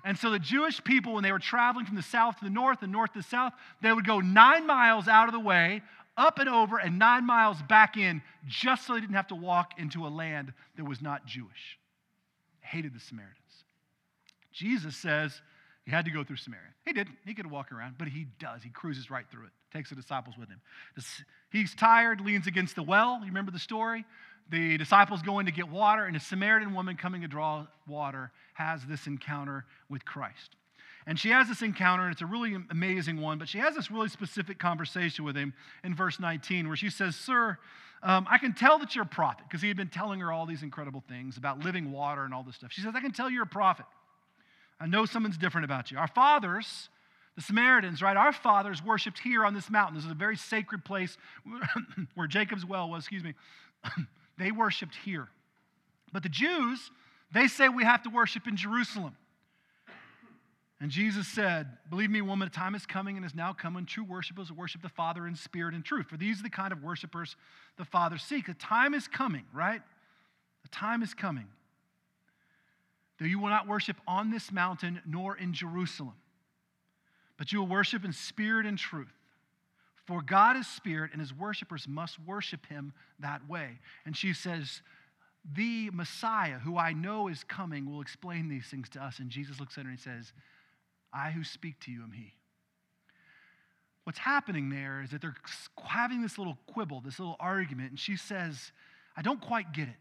And 0.04 0.18
so 0.18 0.30
the 0.30 0.38
Jewish 0.38 0.82
people, 0.82 1.14
when 1.14 1.22
they 1.22 1.32
were 1.32 1.38
traveling 1.38 1.86
from 1.86 1.96
the 1.96 2.02
south 2.02 2.38
to 2.38 2.44
the 2.44 2.50
north 2.50 2.82
and 2.82 2.90
north 2.90 3.12
to 3.12 3.20
the 3.20 3.24
south, 3.24 3.52
they 3.82 3.92
would 3.92 4.06
go 4.06 4.20
nine 4.20 4.66
miles 4.66 5.06
out 5.06 5.28
of 5.28 5.32
the 5.32 5.40
way, 5.40 5.82
up 6.16 6.38
and 6.38 6.48
over, 6.48 6.78
and 6.78 6.98
nine 6.98 7.24
miles 7.24 7.62
back 7.68 7.96
in, 7.96 8.20
just 8.46 8.86
so 8.86 8.94
they 8.94 9.00
didn't 9.00 9.14
have 9.14 9.28
to 9.28 9.34
walk 9.34 9.72
into 9.78 10.06
a 10.06 10.08
land 10.08 10.52
that 10.76 10.84
was 10.84 11.00
not 11.00 11.24
Jewish. 11.24 11.78
Hated 12.60 12.94
the 12.94 13.00
Samaritans. 13.00 13.38
Jesus 14.52 14.96
says 14.96 15.40
he 15.84 15.90
had 15.90 16.04
to 16.04 16.10
go 16.10 16.24
through 16.24 16.36
Samaria. 16.36 16.64
He 16.84 16.92
didn't. 16.92 17.16
He 17.24 17.34
could 17.34 17.50
walk 17.50 17.72
around, 17.72 17.94
but 17.98 18.08
he 18.08 18.26
does. 18.38 18.62
He 18.62 18.70
cruises 18.70 19.10
right 19.10 19.24
through 19.30 19.44
it, 19.44 19.52
takes 19.72 19.90
the 19.90 19.96
disciples 19.96 20.36
with 20.36 20.48
him. 20.48 20.60
He's 21.50 21.74
tired, 21.74 22.20
leans 22.20 22.46
against 22.46 22.74
the 22.74 22.82
well. 22.82 23.18
You 23.20 23.26
remember 23.26 23.52
the 23.52 23.58
story? 23.58 24.04
The 24.50 24.76
disciples 24.76 25.22
go 25.22 25.38
in 25.38 25.46
to 25.46 25.52
get 25.52 25.68
water, 25.68 26.05
and 26.05 26.16
a 26.16 26.20
Samaritan 26.20 26.74
woman 26.74 26.96
coming 26.96 27.22
to 27.22 27.28
draw 27.28 27.66
water 27.87 28.33
has 28.55 28.85
this 28.85 29.07
encounter 29.07 29.64
with 29.88 30.05
Christ. 30.05 30.57
And 31.07 31.18
she 31.18 31.31
has 31.31 31.48
this 31.48 31.62
encounter, 31.62 32.05
and 32.05 32.12
it's 32.12 32.22
a 32.22 32.26
really 32.26 32.57
amazing 32.70 33.20
one, 33.20 33.38
but 33.38 33.48
she 33.48 33.59
has 33.59 33.74
this 33.74 33.90
really 33.90 34.09
specific 34.09 34.59
conversation 34.59 35.24
with 35.24 35.37
him 35.37 35.52
in 35.83 35.94
verse 35.94 36.20
19 36.20 36.68
where 36.68 36.76
she 36.76 36.90
says, 36.90 37.16
Sir, 37.16 37.59
um, 38.02 38.26
I 38.31 38.38
can 38.38 38.52
tell 38.52 38.78
that 38.78 38.94
you're 38.94 39.05
a 39.05 39.09
prophet, 39.09 39.44
because 39.48 39.62
he 39.62 39.68
had 39.68 39.76
been 39.76 39.88
telling 39.88 40.20
her 40.20 40.31
all 40.33 40.46
these 40.46 40.62
incredible 40.62 41.02
things 41.09 41.37
about 41.37 41.61
living 41.61 41.92
water 41.92 42.24
and 42.24 42.33
all 42.35 42.42
this 42.42 42.57
stuff. 42.57 42.72
She 42.72 42.83
says, 42.83 42.92
I 42.94 43.00
can 43.00 43.12
tell 43.12 43.31
you're 43.31 43.44
a 43.44 43.46
prophet. 43.46 43.87
I 44.81 44.87
know 44.87 45.07
something's 45.07 45.38
different 45.38 45.64
about 45.64 45.90
you. 45.90 45.98
Our 45.98 46.09
fathers, 46.09 46.88
the 47.37 47.42
Samaritans, 47.42 48.02
right? 48.02 48.16
Our 48.16 48.33
fathers 48.33 48.83
worshiped 48.83 49.18
here 49.20 49.44
on 49.44 49.55
this 49.55 49.70
mountain. 49.70 49.94
This 49.94 50.05
is 50.05 50.11
a 50.11 50.14
very 50.14 50.37
sacred 50.37 50.85
place 50.85 51.16
where 52.14 52.26
Jacob's 52.26 52.66
well 52.66 52.90
was, 52.90 53.05
excuse 53.05 53.24
me. 53.24 53.35
They 54.42 54.52
worshiped 54.52 54.96
here. 55.05 55.28
But 56.12 56.22
the 56.22 56.28
Jews, 56.28 56.90
they 57.33 57.48
say 57.48 57.68
we 57.68 57.85
have 57.85 58.02
to 58.02 58.11
worship 58.11 58.46
in 58.46 58.57
Jerusalem. 58.57 59.16
And 60.81 60.90
Jesus 60.90 61.28
said, 61.28 61.68
Believe 61.88 62.11
me, 62.11 62.20
woman, 62.22 62.48
a 62.48 62.50
time 62.50 62.74
is 62.74 62.87
coming 62.87 63.16
and 63.16 63.24
is 63.24 63.37
now 63.37 63.52
coming. 63.52 63.87
True 63.87 64.02
worshipers 64.02 64.50
will 64.50 64.59
worship 64.59 64.83
the 64.83 64.88
Father 64.88 65.28
in 65.28 65.37
spirit 65.37 65.74
and 65.74 65.85
truth. 65.85 66.07
For 66.09 66.16
these 66.16 66.40
are 66.40 66.42
the 66.42 66.50
kind 66.50 66.72
of 66.72 66.83
worshipers 66.83 67.37
the 67.78 67.85
Father 67.85 68.18
seeks. 68.18 68.48
The 68.48 68.55
time 68.55 68.92
is 68.92 69.07
coming, 69.07 69.44
right? 69.55 69.81
The 70.64 70.68
time 70.70 71.05
is 71.05 71.14
coming. 71.14 71.46
Though 73.18 73.26
you 73.26 73.38
will 73.38 73.48
not 73.48 73.68
worship 73.68 73.96
on 74.09 74.31
this 74.31 74.50
mountain 74.50 75.00
nor 75.07 75.37
in 75.37 75.52
Jerusalem, 75.52 76.14
but 77.37 77.52
you 77.52 77.61
will 77.61 77.68
worship 77.68 78.05
in 78.05 78.12
spirit 78.12 78.66
and 78.66 78.76
truth. 78.76 79.12
For 80.06 80.20
God 80.20 80.56
is 80.56 80.66
spirit, 80.66 81.12
and 81.12 81.20
his 81.20 81.32
worshipers 81.32 81.86
must 81.86 82.18
worship 82.18 82.66
him 82.66 82.92
that 83.20 83.48
way. 83.48 83.78
And 84.04 84.16
she 84.16 84.32
says, 84.32 84.82
The 85.54 85.90
Messiah, 85.90 86.58
who 86.58 86.76
I 86.76 86.92
know 86.92 87.28
is 87.28 87.44
coming, 87.44 87.90
will 87.90 88.00
explain 88.00 88.48
these 88.48 88.66
things 88.66 88.88
to 88.90 89.02
us. 89.02 89.20
And 89.20 89.30
Jesus 89.30 89.60
looks 89.60 89.78
at 89.78 89.84
her 89.84 89.90
and 89.90 89.98
he 89.98 90.02
says, 90.02 90.32
I 91.12 91.30
who 91.30 91.44
speak 91.44 91.78
to 91.80 91.92
you 91.92 92.02
am 92.02 92.12
he. 92.12 92.34
What's 94.04 94.18
happening 94.18 94.70
there 94.70 95.02
is 95.02 95.10
that 95.10 95.20
they're 95.20 95.36
having 95.84 96.22
this 96.22 96.36
little 96.36 96.58
quibble, 96.66 97.00
this 97.02 97.20
little 97.20 97.36
argument, 97.38 97.90
and 97.90 98.00
she 98.00 98.16
says, 98.16 98.72
I 99.16 99.22
don't 99.22 99.40
quite 99.40 99.72
get 99.72 99.88
it. 99.88 99.94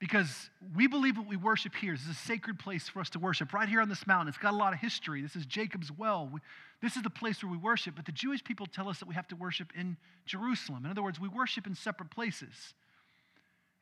Because 0.00 0.50
we 0.74 0.86
believe 0.86 1.16
what 1.18 1.28
we 1.28 1.36
worship 1.36 1.74
here. 1.74 1.92
This 1.92 2.02
is 2.02 2.10
a 2.10 2.14
sacred 2.14 2.58
place 2.58 2.88
for 2.88 3.00
us 3.00 3.10
to 3.10 3.18
worship, 3.18 3.52
right 3.52 3.68
here 3.68 3.80
on 3.80 3.88
this 3.88 4.06
mountain. 4.06 4.28
It's 4.28 4.38
got 4.38 4.54
a 4.54 4.56
lot 4.56 4.72
of 4.72 4.80
history. 4.80 5.20
This 5.20 5.36
is 5.36 5.46
Jacob's 5.46 5.92
well. 5.92 6.28
We, 6.32 6.40
this 6.82 6.96
is 6.96 7.02
the 7.02 7.10
place 7.10 7.42
where 7.42 7.52
we 7.52 7.58
worship. 7.58 7.94
But 7.96 8.06
the 8.06 8.12
Jewish 8.12 8.42
people 8.42 8.66
tell 8.66 8.88
us 8.88 8.98
that 9.00 9.06
we 9.06 9.14
have 9.14 9.28
to 9.28 9.36
worship 9.36 9.68
in 9.78 9.98
Jerusalem. 10.24 10.86
In 10.86 10.90
other 10.90 11.02
words, 11.02 11.20
we 11.20 11.28
worship 11.28 11.66
in 11.66 11.74
separate 11.74 12.10
places. 12.10 12.74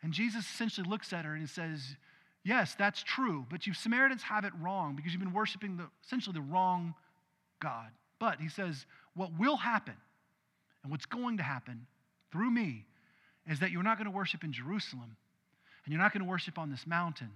And 0.03 0.13
Jesus 0.13 0.45
essentially 0.45 0.89
looks 0.89 1.13
at 1.13 1.25
her 1.25 1.33
and 1.33 1.41
he 1.41 1.47
says, 1.47 1.97
Yes, 2.45 2.75
that's 2.77 3.03
true, 3.03 3.45
but 3.51 3.67
you 3.67 3.75
Samaritans 3.75 4.23
have 4.23 4.45
it 4.45 4.53
wrong 4.61 4.97
because 4.97 5.13
you've 5.13 5.23
been 5.23 5.35
worshiping 5.35 5.77
the, 5.77 5.89
essentially 6.05 6.35
the 6.35 6.41
wrong 6.41 6.95
God. 7.61 7.89
But 8.19 8.41
he 8.41 8.49
says, 8.49 8.87
what 9.15 9.39
will 9.39 9.57
happen 9.57 9.95
and 10.83 10.91
what's 10.91 11.07
going 11.07 11.37
to 11.39 11.43
happen 11.43 11.87
through 12.33 12.51
me 12.51 12.87
is 13.51 13.61
that 13.61 13.71
you're 13.71 13.83
not 13.83 13.99
going 13.99 14.07
to 14.07 14.17
worship 14.17 14.45
in 14.45 14.53
Jerusalem 14.53 15.17
and 15.88 15.92
you're 15.94 16.03
not 16.03 16.12
going 16.12 16.22
to 16.22 16.29
worship 16.29 16.59
on 16.59 16.68
this 16.68 16.87
mountain, 16.87 17.31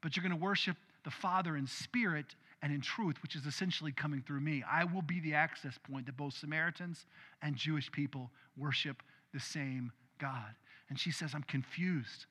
but 0.00 0.16
you're 0.16 0.24
going 0.24 0.36
to 0.36 0.44
worship 0.44 0.76
the 1.04 1.10
Father 1.12 1.56
in 1.56 1.68
spirit 1.68 2.34
and 2.60 2.72
in 2.72 2.80
truth, 2.80 3.22
which 3.22 3.36
is 3.36 3.46
essentially 3.46 3.92
coming 3.92 4.20
through 4.26 4.40
me. 4.40 4.64
I 4.68 4.82
will 4.82 5.02
be 5.02 5.20
the 5.20 5.34
access 5.34 5.78
point 5.78 6.06
that 6.06 6.16
both 6.16 6.34
Samaritans 6.34 7.06
and 7.42 7.54
Jewish 7.54 7.92
people 7.92 8.32
worship 8.56 9.04
the 9.32 9.38
same 9.38 9.92
God. 10.18 10.56
And 10.90 10.98
she 10.98 11.12
says, 11.12 11.30
I'm 11.32 11.44
confused. 11.44 12.26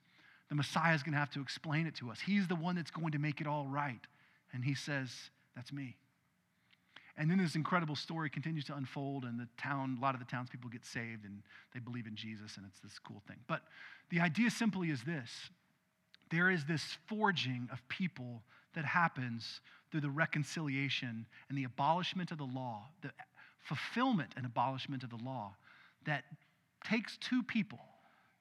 The 0.50 0.56
Messiah 0.56 0.94
is 0.94 1.04
going 1.04 1.14
to 1.14 1.20
have 1.20 1.32
to 1.32 1.42
explain 1.42 1.88
it 1.88 1.96
to 1.96 2.12
us. 2.12 2.20
He's 2.20 2.50
the 2.50 2.56
one 2.56 2.76
that's 2.76 2.92
going 2.92 3.14
to 3.14 3.20
make 3.20 3.40
it 3.40 3.48
all 3.48 3.66
right. 3.66 4.06
And 4.52 4.66
he 4.66 4.76
says, 4.76 5.10
That's 5.56 5.72
me. 5.72 5.96
And 7.16 7.32
then 7.32 7.38
this 7.38 7.56
incredible 7.56 7.96
story 7.96 8.30
continues 8.30 8.66
to 8.66 8.76
unfold, 8.76 9.24
and 9.24 9.40
the 9.40 9.48
town, 9.58 9.98
a 9.98 10.02
lot 10.02 10.16
of 10.16 10.20
the 10.20 10.26
townspeople 10.26 10.70
get 10.70 10.86
saved 10.86 11.24
and 11.24 11.44
they 11.74 11.80
believe 11.80 12.08
in 12.08 12.16
Jesus, 12.16 12.58
and 12.58 12.66
it's 12.70 12.82
this 12.82 13.00
cool 13.00 13.22
thing. 13.26 13.38
But 13.48 13.62
the 14.10 14.20
idea 14.20 14.50
simply 14.52 14.90
is 14.90 15.04
this 15.04 15.50
there 16.32 16.50
is 16.50 16.66
this 16.66 16.98
forging 17.08 17.70
of 17.72 17.88
people 17.90 18.42
that 18.74 18.86
happens 18.86 19.62
through 19.92 20.02
the 20.02 20.10
reconciliation 20.10 21.26
and 21.50 21.58
the 21.58 21.66
abolishment 21.66 22.32
of 22.32 22.38
the 22.38 22.46
law, 22.46 22.88
the 23.02 23.12
fulfillment 23.68 24.32
and 24.38 24.46
abolishment 24.46 25.04
of 25.04 25.10
the 25.10 25.20
law 25.24 25.54
that 26.06 26.24
takes 26.90 27.18
two 27.18 27.44
people, 27.44 27.80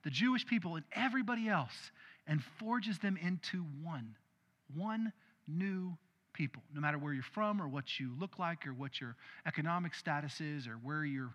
the 0.05 0.11
Jewish 0.11 0.46
people 0.46 0.76
and 0.76 0.85
everybody 0.92 1.48
else, 1.48 1.90
and 2.26 2.42
forges 2.59 2.98
them 2.98 3.18
into 3.20 3.64
one, 3.83 4.16
one 4.74 5.12
new 5.46 5.96
people, 6.33 6.62
no 6.74 6.81
matter 6.81 6.96
where 6.96 7.12
you're 7.12 7.22
from 7.22 7.61
or 7.61 7.68
what 7.68 7.98
you 7.98 8.12
look 8.18 8.38
like 8.38 8.66
or 8.66 8.72
what 8.72 9.00
your 9.00 9.16
economic 9.46 9.94
status 9.94 10.40
is 10.40 10.66
or 10.66 10.74
where 10.74 11.05
your, 11.05 11.35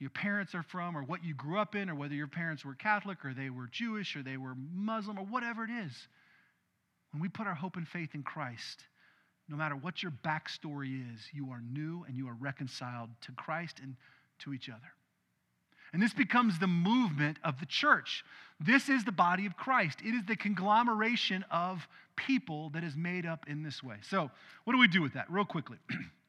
your 0.00 0.10
parents 0.10 0.54
are 0.54 0.62
from 0.62 0.96
or 0.96 1.02
what 1.02 1.22
you 1.22 1.34
grew 1.34 1.58
up 1.58 1.74
in 1.74 1.90
or 1.90 1.94
whether 1.94 2.14
your 2.14 2.26
parents 2.26 2.64
were 2.64 2.74
Catholic 2.74 3.22
or 3.24 3.34
they 3.34 3.50
were 3.50 3.68
Jewish 3.70 4.16
or 4.16 4.22
they 4.22 4.38
were 4.38 4.54
Muslim 4.74 5.18
or 5.18 5.24
whatever 5.24 5.62
it 5.62 5.70
is. 5.70 5.92
When 7.12 7.20
we 7.20 7.28
put 7.28 7.46
our 7.46 7.54
hope 7.54 7.76
and 7.76 7.86
faith 7.86 8.14
in 8.14 8.22
Christ, 8.22 8.84
no 9.46 9.56
matter 9.56 9.76
what 9.76 10.02
your 10.02 10.12
backstory 10.24 11.14
is, 11.14 11.20
you 11.32 11.50
are 11.50 11.60
new 11.70 12.04
and 12.08 12.16
you 12.16 12.28
are 12.28 12.34
reconciled 12.34 13.10
to 13.22 13.32
Christ 13.32 13.78
and 13.82 13.96
to 14.40 14.54
each 14.54 14.70
other. 14.70 14.94
And 15.92 16.00
this 16.00 16.14
becomes 16.14 16.58
the 16.58 16.68
movement 16.68 17.38
of 17.44 17.60
the 17.60 17.66
church. 17.66 18.24
This 18.58 18.88
is 18.88 19.04
the 19.04 19.12
body 19.12 19.44
of 19.44 19.56
Christ. 19.56 19.98
It 20.02 20.14
is 20.14 20.24
the 20.24 20.36
conglomeration 20.36 21.44
of 21.50 21.86
people 22.16 22.70
that 22.70 22.84
is 22.84 22.96
made 22.96 23.26
up 23.26 23.44
in 23.48 23.62
this 23.64 23.82
way. 23.82 23.96
So, 24.08 24.30
what 24.64 24.72
do 24.72 24.78
we 24.78 24.88
do 24.88 25.02
with 25.02 25.14
that? 25.14 25.30
Real 25.30 25.44
quickly. 25.44 25.78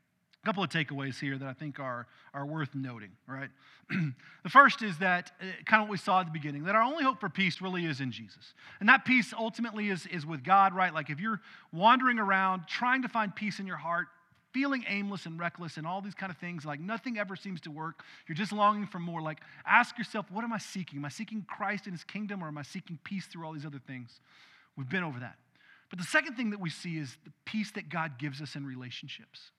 A 0.43 0.45
couple 0.45 0.63
of 0.63 0.69
takeaways 0.69 1.19
here 1.19 1.37
that 1.37 1.47
I 1.47 1.53
think 1.53 1.79
are, 1.79 2.07
are 2.33 2.45
worth 2.45 2.73
noting, 2.73 3.11
right? 3.27 3.49
the 3.89 4.49
first 4.49 4.81
is 4.81 4.97
that, 4.97 5.31
uh, 5.39 5.45
kind 5.65 5.83
of 5.83 5.87
what 5.87 5.91
we 5.91 5.97
saw 5.97 6.21
at 6.21 6.25
the 6.25 6.31
beginning, 6.31 6.63
that 6.63 6.73
our 6.73 6.81
only 6.81 7.03
hope 7.03 7.19
for 7.19 7.29
peace 7.29 7.61
really 7.61 7.85
is 7.85 8.01
in 8.01 8.11
Jesus. 8.11 8.55
And 8.79 8.89
that 8.89 9.05
peace 9.05 9.33
ultimately 9.37 9.89
is, 9.89 10.07
is 10.07 10.25
with 10.25 10.43
God, 10.43 10.73
right? 10.73 10.93
Like 10.93 11.11
if 11.11 11.19
you're 11.19 11.41
wandering 11.71 12.17
around 12.17 12.63
trying 12.67 13.03
to 13.03 13.07
find 13.07 13.35
peace 13.35 13.59
in 13.59 13.67
your 13.67 13.77
heart, 13.77 14.07
feeling 14.51 14.83
aimless 14.87 15.27
and 15.27 15.39
reckless 15.39 15.77
and 15.77 15.85
all 15.85 16.01
these 16.01 16.15
kind 16.15 16.31
of 16.31 16.37
things, 16.37 16.65
like 16.65 16.79
nothing 16.79 17.19
ever 17.19 17.35
seems 17.35 17.61
to 17.61 17.71
work. 17.71 18.03
You're 18.27 18.35
just 18.35 18.51
longing 18.51 18.87
for 18.87 18.99
more. 18.99 19.21
Like, 19.21 19.39
ask 19.65 19.97
yourself, 19.97 20.25
what 20.31 20.43
am 20.43 20.53
I 20.53 20.57
seeking? 20.57 20.99
Am 20.99 21.05
I 21.05 21.09
seeking 21.09 21.45
Christ 21.47 21.85
and 21.85 21.93
his 21.93 22.03
kingdom 22.03 22.43
or 22.43 22.47
am 22.47 22.57
I 22.57 22.63
seeking 22.63 22.97
peace 23.03 23.27
through 23.27 23.45
all 23.45 23.53
these 23.53 23.65
other 23.65 23.81
things? 23.85 24.19
We've 24.75 24.89
been 24.89 25.03
over 25.03 25.19
that. 25.19 25.35
But 25.91 25.99
the 25.99 26.05
second 26.05 26.35
thing 26.35 26.51
that 26.51 26.59
we 26.59 26.69
see 26.69 26.97
is 26.97 27.15
the 27.25 27.31
peace 27.45 27.71
that 27.71 27.89
God 27.89 28.17
gives 28.17 28.41
us 28.41 28.55
in 28.55 28.65
relationships. 28.65 29.51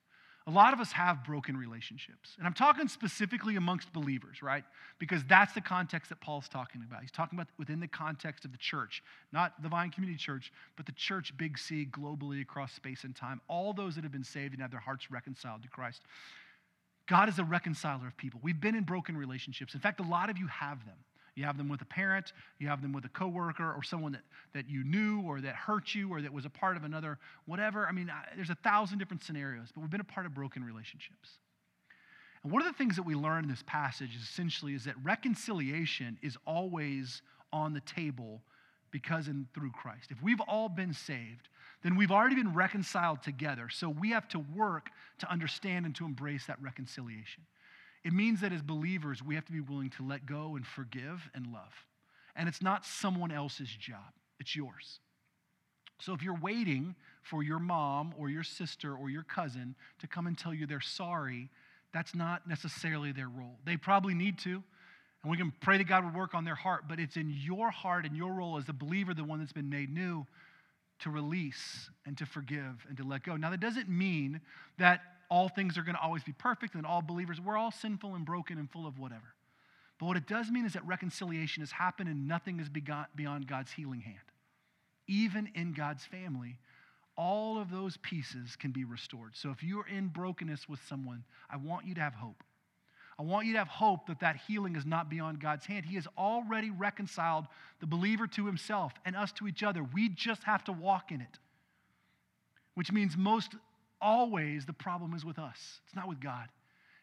A 0.47 0.51
lot 0.51 0.73
of 0.73 0.81
us 0.81 0.91
have 0.93 1.25
broken 1.25 1.57
relationships. 1.57 2.35
And 2.37 2.47
I'm 2.47 2.53
talking 2.53 2.89
specifically 2.89 3.55
amongst 3.57 3.93
believers, 3.93 4.43
right? 4.43 4.65
Because 4.99 5.23
that's 5.25 5.53
the 5.53 5.61
context 5.61 6.09
that 6.09 6.21
Paul's 6.21 6.49
talking 6.49 6.83
about. 6.87 7.01
He's 7.03 7.13
talking 7.13 7.39
about 7.39 7.49
within 7.59 7.79
the 7.79 7.87
context 7.87 8.45
of 8.45 8.51
the 8.51 8.59
church, 8.59 9.05
not 9.33 9.63
the 9.63 9.69
Vine 9.69 9.91
Community 9.91 10.19
Church, 10.19 10.53
but 10.77 10.85
the 10.87 10.93
church, 10.93 11.37
big 11.37 11.59
C, 11.59 11.87
globally 11.89 12.43
across 12.43 12.73
space 12.73 13.05
and 13.05 13.15
time. 13.15 13.41
All 13.47 13.73
those 13.73 13.95
that 13.95 14.03
have 14.03 14.13
been 14.13 14.25
saved 14.25 14.53
and 14.53 14.63
have 14.63 14.73
their 14.73 14.81
hearts 14.81 15.11
reconciled 15.11 15.63
to 15.63 15.69
Christ. 15.69 16.03
God 17.07 17.29
is 17.29 17.39
a 17.39 17.45
reconciler 17.45 18.07
of 18.07 18.17
people. 18.17 18.41
We've 18.43 18.61
been 18.61 18.75
in 18.75 18.85
broken 18.85 19.17
relationships. 19.17 19.75
In 19.75 19.81
fact, 19.81 20.01
a 20.01 20.05
lot 20.05 20.29
of 20.29 20.39
you 20.39 20.49
have 20.49 20.85
them. 20.85 20.97
You 21.35 21.45
have 21.45 21.57
them 21.57 21.69
with 21.69 21.81
a 21.81 21.87
parent, 21.87 22.33
you 22.59 22.69
have 22.69 22.83
them 22.83 22.93
with 22.93 23.05
a 23.05 23.09
coworker 23.09 23.73
or 23.73 23.83
someone 23.83 24.13
that, 24.13 24.23
that 24.53 24.69
you 24.69 24.85
knew 24.85 25.23
or 25.23 25.41
that 25.41 25.55
hurt 25.55 25.95
you 25.95 26.11
or 26.11 26.21
that 26.21 26.33
was 26.33 26.45
a 26.45 26.51
part 26.51 26.77
of 26.77 26.85
another, 26.85 27.19
whatever. 27.47 27.87
I 27.87 27.93
mean, 27.93 28.11
I, 28.11 28.35
there's 28.37 28.51
a 28.51 28.55
thousand 28.57 28.99
different 28.99 29.23
scenarios, 29.23 29.69
but 29.75 29.81
we've 29.81 29.91
been 29.91 30.01
a 30.01 30.05
part 30.05 30.27
of 30.27 30.35
broken 30.35 30.63
relationships. 30.63 31.39
And 32.43 32.53
one 32.53 32.61
of 32.61 32.69
the 32.69 32.77
things 32.77 32.97
that 32.97 33.05
we 33.05 33.15
learn 33.15 33.45
in 33.45 33.51
this 33.51 33.63
passage 33.67 34.15
is 34.15 34.23
essentially 34.23 34.75
is 34.75 34.85
that 34.85 34.95
reconciliation 35.03 36.19
is 36.23 36.37
always 36.47 37.23
on 37.53 37.73
the 37.73 37.81
table 37.81 38.43
because 38.91 39.27
and 39.29 39.47
through 39.55 39.71
Christ. 39.71 40.11
If 40.11 40.23
we've 40.23 40.41
all 40.47 40.69
been 40.69 40.93
saved, 40.93 41.49
then 41.83 41.97
we've 41.97 42.11
already 42.11 42.37
been 42.37 42.53
reconciled 42.53 43.23
together. 43.23 43.69
So 43.71 43.89
we 43.89 44.11
have 44.11 44.29
to 44.29 44.39
work 44.39 44.91
to 45.21 45.31
understand 45.31 45.87
and 45.87 45.95
to 45.97 46.05
embrace 46.05 46.47
that 46.47 46.61
reconciliation. 46.61 47.45
It 48.05 48.13
means 48.13 48.41
that 48.41 48.53
as 48.53 48.63
believers, 48.63 49.23
we 49.23 49.35
have 49.37 49.45
to 49.47 49.53
be 49.53 49.61
willing 49.61 49.91
to 49.91 50.07
let 50.07 50.27
go 50.27 50.57
and 50.57 50.67
forgive 50.67 51.31
and 51.35 51.47
love. 51.53 51.73
And 52.35 52.49
it's 52.49 52.63
not 52.63 52.85
someone 52.85 53.31
else's 53.31 53.69
job, 53.69 54.13
it's 54.41 54.57
yours. 54.57 55.01
So 56.01 56.13
if 56.13 56.23
you're 56.23 56.39
waiting 56.41 56.97
for 57.23 57.45
your 57.45 57.61
mom 57.61 58.13
or 58.19 58.29
your 58.29 58.43
sister 58.43 58.97
or 58.97 59.09
your 59.09 59.23
cousin 59.23 59.77
to 60.01 60.09
come 60.09 60.27
and 60.27 60.37
tell 60.37 60.53
you 60.53 60.67
they're 60.67 60.81
sorry, 60.81 61.49
that's 61.93 62.15
not 62.15 62.49
necessarily 62.49 63.13
their 63.13 63.29
role. 63.29 63.59
They 63.65 63.77
probably 63.77 64.15
need 64.15 64.39
to, 64.41 64.63
and 65.23 65.31
we 65.31 65.37
can 65.37 65.53
pray 65.61 65.79
that 65.79 65.85
God 65.85 66.05
would 66.05 66.15
work 66.15 66.35
on 66.35 66.45
their 66.45 66.57
heart, 66.57 66.85
but 66.89 66.99
it's 66.99 67.17
in 67.17 67.31
your 67.31 67.71
heart 67.71 68.05
and 68.05 68.17
your 68.17 68.33
role 68.33 68.59
as 68.59 68.69
a 68.69 68.73
believer, 68.73 69.15
the 69.15 69.23
one 69.23 69.39
that's 69.39 69.53
been 69.53 69.71
made 69.71 69.95
new, 69.95 70.27
to 71.01 71.11
release 71.11 71.91
and 72.07 72.19
to 72.19 72.27
forgive 72.27 72.85
and 72.89 72.97
to 72.97 73.05
let 73.05 73.23
go. 73.23 73.37
Now, 73.37 73.51
that 73.51 73.61
doesn't 73.61 73.89
mean 73.89 74.41
that 74.79 75.03
all 75.33 75.49
things 75.49 75.79
are 75.79 75.83
going 75.83 75.95
to 75.95 76.01
always 76.03 76.23
be 76.23 76.33
perfect 76.33 76.75
and 76.75 76.85
all 76.85 77.01
believers, 77.01 77.41
we're 77.41 77.57
all 77.57 77.71
sinful 77.71 78.15
and 78.15 78.27
broken 78.27 78.59
and 78.59 78.71
full 78.71 78.87
of 78.87 78.99
whatever. 78.99 79.35
But 79.99 80.05
what 80.05 80.19
it 80.19 80.27
does 80.27 80.51
mean 80.51 80.67
is 80.67 80.75
that 80.75 80.87
reconciliation 80.87 81.63
has 81.63 81.71
happened 81.71 82.11
and 82.11 82.29
nothing 82.29 82.61
is 82.61 82.69
beyond 82.69 83.47
God's 83.47 83.73
healing 83.73 84.03
hand. 84.03 84.19
Even 85.09 85.49
in 85.55 85.73
God's 85.73 86.05
family, 86.05 86.59
all 87.17 87.59
of 87.59 87.71
those 87.71 87.97
pieces 87.97 88.57
can 88.57 88.73
be 88.73 88.85
restored. 88.85 89.31
So 89.33 89.49
if 89.49 89.63
you're 89.63 89.87
in 89.87 90.09
brokenness 90.09 90.69
with 90.69 90.81
someone, 90.87 91.25
I 91.49 91.57
want 91.57 91.87
you 91.87 91.95
to 91.95 92.01
have 92.03 92.15
hope. 92.15 92.45
I 93.19 93.23
want 93.23 93.47
you 93.47 93.55
to 93.55 93.59
have 93.59 93.69
hope 93.69 94.09
that 94.09 94.21
that 94.21 94.37
healing 94.37 94.77
is 94.77 94.85
not 94.85 95.09
beyond 95.09 95.41
God's 95.41 95.65
hand. 95.65 95.87
He 95.87 95.95
has 95.95 96.07
already 96.19 96.71
reconciled 96.71 97.47
the 97.81 97.87
believer 97.87 98.27
to 98.27 98.45
himself 98.45 98.93
and 99.07 99.17
us 99.17 99.33
to 99.33 99.49
each 99.49 99.63
other. 99.63 99.83
We 99.83 100.11
just 100.11 100.43
have 100.43 100.63
to 100.65 100.73
walk 100.73 101.11
in 101.11 101.23
it, 101.23 101.39
which 102.75 102.93
means 102.93 103.17
most 103.17 103.55
always 104.03 104.67
the 104.67 104.73
problem 104.73 105.15
is 105.15 105.25
with 105.25 105.39
us, 105.39 105.81
it's 105.87 105.95
not 105.95 106.09
with 106.09 106.21
God. 106.21 106.49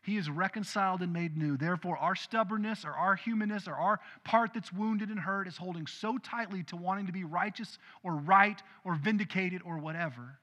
He 0.02 0.18
is 0.18 0.30
reconciled 0.30 1.02
and 1.02 1.12
made 1.12 1.38
new. 1.38 1.58
Therefore, 1.58 1.98
our 1.98 2.16
stubbornness 2.16 2.86
or 2.86 2.92
our 2.92 3.16
humanness 3.16 3.68
or 3.68 3.76
our 3.76 4.00
part 4.24 4.54
that's 4.54 4.72
wounded 4.72 5.10
and 5.10 5.20
hurt 5.20 5.48
is 5.48 5.58
holding 5.58 5.88
so 5.88 6.18
tightly 6.18 6.64
to 6.64 6.78
wanting 6.78 7.08
to 7.08 7.12
be 7.12 7.26
righteous 7.26 7.78
or 8.02 8.14
right 8.16 8.62
or 8.86 8.96
vindicated 8.96 9.62
or 9.66 9.78
whatever 9.78 10.40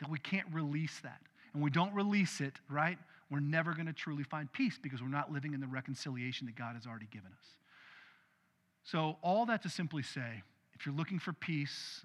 that 0.00 0.10
we 0.10 0.18
can't 0.18 0.46
release 0.52 1.00
that. 1.02 1.20
And 1.54 1.62
we 1.62 1.70
don't 1.70 1.94
release 1.94 2.40
it, 2.40 2.52
right? 2.68 2.98
We're 3.30 3.40
never 3.40 3.72
going 3.72 3.86
to 3.86 3.92
truly 3.92 4.24
find 4.24 4.52
peace 4.52 4.78
because 4.80 5.00
we're 5.02 5.08
not 5.08 5.32
living 5.32 5.54
in 5.54 5.60
the 5.60 5.66
reconciliation 5.66 6.46
that 6.46 6.56
God 6.56 6.74
has 6.74 6.86
already 6.86 7.08
given 7.10 7.30
us. 7.32 7.46
So, 8.84 9.16
all 9.22 9.46
that 9.46 9.62
to 9.62 9.68
simply 9.68 10.02
say, 10.02 10.42
if 10.74 10.86
you're 10.86 10.94
looking 10.94 11.18
for 11.18 11.32
peace 11.32 12.04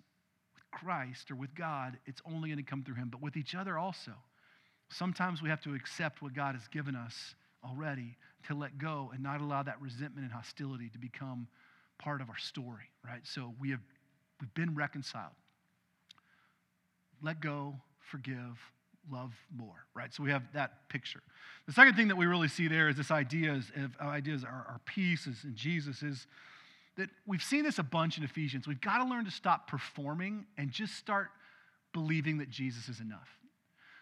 Christ 0.80 1.32
or 1.32 1.36
with 1.36 1.54
God, 1.56 1.98
it's 2.06 2.22
only 2.26 2.50
going 2.50 2.58
to 2.58 2.70
come 2.70 2.84
through 2.84 2.96
Him, 2.96 3.10
but 3.10 3.22
with 3.22 3.38
each 3.38 3.56
other 3.56 3.78
also. 3.78 4.12
Sometimes 4.90 5.42
we 5.42 5.50
have 5.50 5.62
to 5.62 5.74
accept 5.74 6.22
what 6.22 6.34
God 6.34 6.56
has 6.56 6.68
given 6.68 6.96
us 6.96 7.36
already 7.64 8.18
to 8.48 8.54
let 8.54 8.78
go 8.78 9.10
and 9.14 9.24
not 9.24 9.42
allow 9.42 9.64
that 9.64 9.82
resentment 9.82 10.26
and 10.26 10.34
hostility 10.34 10.90
to 10.90 11.00
become 11.00 11.48
part 11.98 12.22
of 12.22 12.30
our 12.30 12.38
story, 12.38 12.90
right? 13.06 13.22
So 13.24 13.54
we 13.60 13.72
have 13.72 13.80
we've 14.42 14.54
been 14.54 14.76
reconciled. 14.76 15.32
Let 17.22 17.40
go, 17.40 17.76
forgive, 18.00 18.60
love 19.12 19.34
more, 19.56 19.86
right? 19.94 20.14
So 20.14 20.24
we 20.24 20.32
have 20.32 20.44
that 20.54 20.90
picture. 20.90 21.22
The 21.66 21.74
second 21.74 21.96
thing 21.96 22.10
that 22.10 22.18
we 22.18 22.26
really 22.26 22.50
see 22.50 22.68
there 22.68 22.90
is 22.90 22.98
this 22.98 23.12
idea 23.12 23.54
is, 23.54 23.72
of 23.76 23.96
ideas 24.02 24.44
our, 24.44 24.66
uh, 24.68 24.72
our 24.74 24.82
peace 24.86 25.28
is 25.28 25.44
in 25.44 25.56
Jesus 25.56 26.04
is 26.04 26.28
that 26.98 27.10
we've 27.26 27.44
seen 27.44 27.64
this 27.64 27.80
a 27.80 27.84
bunch 27.84 28.18
in 28.18 28.24
Ephesians. 28.24 28.68
We've 28.68 28.82
got 28.82 29.00
to 29.00 29.06
learn 29.06 29.26
to 29.26 29.32
stop 29.32 29.68
performing 29.68 30.46
and 30.58 30.72
just 30.72 30.96
start 30.96 31.30
believing 31.94 32.38
that 32.40 32.50
Jesus 32.50 32.90
is 32.90 33.00
enough. 33.00 33.28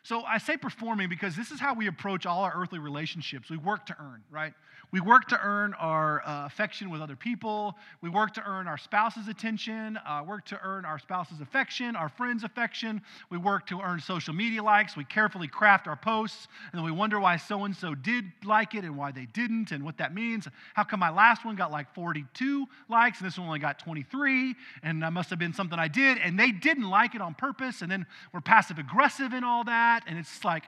So 0.04 0.24
I 0.24 0.40
say 0.40 0.58
performing 0.58 1.10
because 1.10 1.36
this 1.36 1.52
is 1.52 1.60
how 1.60 1.76
we 1.76 1.88
approach 1.88 2.26
all 2.26 2.44
our 2.44 2.54
earthly 2.56 2.80
relationships. 2.80 3.50
We 3.50 3.58
work 3.58 3.86
to 3.86 3.96
earn, 4.00 4.24
right? 4.32 4.54
We 4.92 5.00
work 5.00 5.28
to 5.30 5.40
earn 5.42 5.74
our 5.76 6.22
uh, 6.26 6.46
affection 6.48 6.90
with 6.90 7.02
other 7.02 7.16
people. 7.16 7.76
We 8.02 8.10
work 8.10 8.34
to 8.34 8.44
earn 8.46 8.68
our 8.68 8.78
spouse's 8.78 9.28
attention, 9.30 9.98
uh, 9.98 10.24
work 10.28 10.46
to 10.48 10.60
earn 10.62 10.84
our 10.84 11.00
spouse's 11.00 11.40
affection, 11.40 11.96
our 11.96 12.10
friends' 12.10 12.44
affection. 12.44 13.02
We 13.30 13.38
work 13.38 13.68
to 13.68 13.80
earn 13.80 14.02
social 14.02 14.34
media 14.34 14.62
likes. 14.62 14.98
We 14.98 15.06
carefully 15.06 15.48
craft 15.48 15.88
our 15.88 15.96
posts, 15.96 16.48
and 16.72 16.80
then 16.80 16.84
we 16.84 16.92
wonder 16.92 17.20
why 17.20 17.38
so 17.38 17.64
and 17.64 17.76
so 17.76 17.96
did 17.96 18.26
like 18.44 18.76
it 18.76 18.84
and 18.84 18.98
why 18.98 19.12
they 19.12 19.28
didn't 19.28 19.72
and 19.72 19.84
what 19.86 19.98
that 20.00 20.14
means. 20.14 20.48
How 20.74 20.84
come 20.84 21.00
my 21.00 21.12
last 21.12 21.46
one 21.46 21.56
got 21.56 21.72
like 21.72 21.94
42 21.94 22.66
likes 22.90 23.20
and 23.20 23.28
this 23.28 23.38
one 23.38 23.48
only 23.48 23.60
got 23.60 23.80
23? 23.80 24.56
And 24.84 25.04
that 25.04 25.14
must 25.14 25.30
have 25.30 25.40
been 25.40 25.54
something 25.54 25.80
I 25.80 25.88
did, 25.88 26.18
and 26.18 26.38
they 26.38 26.52
didn't 26.52 26.90
like 26.90 27.16
it 27.16 27.22
on 27.22 27.34
purpose. 27.34 27.82
And 27.82 27.90
then 27.90 28.06
we're 28.34 28.42
passive 28.42 28.78
aggressive 28.78 29.32
in 29.32 29.44
all 29.46 29.64
that 29.66 29.91
that, 29.92 30.04
and 30.08 30.18
it's 30.18 30.44
like, 30.44 30.64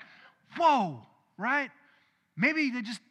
whoa, 0.58 1.02
right? 1.38 1.72
Maybe 2.36 2.70
they 2.72 2.82
just 2.82 3.02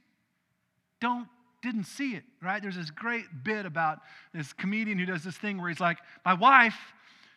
don't 1.01 1.27
didn't 1.63 1.85
see 1.85 2.15
it, 2.15 2.25
right? 2.43 2.61
There's 2.61 2.75
this 2.75 2.91
great 2.91 3.25
bit 3.45 3.67
about 3.67 4.01
this 4.35 4.53
comedian 4.53 4.99
who 4.99 5.07
does 5.07 5.23
this 5.23 5.37
thing 5.37 5.61
where 5.61 5.69
he's 5.69 5.79
like, 5.79 5.99
my 6.25 6.35
wife, 6.35 6.75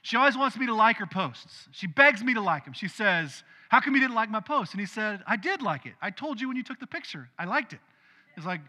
she 0.02 0.18
always 0.18 0.36
wants 0.36 0.58
me 0.58 0.66
to 0.66 0.74
like 0.74 0.98
her 0.98 1.06
posts. 1.06 1.68
She 1.72 1.86
begs 1.86 2.24
me 2.24 2.34
to 2.34 2.42
like 2.42 2.66
them. 2.66 2.74
She 2.74 2.88
says, 2.88 3.44
How 3.70 3.80
come 3.80 3.94
you 3.94 4.02
didn't 4.02 4.16
like 4.16 4.30
my 4.30 4.40
post? 4.40 4.72
And 4.74 4.80
he 4.80 4.86
said, 4.88 5.24
I 5.28 5.36
did 5.36 5.62
like 5.62 5.86
it. 5.86 5.94
I 6.02 6.10
told 6.10 6.42
you 6.42 6.48
when 6.48 6.58
you 6.58 6.64
took 6.64 6.80
the 6.80 6.88
picture. 6.88 7.30
I 7.40 7.46
liked 7.46 7.74
it. 7.74 7.80
He's 8.36 8.46
like, 8.46 8.62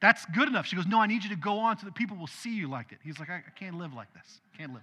That's 0.00 0.24
good 0.34 0.48
enough. 0.48 0.66
She 0.66 0.76
goes, 0.76 0.86
No, 0.86 0.98
I 0.98 1.06
need 1.06 1.24
you 1.24 1.30
to 1.30 1.36
go 1.36 1.58
on 1.58 1.78
so 1.78 1.86
that 1.86 1.94
people 1.94 2.16
will 2.18 2.26
see 2.26 2.54
you 2.54 2.68
liked 2.68 2.92
it. 2.92 2.98
He's 3.02 3.18
like, 3.18 3.30
I, 3.30 3.36
I 3.36 3.50
can't 3.58 3.78
live 3.78 3.94
like 3.94 4.12
this. 4.12 4.40
Can't 4.58 4.74
live. 4.74 4.82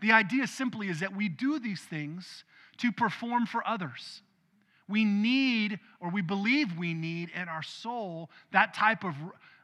The 0.00 0.12
idea 0.12 0.46
simply 0.46 0.88
is 0.88 1.00
that 1.00 1.16
we 1.16 1.28
do 1.28 1.58
these 1.58 1.80
things 1.80 2.44
to 2.80 2.92
perform 2.92 3.46
for 3.46 3.66
others. 3.66 4.22
We 4.88 5.04
need, 5.04 5.78
or 6.00 6.10
we 6.10 6.22
believe 6.22 6.76
we 6.76 6.94
need 6.94 7.30
in 7.34 7.48
our 7.48 7.62
soul, 7.62 8.30
that 8.52 8.74
type 8.74 9.04
of 9.04 9.14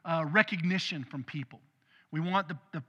uh, 0.05 0.25
recognition 0.31 1.03
from 1.03 1.23
people. 1.23 1.59
We 2.11 2.21
want 2.21 2.47
the, 2.47 2.57
the, 2.71 2.83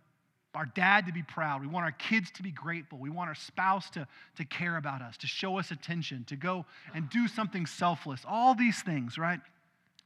our 0.55 0.67
dad 0.67 1.07
to 1.07 1.13
be 1.13 1.23
proud. 1.23 1.61
We 1.61 1.67
want 1.67 1.85
our 1.85 1.93
kids 1.93 2.31
to 2.33 2.43
be 2.43 2.53
grateful. 2.53 2.99
We 2.99 3.11
want 3.11 3.29
our 3.29 3.35
spouse 3.35 3.91
to, 3.91 4.07
to 4.37 4.45
care 4.45 4.77
about 4.77 5.03
us, 5.03 5.17
to 5.19 5.27
show 5.27 5.59
us 5.59 5.71
attention, 5.71 6.25
to 6.29 6.37
go 6.37 6.65
and 6.95 7.11
do 7.11 7.27
something 7.27 7.67
selfless. 7.67 8.21
All 8.27 8.55
these 8.55 8.83
things, 8.83 9.19
right? 9.19 9.41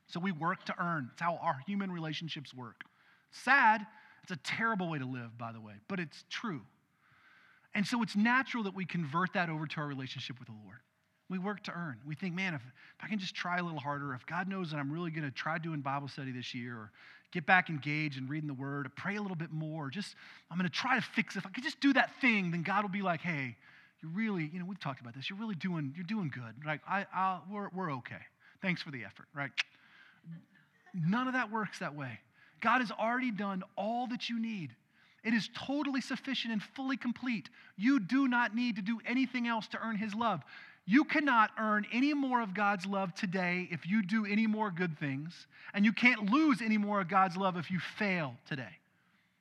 So 0.06 0.20
we 0.20 0.32
work 0.32 0.64
to 0.64 0.74
earn. 0.80 1.10
It's 1.12 1.20
how 1.20 1.36
our 1.42 1.58
human 1.66 1.90
relationships 1.90 2.54
work. 2.54 2.82
Sad, 3.30 3.86
it's 4.22 4.32
a 4.32 4.36
terrible 4.36 4.90
way 4.90 4.98
to 4.98 5.06
live, 5.06 5.36
by 5.38 5.52
the 5.52 5.60
way, 5.60 5.74
but 5.88 6.00
it's 6.00 6.24
true. 6.30 6.62
And 7.74 7.86
so 7.86 8.02
it's 8.02 8.16
natural 8.16 8.64
that 8.64 8.74
we 8.74 8.84
convert 8.84 9.32
that 9.32 9.48
over 9.48 9.66
to 9.66 9.80
our 9.80 9.86
relationship 9.86 10.38
with 10.38 10.48
the 10.48 10.54
Lord. 10.64 10.78
We 11.30 11.38
work 11.38 11.62
to 11.64 11.72
earn. 11.72 11.98
We 12.06 12.14
think, 12.14 12.34
man, 12.34 12.52
if, 12.52 12.60
if 12.60 13.04
I 13.04 13.08
can 13.08 13.18
just 13.18 13.34
try 13.34 13.56
a 13.58 13.62
little 13.62 13.80
harder, 13.80 14.12
if 14.12 14.26
God 14.26 14.48
knows 14.48 14.70
that 14.70 14.76
I'm 14.76 14.92
really 14.92 15.10
going 15.10 15.24
to 15.24 15.30
try 15.30 15.56
doing 15.56 15.80
Bible 15.80 16.08
study 16.08 16.30
this 16.32 16.52
year, 16.52 16.74
or 16.74 16.90
get 17.32 17.46
back 17.46 17.70
engaged 17.70 18.18
and 18.18 18.28
reading 18.28 18.48
the 18.48 18.54
Word, 18.54 18.84
or 18.84 18.90
pray 18.90 19.16
a 19.16 19.22
little 19.22 19.36
bit 19.36 19.50
more, 19.50 19.88
just 19.88 20.14
I'm 20.50 20.58
going 20.58 20.68
to 20.68 20.76
try 20.76 20.96
to 20.96 21.02
fix 21.14 21.34
it. 21.34 21.38
If 21.38 21.46
I 21.46 21.50
could 21.50 21.64
just 21.64 21.80
do 21.80 21.94
that 21.94 22.10
thing, 22.20 22.50
then 22.50 22.62
God 22.62 22.82
will 22.82 22.90
be 22.90 23.00
like, 23.00 23.22
hey, 23.22 23.56
you're 24.02 24.12
really, 24.12 24.50
you 24.52 24.58
know, 24.58 24.66
we've 24.66 24.80
talked 24.80 25.00
about 25.00 25.14
this. 25.14 25.30
You're 25.30 25.38
really 25.38 25.54
doing, 25.54 25.94
you're 25.96 26.04
doing 26.04 26.30
good. 26.34 26.66
Like, 26.66 26.80
I, 26.86 27.06
I'll, 27.14 27.42
we're, 27.50 27.68
we're 27.74 27.92
okay. 27.94 28.20
Thanks 28.60 28.82
for 28.82 28.90
the 28.90 29.04
effort, 29.04 29.26
right? 29.34 29.50
None 30.92 31.28
of 31.28 31.32
that 31.32 31.50
works 31.50 31.78
that 31.78 31.94
way. 31.94 32.18
God 32.60 32.80
has 32.80 32.90
already 32.90 33.30
done 33.30 33.62
all 33.76 34.06
that 34.08 34.28
you 34.28 34.38
need. 34.38 34.70
It 35.24 35.34
is 35.34 35.48
totally 35.54 36.00
sufficient 36.00 36.52
and 36.52 36.62
fully 36.62 36.96
complete. 36.96 37.48
You 37.76 38.00
do 38.00 38.26
not 38.28 38.54
need 38.54 38.76
to 38.76 38.82
do 38.82 38.98
anything 39.06 39.46
else 39.46 39.68
to 39.68 39.78
earn 39.80 39.96
His 39.96 40.14
love. 40.14 40.42
You 40.84 41.04
cannot 41.04 41.50
earn 41.58 41.86
any 41.92 42.12
more 42.12 42.40
of 42.40 42.54
God's 42.54 42.86
love 42.86 43.14
today 43.14 43.68
if 43.70 43.86
you 43.86 44.02
do 44.02 44.26
any 44.26 44.48
more 44.48 44.70
good 44.70 44.98
things, 44.98 45.46
and 45.74 45.84
you 45.84 45.92
can't 45.92 46.30
lose 46.30 46.60
any 46.60 46.76
more 46.76 47.00
of 47.00 47.08
God's 47.08 47.36
love 47.36 47.56
if 47.56 47.70
you 47.70 47.78
fail 47.78 48.34
today. 48.48 48.78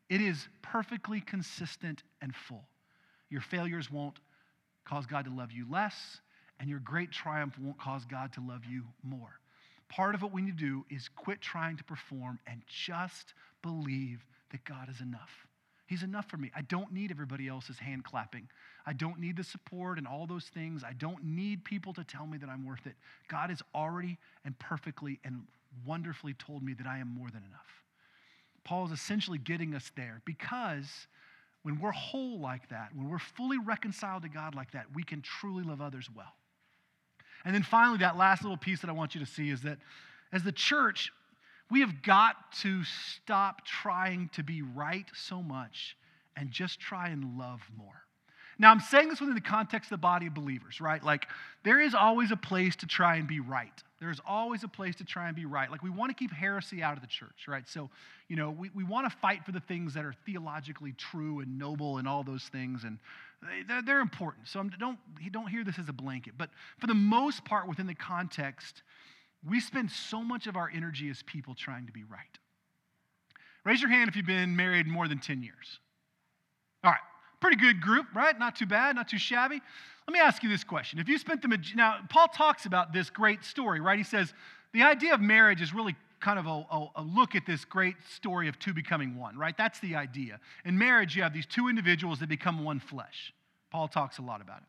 It 0.07 0.21
is 0.21 0.47
perfectly 0.61 1.19
consistent 1.19 2.03
and 2.21 2.36
full. 2.36 2.63
Your 3.29 3.41
failures 3.41 3.89
won't 3.89 4.19
cause 4.86 5.07
God 5.07 5.25
to 5.25 5.32
love 5.32 5.51
you 5.51 5.65
less, 5.69 6.19
and 6.59 6.69
your 6.69 6.79
great 6.79 7.11
triumph 7.11 7.57
won't 7.57 7.79
cause 7.79 8.05
God 8.05 8.34
to 8.34 8.41
love 8.41 8.65
you 8.65 8.84
more. 9.01 9.39
Part 9.89 10.13
of 10.13 10.21
what 10.21 10.32
we 10.32 10.43
need 10.43 10.57
to 10.57 10.63
do 10.63 10.86
is 10.91 11.09
quit 11.15 11.41
trying 11.41 11.77
to 11.77 11.84
perform 11.84 12.39
and 12.45 12.61
just 12.67 13.34
believe 13.63 14.23
that 14.51 14.63
God 14.63 14.89
is 14.89 15.01
enough. 15.01 15.47
He's 15.91 16.03
enough 16.03 16.29
for 16.29 16.37
me. 16.37 16.49
I 16.55 16.61
don't 16.61 16.93
need 16.93 17.11
everybody 17.11 17.49
else's 17.49 17.77
hand 17.77 18.05
clapping. 18.05 18.47
I 18.85 18.93
don't 18.93 19.19
need 19.19 19.35
the 19.35 19.43
support 19.43 19.97
and 19.97 20.07
all 20.07 20.25
those 20.25 20.45
things. 20.45 20.85
I 20.85 20.93
don't 20.93 21.21
need 21.21 21.65
people 21.65 21.93
to 21.95 22.05
tell 22.05 22.25
me 22.25 22.37
that 22.37 22.47
I'm 22.47 22.65
worth 22.65 22.87
it. 22.87 22.93
God 23.27 23.49
has 23.49 23.61
already 23.75 24.17
and 24.45 24.57
perfectly 24.57 25.19
and 25.25 25.41
wonderfully 25.85 26.33
told 26.35 26.63
me 26.63 26.73
that 26.75 26.87
I 26.87 26.99
am 26.99 27.09
more 27.09 27.27
than 27.27 27.43
enough. 27.43 27.83
Paul 28.63 28.85
is 28.85 28.93
essentially 28.93 29.37
getting 29.37 29.75
us 29.75 29.91
there 29.97 30.21
because 30.23 30.87
when 31.63 31.77
we're 31.77 31.91
whole 31.91 32.39
like 32.39 32.69
that, 32.69 32.95
when 32.95 33.09
we're 33.09 33.19
fully 33.19 33.57
reconciled 33.59 34.23
to 34.23 34.29
God 34.29 34.55
like 34.55 34.71
that, 34.71 34.85
we 34.95 35.03
can 35.03 35.21
truly 35.21 35.65
love 35.65 35.81
others 35.81 36.07
well. 36.15 36.35
And 37.43 37.53
then 37.53 37.63
finally, 37.63 37.97
that 37.97 38.15
last 38.15 38.43
little 38.43 38.55
piece 38.55 38.79
that 38.79 38.89
I 38.89 38.93
want 38.93 39.13
you 39.13 39.19
to 39.19 39.29
see 39.29 39.49
is 39.49 39.63
that 39.63 39.77
as 40.31 40.43
the 40.43 40.53
church, 40.53 41.11
we 41.72 41.80
have 41.80 42.03
got 42.03 42.36
to 42.61 42.84
stop 42.84 43.65
trying 43.65 44.30
to 44.34 44.43
be 44.43 44.61
right 44.61 45.05
so 45.13 45.41
much 45.41 45.95
and 46.36 46.51
just 46.51 46.80
try 46.80 47.09
and 47.09 47.38
love 47.38 47.61
more. 47.78 48.03
Now, 48.59 48.69
I'm 48.69 48.80
saying 48.80 49.09
this 49.09 49.19
within 49.19 49.34
the 49.34 49.41
context 49.41 49.88
of 49.88 49.97
the 49.97 50.01
body 50.01 50.28
of 50.28 50.36
believers, 50.36 50.80
right? 50.80 51.03
Like, 51.03 51.28
there 51.63 51.80
is 51.80 51.95
always 51.95 52.30
a 52.32 52.36
place 52.36 52.76
to 52.78 52.86
try 52.86 53.15
and 53.15 53.28
be 53.28 53.39
right. 53.39 53.72
There's 53.99 54.19
always 54.28 54.63
a 54.63 54.67
place 54.67 54.95
to 54.97 55.05
try 55.05 55.28
and 55.28 55.36
be 55.36 55.45
right. 55.45 55.72
Like, 55.72 55.82
we 55.82 55.89
want 55.89 56.11
to 56.11 56.15
keep 56.15 56.32
heresy 56.32 56.84
out 56.84 56.95
of 56.95 57.01
the 57.01 57.07
church, 57.07 57.47
right? 57.47 57.67
So, 57.67 57.89
you 58.28 58.36
know, 58.36 58.51
we, 58.51 58.69
we 58.76 58.84
want 58.84 59.09
to 59.09 59.17
fight 59.17 59.45
for 59.45 59.51
the 59.51 59.61
things 59.61 59.95
that 59.95 60.05
are 60.05 60.13
theologically 60.26 60.93
true 60.93 61.39
and 61.39 61.57
noble 61.57 61.97
and 61.97 62.07
all 62.07 62.24
those 62.24 62.43
things, 62.43 62.84
and 62.84 62.99
they're, 63.67 63.82
they're 63.82 64.01
important. 64.01 64.47
So, 64.47 64.63
don't, 64.78 64.99
don't 65.32 65.47
hear 65.47 65.63
this 65.63 65.80
as 65.80 65.89
a 65.89 65.93
blanket. 65.93 66.34
But 66.38 66.49
for 66.80 66.86
the 66.86 66.93
most 66.93 67.45
part, 67.45 67.67
within 67.67 67.88
the 67.88 67.95
context, 67.95 68.84
we 69.47 69.59
spend 69.59 69.91
so 69.91 70.23
much 70.23 70.47
of 70.47 70.55
our 70.55 70.69
energy 70.73 71.09
as 71.09 71.23
people 71.23 71.55
trying 71.55 71.87
to 71.87 71.91
be 71.91 72.03
right. 72.03 72.19
Raise 73.63 73.81
your 73.81 73.91
hand 73.91 74.09
if 74.09 74.15
you've 74.15 74.25
been 74.25 74.55
married 74.55 74.87
more 74.87 75.07
than 75.07 75.19
10 75.19 75.43
years. 75.43 75.79
All 76.83 76.91
right. 76.91 76.99
Pretty 77.39 77.57
good 77.57 77.81
group, 77.81 78.05
right? 78.13 78.37
Not 78.37 78.55
too 78.55 78.65
bad, 78.65 78.95
not 78.95 79.07
too 79.07 79.17
shabby. 79.17 79.59
Let 80.07 80.13
me 80.13 80.19
ask 80.19 80.43
you 80.43 80.49
this 80.49 80.63
question. 80.63 80.99
If 80.99 81.07
you 81.07 81.17
spent 81.17 81.41
the, 81.41 81.57
now, 81.75 81.99
Paul 82.09 82.27
talks 82.27 82.65
about 82.65 82.93
this 82.93 83.09
great 83.09 83.43
story, 83.43 83.79
right? 83.79 83.97
He 83.97 84.03
says 84.03 84.33
the 84.73 84.83
idea 84.83 85.13
of 85.13 85.21
marriage 85.21 85.61
is 85.61 85.73
really 85.73 85.95
kind 86.19 86.37
of 86.37 86.45
a, 86.45 86.65
a, 86.71 86.87
a, 86.97 87.03
look 87.03 87.35
at 87.35 87.45
this 87.47 87.65
great 87.65 87.95
story 88.15 88.47
of 88.47 88.59
two 88.59 88.73
becoming 88.73 89.17
one, 89.17 89.37
right? 89.37 89.57
That's 89.57 89.79
the 89.79 89.95
idea. 89.95 90.39
In 90.65 90.77
marriage, 90.77 91.15
you 91.15 91.23
have 91.23 91.33
these 91.33 91.47
two 91.47 91.67
individuals 91.67 92.19
that 92.19 92.29
become 92.29 92.63
one 92.63 92.79
flesh. 92.79 93.33
Paul 93.71 93.87
talks 93.87 94.19
a 94.19 94.21
lot 94.21 94.39
about 94.39 94.59
it. 94.59 94.67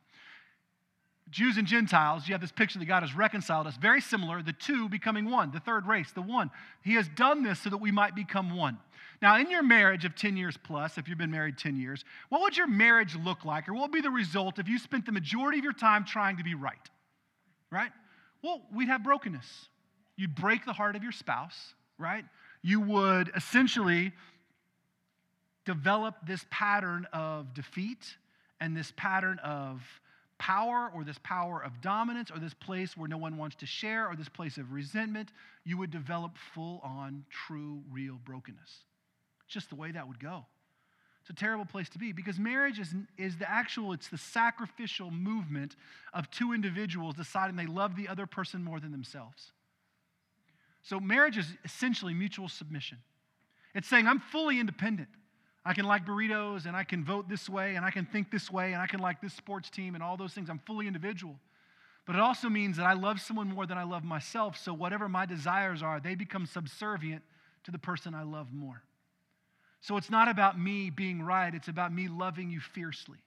Jews 1.32 1.56
and 1.56 1.66
Gentiles, 1.66 2.28
you 2.28 2.34
have 2.34 2.40
this 2.42 2.52
picture 2.52 2.78
that 2.78 2.84
God 2.84 3.02
has 3.02 3.16
reconciled 3.16 3.66
us, 3.66 3.76
very 3.76 4.00
similar, 4.00 4.42
the 4.42 4.52
two 4.52 4.88
becoming 4.88 5.30
one, 5.30 5.50
the 5.50 5.60
third 5.60 5.86
race, 5.86 6.12
the 6.12 6.22
one. 6.22 6.50
He 6.82 6.94
has 6.94 7.08
done 7.08 7.42
this 7.42 7.60
so 7.60 7.70
that 7.70 7.78
we 7.78 7.90
might 7.90 8.14
become 8.14 8.54
one. 8.56 8.78
Now, 9.22 9.38
in 9.38 9.50
your 9.50 9.62
marriage 9.62 10.04
of 10.04 10.14
10 10.14 10.36
years 10.36 10.58
plus, 10.62 10.98
if 10.98 11.08
you've 11.08 11.16
been 11.16 11.30
married 11.30 11.56
10 11.56 11.76
years, 11.76 12.04
what 12.28 12.42
would 12.42 12.56
your 12.56 12.66
marriage 12.66 13.16
look 13.16 13.44
like, 13.44 13.68
or 13.68 13.72
what 13.72 13.82
would 13.82 13.92
be 13.92 14.02
the 14.02 14.10
result 14.10 14.58
if 14.58 14.68
you 14.68 14.78
spent 14.78 15.06
the 15.06 15.12
majority 15.12 15.58
of 15.58 15.64
your 15.64 15.72
time 15.72 16.04
trying 16.04 16.36
to 16.36 16.44
be 16.44 16.54
right? 16.54 16.90
Right? 17.70 17.92
Well, 18.42 18.60
we'd 18.72 18.88
have 18.88 19.02
brokenness. 19.02 19.68
You'd 20.16 20.34
break 20.34 20.66
the 20.66 20.72
heart 20.74 20.96
of 20.96 21.02
your 21.02 21.12
spouse, 21.12 21.74
right? 21.98 22.24
You 22.60 22.80
would 22.80 23.30
essentially 23.34 24.12
develop 25.64 26.26
this 26.26 26.44
pattern 26.50 27.06
of 27.12 27.54
defeat 27.54 28.16
and 28.60 28.76
this 28.76 28.92
pattern 28.96 29.38
of 29.38 29.82
power 30.42 30.90
or 30.92 31.04
this 31.04 31.18
power 31.22 31.62
of 31.62 31.80
dominance 31.80 32.28
or 32.28 32.40
this 32.40 32.52
place 32.52 32.96
where 32.96 33.06
no 33.06 33.16
one 33.16 33.36
wants 33.36 33.54
to 33.54 33.64
share 33.64 34.08
or 34.08 34.16
this 34.16 34.28
place 34.28 34.58
of 34.58 34.72
resentment, 34.72 35.30
you 35.64 35.78
would 35.78 35.92
develop 35.92 36.36
full 36.52 36.80
on, 36.82 37.24
true, 37.30 37.80
real 37.92 38.18
brokenness. 38.24 38.78
Just 39.46 39.68
the 39.68 39.76
way 39.76 39.92
that 39.92 40.08
would 40.08 40.18
go. 40.18 40.44
It's 41.20 41.30
a 41.30 41.32
terrible 41.32 41.64
place 41.64 41.88
to 41.90 41.98
be 41.98 42.10
because 42.10 42.40
marriage 42.40 42.80
is, 42.80 42.92
is 43.16 43.36
the 43.36 43.48
actual, 43.48 43.92
it's 43.92 44.08
the 44.08 44.18
sacrificial 44.18 45.12
movement 45.12 45.76
of 46.12 46.28
two 46.32 46.52
individuals 46.52 47.14
deciding 47.14 47.54
they 47.54 47.66
love 47.66 47.94
the 47.94 48.08
other 48.08 48.26
person 48.26 48.64
more 48.64 48.80
than 48.80 48.90
themselves. 48.90 49.52
So 50.82 50.98
marriage 50.98 51.38
is 51.38 51.46
essentially 51.64 52.14
mutual 52.14 52.48
submission. 52.48 52.98
It's 53.76 53.86
saying, 53.86 54.08
I'm 54.08 54.18
fully 54.18 54.58
independent. 54.58 55.08
I 55.64 55.74
can 55.74 55.84
like 55.84 56.04
burritos 56.04 56.66
and 56.66 56.76
I 56.76 56.84
can 56.84 57.04
vote 57.04 57.28
this 57.28 57.48
way 57.48 57.76
and 57.76 57.84
I 57.84 57.90
can 57.90 58.04
think 58.04 58.30
this 58.30 58.50
way 58.50 58.72
and 58.72 58.82
I 58.82 58.86
can 58.86 59.00
like 59.00 59.20
this 59.20 59.32
sports 59.32 59.70
team 59.70 59.94
and 59.94 60.02
all 60.02 60.16
those 60.16 60.32
things. 60.32 60.50
I'm 60.50 60.60
fully 60.66 60.86
individual. 60.86 61.36
But 62.04 62.16
it 62.16 62.20
also 62.20 62.48
means 62.48 62.76
that 62.78 62.86
I 62.86 62.94
love 62.94 63.20
someone 63.20 63.48
more 63.48 63.64
than 63.64 63.78
I 63.78 63.84
love 63.84 64.02
myself. 64.02 64.56
So 64.58 64.74
whatever 64.74 65.08
my 65.08 65.24
desires 65.24 65.82
are, 65.82 66.00
they 66.00 66.16
become 66.16 66.46
subservient 66.46 67.22
to 67.64 67.70
the 67.70 67.78
person 67.78 68.14
I 68.14 68.24
love 68.24 68.52
more. 68.52 68.82
So 69.80 69.96
it's 69.96 70.10
not 70.10 70.28
about 70.28 70.58
me 70.58 70.90
being 70.90 71.22
right, 71.22 71.54
it's 71.54 71.68
about 71.68 71.92
me 71.92 72.08
loving 72.08 72.50
you 72.50 72.60
fiercely. 72.60 73.18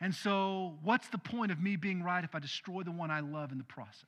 And 0.00 0.14
so, 0.14 0.78
what's 0.82 1.08
the 1.08 1.18
point 1.18 1.52
of 1.52 1.60
me 1.60 1.76
being 1.76 2.02
right 2.02 2.24
if 2.24 2.34
I 2.34 2.38
destroy 2.38 2.82
the 2.82 2.90
one 2.90 3.10
I 3.10 3.20
love 3.20 3.52
in 3.52 3.58
the 3.58 3.64
process? 3.64 4.06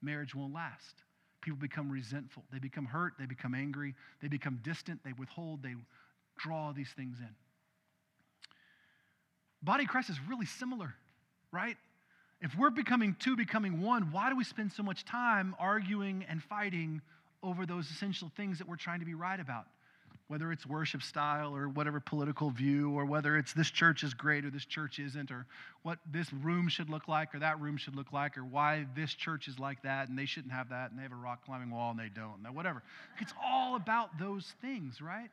Marriage 0.00 0.34
won't 0.34 0.54
last. 0.54 1.02
People 1.42 1.58
become 1.58 1.90
resentful. 1.90 2.44
They 2.50 2.58
become 2.58 2.86
hurt. 2.86 3.14
They 3.18 3.26
become 3.26 3.54
angry. 3.54 3.94
They 4.22 4.28
become 4.28 4.58
distant. 4.62 5.00
They 5.04 5.12
withhold. 5.12 5.62
They 5.62 5.74
draw 6.42 6.72
these 6.72 6.90
things 6.96 7.18
in. 7.20 7.28
Body 9.62 9.86
Christ 9.86 10.10
is 10.10 10.18
really 10.28 10.46
similar, 10.46 10.94
right? 11.52 11.76
If 12.40 12.56
we're 12.58 12.70
becoming 12.70 13.14
two, 13.20 13.36
becoming 13.36 13.80
one, 13.80 14.10
why 14.10 14.28
do 14.28 14.36
we 14.36 14.42
spend 14.42 14.72
so 14.72 14.82
much 14.82 15.04
time 15.04 15.54
arguing 15.60 16.24
and 16.28 16.42
fighting 16.42 17.00
over 17.42 17.64
those 17.64 17.88
essential 17.90 18.30
things 18.36 18.58
that 18.58 18.68
we're 18.68 18.76
trying 18.76 18.98
to 18.98 19.06
be 19.06 19.14
right 19.14 19.38
about? 19.38 19.66
Whether 20.26 20.50
it's 20.50 20.66
worship 20.66 21.02
style 21.02 21.54
or 21.54 21.68
whatever 21.68 22.00
political 22.00 22.50
view, 22.50 22.90
or 22.90 23.04
whether 23.04 23.36
it's 23.36 23.52
this 23.52 23.70
church 23.70 24.02
is 24.02 24.14
great 24.14 24.44
or 24.44 24.50
this 24.50 24.64
church 24.64 24.98
isn't, 24.98 25.30
or 25.30 25.46
what 25.82 25.98
this 26.10 26.32
room 26.32 26.68
should 26.68 26.90
look 26.90 27.06
like 27.06 27.34
or 27.34 27.38
that 27.38 27.60
room 27.60 27.76
should 27.76 27.94
look 27.94 28.12
like, 28.12 28.36
or 28.36 28.44
why 28.44 28.86
this 28.96 29.14
church 29.14 29.46
is 29.46 29.58
like 29.58 29.82
that 29.82 30.08
and 30.08 30.18
they 30.18 30.26
shouldn't 30.26 30.52
have 30.52 30.70
that 30.70 30.90
and 30.90 30.98
they 30.98 31.02
have 31.02 31.12
a 31.12 31.16
rock 31.16 31.44
climbing 31.44 31.70
wall 31.70 31.90
and 31.90 32.00
they 32.00 32.08
don't, 32.08 32.44
and 32.44 32.56
whatever. 32.56 32.82
It's 33.20 33.34
all 33.44 33.76
about 33.76 34.18
those 34.18 34.54
things, 34.60 35.00
right? 35.00 35.30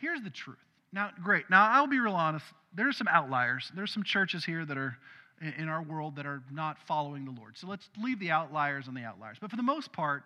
Here's 0.00 0.22
the 0.22 0.30
truth. 0.30 0.56
Now, 0.92 1.10
great. 1.22 1.48
Now, 1.50 1.68
I'll 1.70 1.86
be 1.86 2.00
real 2.00 2.14
honest. 2.14 2.44
There 2.74 2.88
are 2.88 2.92
some 2.92 3.08
outliers. 3.08 3.70
There's 3.74 3.92
some 3.92 4.02
churches 4.02 4.44
here 4.44 4.64
that 4.64 4.76
are 4.76 4.96
in 5.40 5.68
our 5.68 5.82
world 5.82 6.16
that 6.16 6.26
are 6.26 6.42
not 6.50 6.76
following 6.86 7.24
the 7.24 7.30
Lord. 7.30 7.56
So 7.56 7.66
let's 7.66 7.88
leave 8.02 8.18
the 8.18 8.30
outliers 8.30 8.88
on 8.88 8.94
the 8.94 9.02
outliers. 9.02 9.38
But 9.40 9.50
for 9.50 9.56
the 9.56 9.62
most 9.62 9.92
part, 9.92 10.24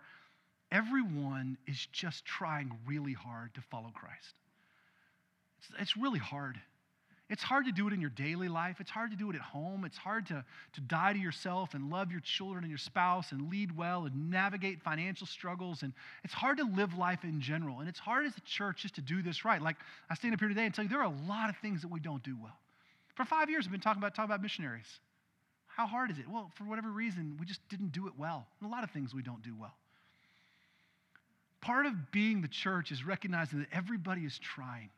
everyone 0.73 1.57
is 1.67 1.87
just 1.93 2.25
trying 2.25 2.73
really 2.87 3.13
hard 3.13 3.55
to 3.55 3.61
follow 3.71 3.91
Christ. 3.95 4.35
It's, 5.59 5.69
it's 5.81 5.97
really 5.97 6.19
hard. 6.19 6.59
It's 7.35 7.43
hard 7.43 7.67
to 7.67 7.73
do 7.73 7.89
it 7.89 7.93
in 7.93 8.01
your 8.01 8.11
daily 8.11 8.47
life. 8.47 8.77
It's 8.79 8.93
hard 8.93 9.11
to 9.11 9.17
do 9.17 9.29
it 9.29 9.35
at 9.35 9.43
home. 9.43 9.85
It's 9.85 9.97
hard 9.97 10.25
to, 10.27 10.45
to 10.75 10.81
die 10.83 11.15
to 11.15 11.19
yourself 11.19 11.75
and 11.75 11.91
love 11.91 12.13
your 12.13 12.21
children 12.21 12.63
and 12.63 12.71
your 12.71 12.79
spouse 12.79 13.33
and 13.33 13.51
lead 13.51 13.77
well 13.77 14.05
and 14.05 14.31
navigate 14.31 14.81
financial 14.81 15.27
struggles. 15.27 15.83
And 15.83 15.93
it's 16.23 16.33
hard 16.33 16.59
to 16.59 16.65
live 16.65 16.97
life 16.97 17.25
in 17.25 17.41
general. 17.41 17.81
And 17.81 17.89
it's 17.89 17.99
hard 17.99 18.25
as 18.27 18.37
a 18.37 18.41
church 18.43 18.83
just 18.83 18.95
to 18.95 19.01
do 19.01 19.21
this 19.21 19.45
right. 19.45 19.61
Like 19.61 19.75
I 20.09 20.15
stand 20.15 20.33
up 20.33 20.39
here 20.39 20.49
today 20.49 20.65
and 20.65 20.73
tell 20.73 20.85
you 20.85 20.89
there 20.89 21.01
are 21.01 21.13
a 21.13 21.29
lot 21.29 21.51
of 21.51 21.57
things 21.57 21.83
that 21.83 21.91
we 21.91 21.99
don't 21.99 22.23
do 22.23 22.37
well. 22.41 22.57
For 23.17 23.25
five 23.25 23.51
years, 23.51 23.67
I've 23.67 23.73
been 23.73 23.81
talking 23.81 24.01
about, 24.01 24.15
talking 24.15 24.31
about 24.31 24.41
missionaries. 24.41 25.01
How 25.67 25.89
hard 25.89 26.13
is 26.13 26.19
it? 26.19 26.29
Well, 26.31 26.53
for 26.55 26.63
whatever 26.63 26.89
reason, 26.89 27.37
we 27.41 27.47
just 27.47 27.69
didn't 27.69 27.91
do 27.91 28.07
it 28.07 28.13
well. 28.17 28.47
And 28.61 28.71
a 28.71 28.73
lot 28.73 28.85
of 28.85 28.93
things 28.93 29.13
we 29.13 29.23
don't 29.23 29.43
do 29.43 29.57
well. 29.61 29.75
Part 31.61 31.87
of 31.87 32.13
being 32.13 32.43
the 32.43 32.49
church 32.49 32.93
is 32.93 33.05
recognizing 33.05 33.59
that 33.59 33.69
everybody 33.73 34.21
is 34.21 34.39
trying. 34.39 34.91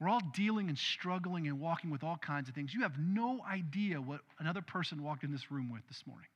We're 0.00 0.08
all 0.08 0.22
dealing 0.32 0.68
and 0.68 0.78
struggling 0.78 1.48
and 1.48 1.58
walking 1.58 1.90
with 1.90 2.04
all 2.04 2.16
kinds 2.16 2.48
of 2.48 2.54
things. 2.54 2.72
You 2.72 2.82
have 2.82 2.98
no 2.98 3.40
idea 3.48 4.00
what 4.00 4.20
another 4.38 4.62
person 4.62 5.02
walked 5.02 5.24
in 5.24 5.32
this 5.32 5.50
room 5.50 5.70
with 5.72 5.86
this 5.88 6.04
morning. 6.06 6.28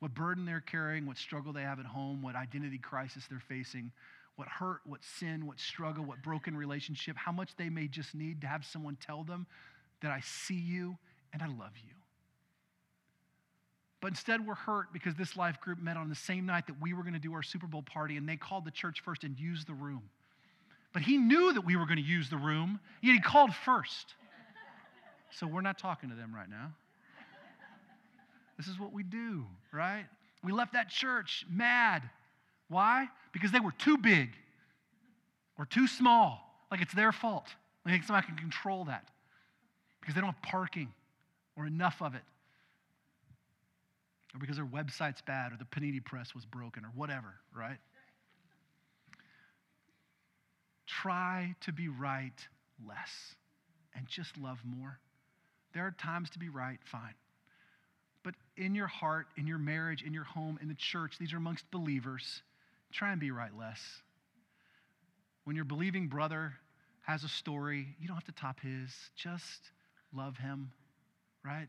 What 0.00 0.14
burden 0.14 0.44
they're 0.44 0.60
carrying, 0.60 1.06
what 1.06 1.18
struggle 1.18 1.52
they 1.52 1.62
have 1.62 1.78
at 1.78 1.86
home, 1.86 2.22
what 2.22 2.34
identity 2.34 2.78
crisis 2.78 3.24
they're 3.28 3.42
facing, 3.48 3.92
what 4.36 4.48
hurt, 4.48 4.80
what 4.84 5.04
sin, 5.04 5.46
what 5.46 5.60
struggle, 5.60 6.04
what 6.04 6.22
broken 6.22 6.56
relationship, 6.56 7.16
how 7.16 7.30
much 7.30 7.50
they 7.56 7.68
may 7.68 7.86
just 7.86 8.14
need 8.14 8.40
to 8.40 8.46
have 8.46 8.64
someone 8.64 8.96
tell 8.96 9.22
them 9.22 9.46
that 10.00 10.10
I 10.10 10.20
see 10.20 10.54
you 10.54 10.96
and 11.32 11.42
I 11.42 11.46
love 11.46 11.72
you. 11.76 11.92
But 14.00 14.08
instead, 14.08 14.46
we're 14.46 14.54
hurt 14.54 14.92
because 14.92 15.14
this 15.14 15.36
life 15.36 15.60
group 15.60 15.78
met 15.78 15.98
on 15.98 16.08
the 16.08 16.14
same 16.14 16.46
night 16.46 16.66
that 16.68 16.80
we 16.80 16.94
were 16.94 17.02
going 17.02 17.12
to 17.12 17.20
do 17.20 17.34
our 17.34 17.42
Super 17.42 17.66
Bowl 17.66 17.82
party, 17.82 18.16
and 18.16 18.26
they 18.26 18.36
called 18.36 18.64
the 18.64 18.70
church 18.70 19.02
first 19.04 19.24
and 19.24 19.38
used 19.38 19.66
the 19.66 19.74
room. 19.74 20.02
But 20.92 21.02
he 21.02 21.16
knew 21.16 21.52
that 21.52 21.64
we 21.64 21.76
were 21.76 21.86
going 21.86 21.98
to 21.98 22.02
use 22.02 22.28
the 22.28 22.36
room, 22.36 22.80
yet 23.00 23.12
he 23.12 23.20
called 23.20 23.54
first. 23.54 24.14
So 25.30 25.46
we're 25.46 25.60
not 25.60 25.78
talking 25.78 26.10
to 26.10 26.16
them 26.16 26.34
right 26.34 26.50
now. 26.50 26.72
This 28.56 28.66
is 28.66 28.78
what 28.78 28.92
we 28.92 29.02
do, 29.02 29.46
right? 29.72 30.04
We 30.42 30.52
left 30.52 30.72
that 30.72 30.90
church 30.90 31.46
mad. 31.48 32.02
Why? 32.68 33.08
Because 33.32 33.52
they 33.52 33.60
were 33.60 33.72
too 33.72 33.96
big 33.96 34.30
or 35.58 35.64
too 35.64 35.86
small. 35.86 36.40
Like 36.70 36.82
it's 36.82 36.92
their 36.92 37.12
fault. 37.12 37.46
Like 37.84 37.94
think 37.94 38.04
somebody 38.04 38.26
can 38.26 38.36
control 38.36 38.84
that. 38.86 39.08
Because 40.00 40.14
they 40.14 40.20
don't 40.20 40.32
have 40.32 40.42
parking 40.42 40.92
or 41.56 41.66
enough 41.66 42.02
of 42.02 42.14
it. 42.14 42.22
Or 44.34 44.40
because 44.40 44.56
their 44.56 44.66
website's 44.66 45.22
bad 45.22 45.52
or 45.52 45.56
the 45.56 45.64
panini 45.64 46.04
press 46.04 46.34
was 46.34 46.44
broken 46.44 46.84
or 46.84 46.90
whatever, 46.94 47.34
right? 47.56 47.78
Try 50.90 51.54
to 51.62 51.72
be 51.72 51.88
right 51.88 52.34
less 52.86 53.34
and 53.94 54.06
just 54.06 54.36
love 54.38 54.58
more. 54.64 54.98
There 55.72 55.86
are 55.86 55.92
times 55.92 56.30
to 56.30 56.38
be 56.38 56.48
right, 56.48 56.78
fine. 56.84 57.14
But 58.24 58.34
in 58.56 58.74
your 58.74 58.88
heart, 58.88 59.26
in 59.36 59.46
your 59.46 59.58
marriage, 59.58 60.02
in 60.02 60.12
your 60.12 60.24
home, 60.24 60.58
in 60.60 60.68
the 60.68 60.74
church, 60.74 61.16
these 61.18 61.32
are 61.32 61.36
amongst 61.36 61.70
believers, 61.70 62.42
try 62.92 63.12
and 63.12 63.20
be 63.20 63.30
right 63.30 63.56
less. 63.56 63.80
When 65.44 65.56
your 65.56 65.64
believing 65.64 66.08
brother 66.08 66.54
has 67.02 67.24
a 67.24 67.28
story, 67.28 67.86
you 68.00 68.08
don't 68.08 68.16
have 68.16 68.24
to 68.24 68.32
top 68.32 68.60
his. 68.60 68.90
Just 69.16 69.70
love 70.14 70.36
him, 70.36 70.72
right? 71.44 71.68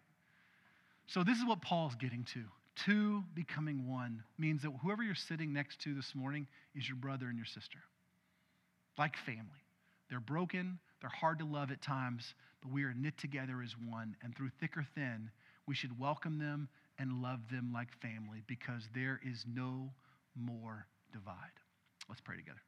So, 1.08 1.24
this 1.24 1.38
is 1.38 1.46
what 1.46 1.62
Paul's 1.62 1.96
getting 1.96 2.24
to. 2.34 2.44
Two 2.76 3.24
becoming 3.34 3.88
one 3.88 4.24
means 4.38 4.62
that 4.64 4.72
whoever 4.82 5.04
you're 5.04 5.16
sitting 5.16 5.54
next 5.54 5.80
to 5.82 5.94
this 5.94 6.16
morning 6.16 6.48
is 6.76 6.88
your 6.88 6.98
brother 6.98 7.28
and 7.28 7.38
your 7.38 7.46
sister, 7.46 7.80
like 9.02 9.18
family. 9.18 9.64
They're 10.12 10.20
broken, 10.20 10.78
they're 11.00 11.10
hard 11.10 11.40
to 11.40 11.46
love 11.46 11.72
at 11.72 11.82
times, 11.82 12.36
but 12.62 12.72
we 12.72 12.84
are 12.84 12.94
knit 12.94 13.18
together 13.18 13.64
as 13.64 13.74
one. 13.90 14.16
And 14.22 14.36
through 14.36 14.52
thick 14.60 14.78
or 14.78 14.86
thin, 14.94 15.32
we 15.66 15.74
should 15.74 16.00
welcome 16.00 16.38
them 16.38 16.70
and 17.00 17.20
love 17.20 17.40
them 17.52 17.72
like 17.74 17.88
family 18.00 18.44
because 18.46 18.88
there 18.94 19.20
is 19.26 19.44
no 19.52 19.90
more 20.36 20.86
divide. 21.12 21.34
Let's 22.08 22.22
pray 22.22 22.36
together. 22.36 22.62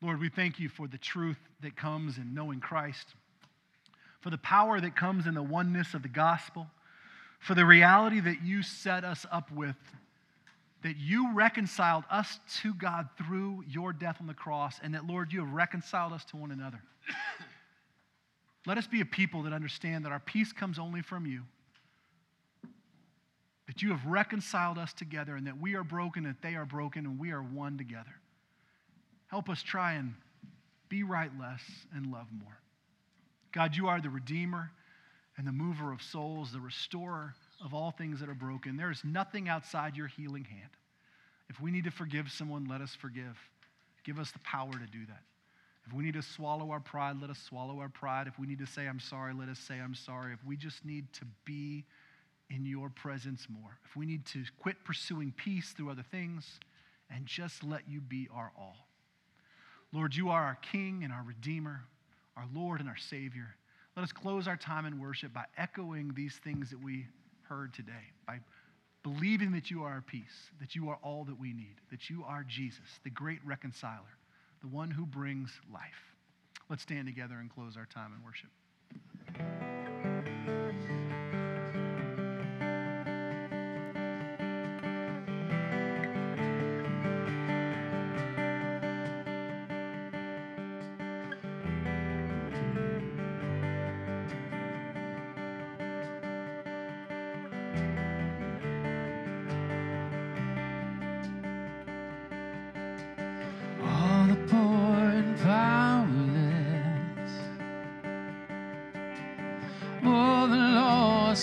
Lord, 0.00 0.20
we 0.20 0.28
thank 0.28 0.60
you 0.60 0.68
for 0.68 0.86
the 0.86 0.98
truth 0.98 1.40
that 1.62 1.74
comes 1.74 2.16
in 2.16 2.32
knowing 2.32 2.60
Christ, 2.60 3.08
for 4.20 4.30
the 4.30 4.38
power 4.38 4.80
that 4.80 4.94
comes 4.94 5.26
in 5.26 5.34
the 5.34 5.42
oneness 5.42 5.94
of 5.94 6.02
the 6.02 6.08
gospel, 6.08 6.68
for 7.40 7.56
the 7.56 7.66
reality 7.66 8.20
that 8.20 8.44
you 8.44 8.62
set 8.62 9.02
us 9.02 9.26
up 9.32 9.50
with, 9.50 9.74
that 10.82 10.96
you 10.96 11.32
reconciled 11.34 12.04
us 12.10 12.40
to 12.60 12.74
God 12.74 13.08
through 13.16 13.64
your 13.68 13.92
death 13.92 14.16
on 14.20 14.26
the 14.26 14.34
cross, 14.34 14.80
and 14.82 14.94
that, 14.94 15.06
Lord, 15.06 15.32
you 15.32 15.40
have 15.40 15.52
reconciled 15.52 16.12
us 16.12 16.24
to 16.26 16.36
one 16.36 16.50
another. 16.50 16.82
Let 18.66 18.78
us 18.78 18.86
be 18.86 19.00
a 19.00 19.04
people 19.04 19.42
that 19.44 19.52
understand 19.52 20.04
that 20.04 20.12
our 20.12 20.20
peace 20.20 20.52
comes 20.52 20.78
only 20.78 21.02
from 21.02 21.26
you, 21.26 21.42
that 23.66 23.82
you 23.82 23.90
have 23.90 24.04
reconciled 24.06 24.78
us 24.78 24.92
together, 24.92 25.36
and 25.36 25.46
that 25.46 25.60
we 25.60 25.74
are 25.74 25.84
broken, 25.84 26.24
that 26.24 26.42
they 26.42 26.54
are 26.54 26.66
broken, 26.66 27.06
and 27.06 27.18
we 27.18 27.30
are 27.30 27.42
one 27.42 27.78
together. 27.78 28.14
Help 29.28 29.48
us 29.48 29.62
try 29.62 29.94
and 29.94 30.14
be 30.88 31.02
right 31.04 31.30
less 31.40 31.62
and 31.94 32.12
love 32.12 32.26
more. 32.32 32.58
God, 33.52 33.76
you 33.76 33.88
are 33.88 34.00
the 34.00 34.10
Redeemer 34.10 34.70
and 35.36 35.46
the 35.46 35.52
mover 35.52 35.92
of 35.92 36.02
souls, 36.02 36.52
the 36.52 36.60
restorer 36.60 37.34
of 37.64 37.74
all 37.74 37.90
things 37.90 38.20
that 38.20 38.28
are 38.28 38.34
broken. 38.34 38.76
There 38.76 38.90
is 38.90 39.02
nothing 39.04 39.48
outside 39.48 39.96
your 39.96 40.08
healing 40.08 40.44
hand. 40.44 40.70
If 41.48 41.60
we 41.60 41.70
need 41.70 41.84
to 41.84 41.90
forgive 41.90 42.30
someone, 42.30 42.66
let 42.68 42.80
us 42.80 42.94
forgive. 42.94 43.38
Give 44.04 44.18
us 44.18 44.30
the 44.32 44.38
power 44.40 44.72
to 44.72 44.86
do 44.86 45.06
that. 45.06 45.22
If 45.86 45.92
we 45.92 46.04
need 46.04 46.14
to 46.14 46.22
swallow 46.22 46.70
our 46.70 46.80
pride, 46.80 47.16
let 47.20 47.30
us 47.30 47.38
swallow 47.38 47.80
our 47.80 47.88
pride. 47.88 48.26
If 48.26 48.38
we 48.38 48.46
need 48.46 48.60
to 48.60 48.66
say, 48.66 48.86
I'm 48.86 49.00
sorry, 49.00 49.34
let 49.34 49.48
us 49.48 49.58
say, 49.58 49.78
I'm 49.80 49.94
sorry. 49.94 50.32
If 50.32 50.44
we 50.44 50.56
just 50.56 50.84
need 50.84 51.12
to 51.14 51.24
be 51.44 51.84
in 52.50 52.64
your 52.64 52.88
presence 52.88 53.46
more, 53.48 53.78
if 53.84 53.96
we 53.96 54.06
need 54.06 54.24
to 54.26 54.44
quit 54.60 54.84
pursuing 54.84 55.32
peace 55.36 55.72
through 55.76 55.90
other 55.90 56.04
things 56.10 56.60
and 57.10 57.26
just 57.26 57.64
let 57.64 57.82
you 57.88 58.00
be 58.00 58.28
our 58.32 58.52
all. 58.56 58.86
Lord, 59.92 60.14
you 60.14 60.30
are 60.30 60.44
our 60.44 60.58
King 60.72 61.02
and 61.04 61.12
our 61.12 61.22
Redeemer, 61.22 61.82
our 62.36 62.46
Lord 62.54 62.80
and 62.80 62.88
our 62.88 62.96
Savior. 62.96 63.54
Let 63.96 64.04
us 64.04 64.12
close 64.12 64.48
our 64.48 64.56
time 64.56 64.86
in 64.86 65.00
worship 65.00 65.34
by 65.34 65.44
echoing 65.58 66.12
these 66.14 66.40
things 66.42 66.70
that 66.70 66.82
we 66.82 67.06
heard 67.56 67.74
today, 67.74 68.12
by 68.26 68.38
believing 69.02 69.52
that 69.52 69.70
you 69.70 69.82
are 69.82 69.92
our 69.92 70.00
peace, 70.00 70.50
that 70.60 70.74
you 70.74 70.88
are 70.88 70.98
all 71.02 71.24
that 71.24 71.38
we 71.38 71.52
need, 71.52 71.74
that 71.90 72.08
you 72.08 72.24
are 72.26 72.44
Jesus, 72.48 73.00
the 73.04 73.10
great 73.10 73.40
reconciler 73.44 74.16
the 74.62 74.68
one 74.68 74.90
who 74.90 75.04
brings 75.04 75.50
life. 75.72 76.14
Let's 76.70 76.82
stand 76.82 77.06
together 77.06 77.34
and 77.34 77.52
close 77.52 77.76
our 77.76 77.86
time 77.86 78.12
in 78.16 78.24
worship. 78.24 79.61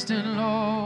distant 0.09 0.37
Lord. 0.37 0.78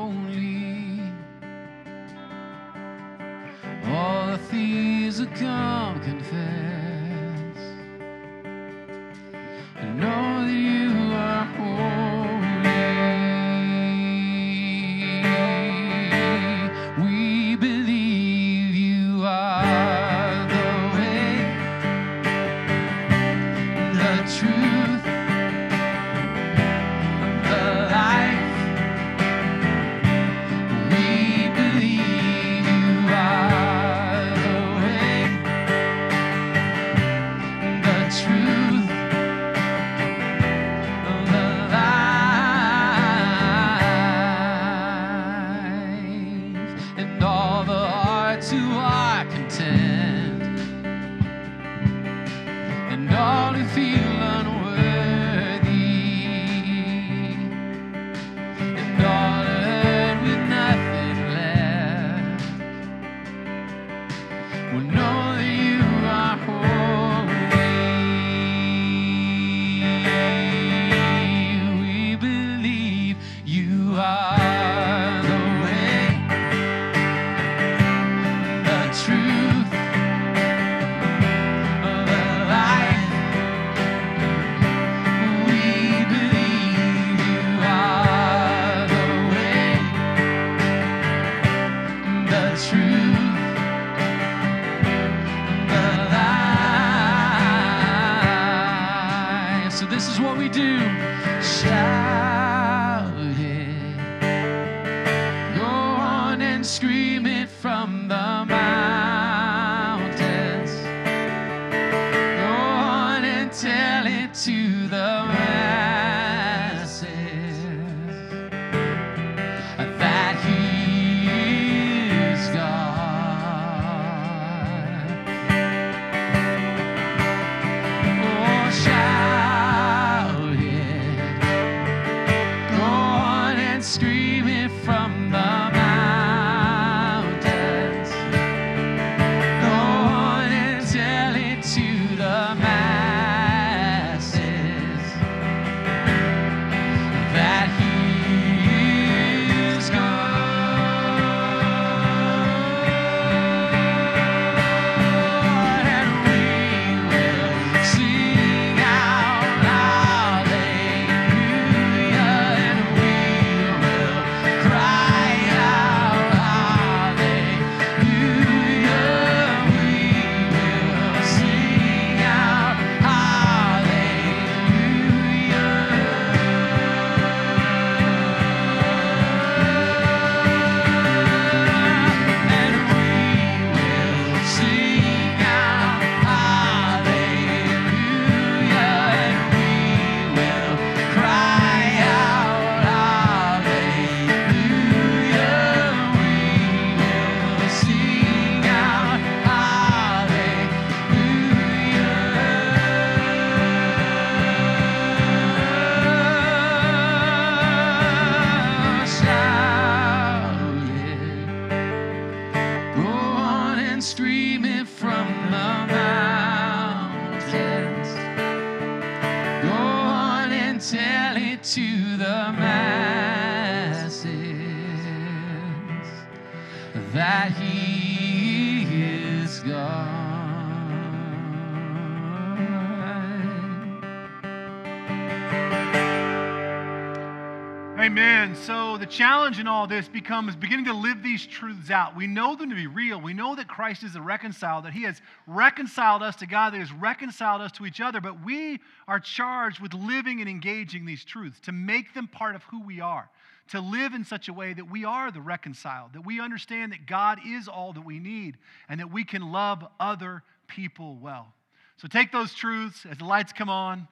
Challenge 239.14 239.60
in 239.60 239.68
all 239.68 239.86
this 239.86 240.08
becomes 240.08 240.56
beginning 240.56 240.86
to 240.86 240.94
live 240.94 241.22
these 241.22 241.46
truths 241.46 241.92
out. 241.92 242.16
We 242.16 242.26
know 242.26 242.56
them 242.56 242.70
to 242.72 242.76
be 242.76 242.88
real. 242.88 243.22
We 243.22 243.34
know 243.34 243.56
that 243.56 243.68
Christ 243.68 244.04
is 244.04 244.16
a 244.16 244.22
reconciled, 244.22 244.86
that 244.86 244.94
He 244.94 245.04
has 245.04 245.22
reconciled 245.46 246.24
us 246.24 246.36
to 246.38 246.48
God, 246.48 246.74
that 246.74 246.78
He 246.78 246.82
has 246.82 246.92
reconciled 246.92 247.62
us 247.62 247.72
to 247.74 247.86
each 247.86 248.02
other, 248.02 248.20
but 248.20 248.44
we 248.44 248.80
are 249.08 249.20
charged 249.20 249.80
with 249.80 249.94
living 249.94 250.40
and 250.40 250.50
engaging 250.50 251.06
these 251.06 251.24
truths 251.24 251.60
to 251.62 251.72
make 251.72 252.14
them 252.14 252.28
part 252.28 252.56
of 252.56 252.64
who 252.64 252.84
we 252.84 253.02
are, 253.02 253.30
to 253.70 253.80
live 253.80 254.14
in 254.14 254.26
such 254.26 254.48
a 254.48 254.54
way 254.54 254.74
that 254.74 254.90
we 254.90 255.06
are 255.06 255.32
the 255.32 255.42
reconciled, 255.42 256.14
that 256.14 256.26
we 256.26 256.42
understand 256.42 256.92
that 256.92 257.06
God 257.06 257.40
is 257.46 257.68
all 257.68 257.94
that 257.94 258.06
we 258.06 258.20
need, 258.20 258.58
and 258.90 259.00
that 259.00 259.12
we 259.12 259.24
can 259.24 259.52
love 259.52 259.86
other 260.00 260.42
people 260.68 261.18
well. 261.22 261.54
So 261.98 262.08
take 262.08 262.32
those 262.32 262.54
truths 262.54 263.06
as 263.10 263.20
the 263.20 263.26
lights 263.26 263.54
come 263.54 263.70
on. 263.70 264.08